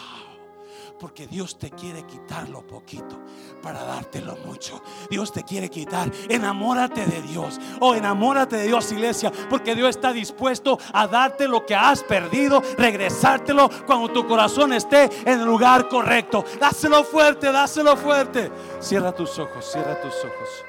Porque 1.00 1.28
Dios 1.28 1.58
te 1.58 1.72
quiere 1.72 2.06
quitar 2.06 2.50
lo 2.50 2.62
poquito 2.62 3.18
para 3.62 3.84
dártelo 3.84 4.36
mucho. 4.46 4.82
Dios 5.10 5.32
te 5.32 5.44
quiere 5.44 5.70
quitar. 5.70 6.12
Enamórate 6.28 7.06
de 7.06 7.22
Dios. 7.22 7.60
Oh, 7.80 7.96
enamórate 7.96 8.58
de 8.58 8.68
Dios, 8.68 8.92
iglesia. 8.92 9.32
Porque 9.50 9.76
Dios 9.76 9.90
está 9.92 10.12
dispuesto 10.12 10.78
a 10.94 11.08
darte 11.08 11.48
lo 11.48 11.66
que 11.66 11.76
has 11.76 12.04
perdido, 12.04 12.62
regresártelo 12.78 13.70
cuando 13.86 14.10
tu 14.10 14.28
corazón 14.28 14.74
esté 14.74 15.10
en 15.22 15.40
el 15.40 15.46
lugar 15.46 15.88
correcto. 15.88 16.44
Dáselo 16.60 17.04
fuerte, 17.04 17.52
dáselo 17.52 17.96
fuerte. 17.96 18.52
Cierra 18.80 19.14
tus 19.14 19.40
ojos, 19.40 19.72
cierra 19.72 20.00
tus 20.02 20.14
ojos. 20.16 20.66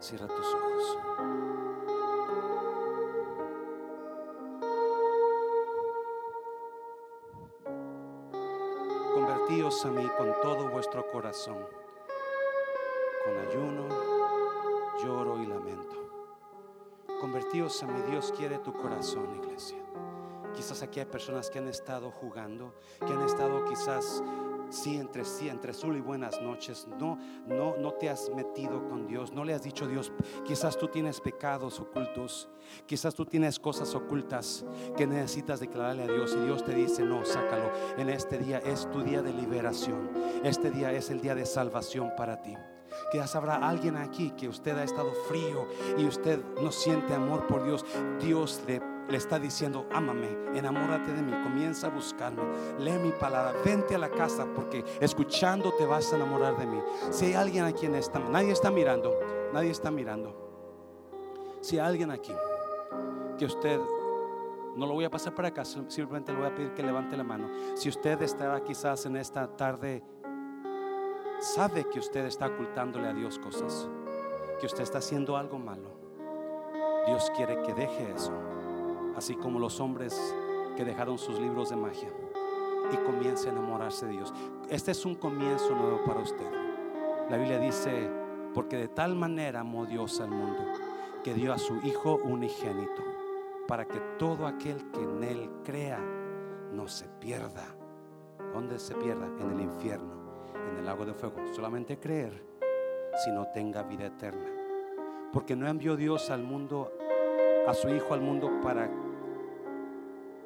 Cierra 0.00 0.26
tus 0.26 0.46
ojos. 0.46 0.71
convertíos 9.42 9.84
a 9.84 9.90
mí 9.90 10.08
con 10.16 10.32
todo 10.40 10.68
vuestro 10.68 11.04
corazón, 11.10 11.66
con 13.24 13.36
ayuno, 13.48 13.88
lloro 15.02 15.42
y 15.42 15.46
lamento. 15.46 15.96
Convertíos 17.20 17.82
a 17.82 17.88
mí, 17.88 18.02
Dios 18.08 18.32
quiere 18.36 18.58
tu 18.58 18.72
corazón, 18.72 19.34
iglesia. 19.42 19.78
Quizás 20.54 20.82
aquí 20.82 21.00
hay 21.00 21.06
personas 21.06 21.50
que 21.50 21.58
han 21.58 21.66
estado 21.66 22.12
jugando, 22.12 22.72
que 23.00 23.12
han 23.12 23.22
estado 23.22 23.64
quizás 23.64 24.22
sí 24.72 24.96
entre 24.96 25.24
sí, 25.24 25.48
entre 25.48 25.70
azul 25.70 25.96
y 25.96 26.00
buenas 26.00 26.40
noches. 26.40 26.86
No, 26.98 27.18
no, 27.46 27.76
no 27.76 27.92
te 27.92 28.08
has 28.08 28.30
metido 28.34 28.88
con 28.88 29.06
Dios. 29.06 29.32
No 29.32 29.44
le 29.44 29.54
has 29.54 29.62
dicho 29.62 29.86
Dios, 29.86 30.12
quizás 30.44 30.78
tú 30.78 30.88
tienes 30.88 31.20
pecados 31.20 31.78
ocultos. 31.80 32.48
Quizás 32.86 33.14
tú 33.14 33.26
tienes 33.26 33.58
cosas 33.58 33.94
ocultas 33.94 34.64
que 34.96 35.06
necesitas 35.06 35.60
declararle 35.60 36.04
a 36.04 36.06
Dios. 36.06 36.36
Y 36.36 36.44
Dios 36.44 36.64
te 36.64 36.74
dice, 36.74 37.02
no, 37.02 37.24
sácalo. 37.24 37.70
En 37.98 38.08
este 38.08 38.38
día 38.38 38.58
es 38.58 38.90
tu 38.90 39.02
día 39.02 39.22
de 39.22 39.32
liberación. 39.32 40.10
Este 40.44 40.70
día 40.70 40.92
es 40.92 41.10
el 41.10 41.20
día 41.20 41.34
de 41.34 41.46
salvación 41.46 42.12
para 42.16 42.40
ti. 42.42 42.54
Quizás 43.10 43.34
habrá 43.36 43.56
alguien 43.56 43.96
aquí 43.96 44.30
que 44.30 44.48
usted 44.48 44.76
ha 44.76 44.84
estado 44.84 45.12
frío 45.28 45.66
y 45.98 46.04
usted 46.04 46.42
no 46.62 46.72
siente 46.72 47.14
amor 47.14 47.46
por 47.46 47.64
Dios. 47.64 47.84
Dios 48.20 48.62
le 48.66 48.91
le 49.12 49.18
está 49.18 49.38
diciendo, 49.38 49.86
ámame, 49.92 50.26
enamórate 50.54 51.12
de 51.12 51.20
mí, 51.20 51.32
comienza 51.42 51.88
a 51.88 51.90
buscarme, 51.90 52.42
lee 52.78 52.98
mi 52.98 53.12
palabra, 53.12 53.52
vente 53.62 53.94
a 53.94 53.98
la 53.98 54.08
casa 54.08 54.46
porque 54.54 54.82
escuchando 55.00 55.70
te 55.76 55.84
vas 55.84 56.10
a 56.12 56.16
enamorar 56.16 56.56
de 56.56 56.66
mí. 56.66 56.80
Si 57.10 57.26
hay 57.26 57.34
alguien 57.34 57.66
aquí 57.66 57.84
en 57.84 57.94
esta, 57.94 58.18
nadie 58.18 58.52
está 58.52 58.70
mirando, 58.70 59.14
nadie 59.52 59.70
está 59.70 59.90
mirando. 59.90 60.34
Si 61.60 61.78
hay 61.78 61.86
alguien 61.86 62.10
aquí 62.10 62.32
que 63.36 63.44
usted, 63.44 63.78
no 64.76 64.86
lo 64.86 64.94
voy 64.94 65.04
a 65.04 65.10
pasar 65.10 65.34
para 65.34 65.48
acá, 65.48 65.66
simplemente 65.66 66.32
le 66.32 66.38
voy 66.38 66.48
a 66.48 66.54
pedir 66.54 66.72
que 66.72 66.82
levante 66.82 67.14
la 67.14 67.24
mano. 67.24 67.50
Si 67.74 67.90
usted 67.90 68.20
está 68.22 68.58
quizás 68.64 69.04
en 69.04 69.16
esta 69.16 69.46
tarde, 69.46 70.02
sabe 71.38 71.86
que 71.90 71.98
usted 71.98 72.24
está 72.24 72.46
ocultándole 72.46 73.08
a 73.08 73.12
Dios 73.12 73.38
cosas, 73.38 73.90
que 74.58 74.64
usted 74.64 74.84
está 74.84 74.98
haciendo 74.98 75.36
algo 75.36 75.58
malo. 75.58 76.00
Dios 77.06 77.30
quiere 77.36 77.60
que 77.60 77.74
deje 77.74 78.10
eso 78.14 78.32
así 79.16 79.34
como 79.34 79.58
los 79.58 79.80
hombres 79.80 80.34
que 80.76 80.84
dejaron 80.84 81.18
sus 81.18 81.38
libros 81.38 81.70
de 81.70 81.76
magia 81.76 82.08
y 82.92 82.96
comience 82.96 83.48
a 83.48 83.52
enamorarse 83.52 84.06
de 84.06 84.12
Dios. 84.12 84.32
Este 84.68 84.90
es 84.90 85.04
un 85.04 85.14
comienzo 85.14 85.74
nuevo 85.74 86.02
para 86.04 86.20
usted. 86.20 86.50
La 87.30 87.36
Biblia 87.36 87.58
dice, 87.58 88.10
porque 88.54 88.76
de 88.76 88.88
tal 88.88 89.14
manera 89.14 89.60
amó 89.60 89.86
Dios 89.86 90.20
al 90.20 90.30
mundo, 90.30 90.64
que 91.22 91.34
dio 91.34 91.52
a 91.52 91.58
su 91.58 91.76
Hijo 91.84 92.20
unigénito, 92.24 93.02
para 93.68 93.86
que 93.86 94.00
todo 94.18 94.46
aquel 94.46 94.90
que 94.90 95.00
en 95.00 95.24
Él 95.24 95.50
crea 95.64 96.00
no 96.72 96.88
se 96.88 97.06
pierda. 97.20 97.64
¿Dónde 98.52 98.78
se 98.78 98.94
pierda? 98.94 99.26
En 99.40 99.50
el 99.52 99.60
infierno, 99.60 100.12
en 100.70 100.78
el 100.78 100.84
lago 100.84 101.06
de 101.06 101.14
fuego. 101.14 101.36
Solamente 101.52 101.98
creer, 101.98 102.44
sino 103.24 103.46
tenga 103.52 103.82
vida 103.82 104.06
eterna. 104.06 104.50
Porque 105.32 105.56
no 105.56 105.66
envió 105.66 105.96
Dios 105.96 106.28
al 106.28 106.42
mundo 106.42 106.92
a 107.66 107.74
su 107.74 107.88
Hijo 107.88 108.12
al 108.12 108.20
mundo 108.20 108.50
para 108.62 108.90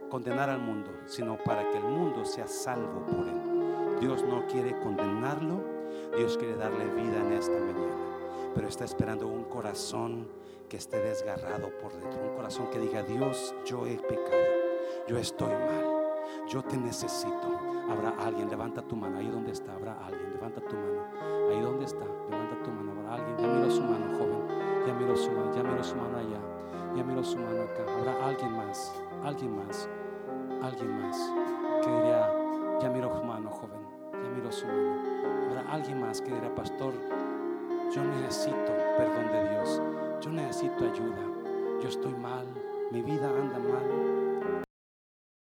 condenar 0.08 0.50
al 0.50 0.60
mundo, 0.60 0.90
sino 1.06 1.36
para 1.36 1.68
que 1.70 1.78
el 1.78 1.84
mundo 1.84 2.24
sea 2.24 2.46
salvo 2.46 3.04
por 3.06 3.26
él. 3.26 3.98
Dios 4.00 4.22
no 4.24 4.46
quiere 4.46 4.78
condenarlo, 4.80 5.60
Dios 6.16 6.36
quiere 6.36 6.56
darle 6.56 6.84
vida 6.86 7.18
en 7.20 7.32
esta 7.32 7.58
mañana, 7.58 7.94
pero 8.54 8.68
está 8.68 8.84
esperando 8.84 9.26
un 9.26 9.44
corazón 9.44 10.28
que 10.68 10.76
esté 10.76 10.98
desgarrado 10.98 11.70
por 11.80 11.92
dentro, 11.92 12.20
un 12.30 12.36
corazón 12.36 12.68
que 12.70 12.78
diga, 12.78 13.02
Dios, 13.02 13.54
yo 13.64 13.86
he 13.86 13.96
pecado, 13.96 14.44
yo 15.08 15.16
estoy 15.16 15.48
mal, 15.48 15.84
yo 16.48 16.62
te 16.62 16.76
necesito. 16.76 17.60
Habrá 17.88 18.10
alguien, 18.18 18.50
levanta 18.50 18.82
tu 18.82 18.96
mano, 18.96 19.18
ahí 19.18 19.28
donde 19.28 19.52
está, 19.52 19.74
habrá 19.74 19.96
alguien, 20.04 20.32
levanta 20.32 20.60
tu 20.60 20.74
mano, 20.74 21.02
ahí 21.50 21.60
donde 21.60 21.84
está, 21.84 22.04
levanta 22.28 22.62
tu 22.64 22.70
mano, 22.70 22.92
habrá 22.92 23.14
alguien, 23.14 23.36
ya 23.38 23.46
miro 23.46 23.70
su 23.70 23.82
mano, 23.82 24.18
joven, 24.18 24.86
ya 24.86 24.94
miro 24.94 25.16
su 25.16 25.30
mano, 25.30 25.54
ya 25.54 25.62
miro 25.62 25.84
su 25.84 25.96
mano 25.96 26.18
allá. 26.18 26.56
Ya 26.96 27.04
miro 27.04 27.22
su 27.22 27.36
mano 27.36 27.62
acá. 27.62 27.84
Habrá 27.98 28.26
alguien 28.26 28.56
más, 28.56 28.90
alguien 29.24 29.56
más, 29.56 29.88
alguien 30.62 31.00
más 31.00 31.32
que 31.82 31.90
diría, 31.90 32.32
ya 32.80 32.90
miro 32.90 33.14
su 33.14 33.24
mano, 33.24 33.50
joven, 33.50 33.80
ya 34.12 34.30
miro 34.30 34.52
su 34.52 34.66
mano. 34.66 34.94
Habrá 35.48 35.72
alguien 35.72 36.00
más 36.00 36.20
que 36.20 36.32
dirá, 36.32 36.54
pastor, 36.54 36.92
yo 37.94 38.04
necesito 38.04 38.72
perdón 38.96 39.32
de 39.32 39.50
Dios, 39.50 39.82
yo 40.20 40.30
necesito 40.30 40.84
ayuda, 40.84 41.22
yo 41.80 41.88
estoy 41.88 42.14
mal, 42.14 42.46
mi 42.90 43.02
vida 43.02 43.28
anda 43.28 43.58
mal, 43.58 44.25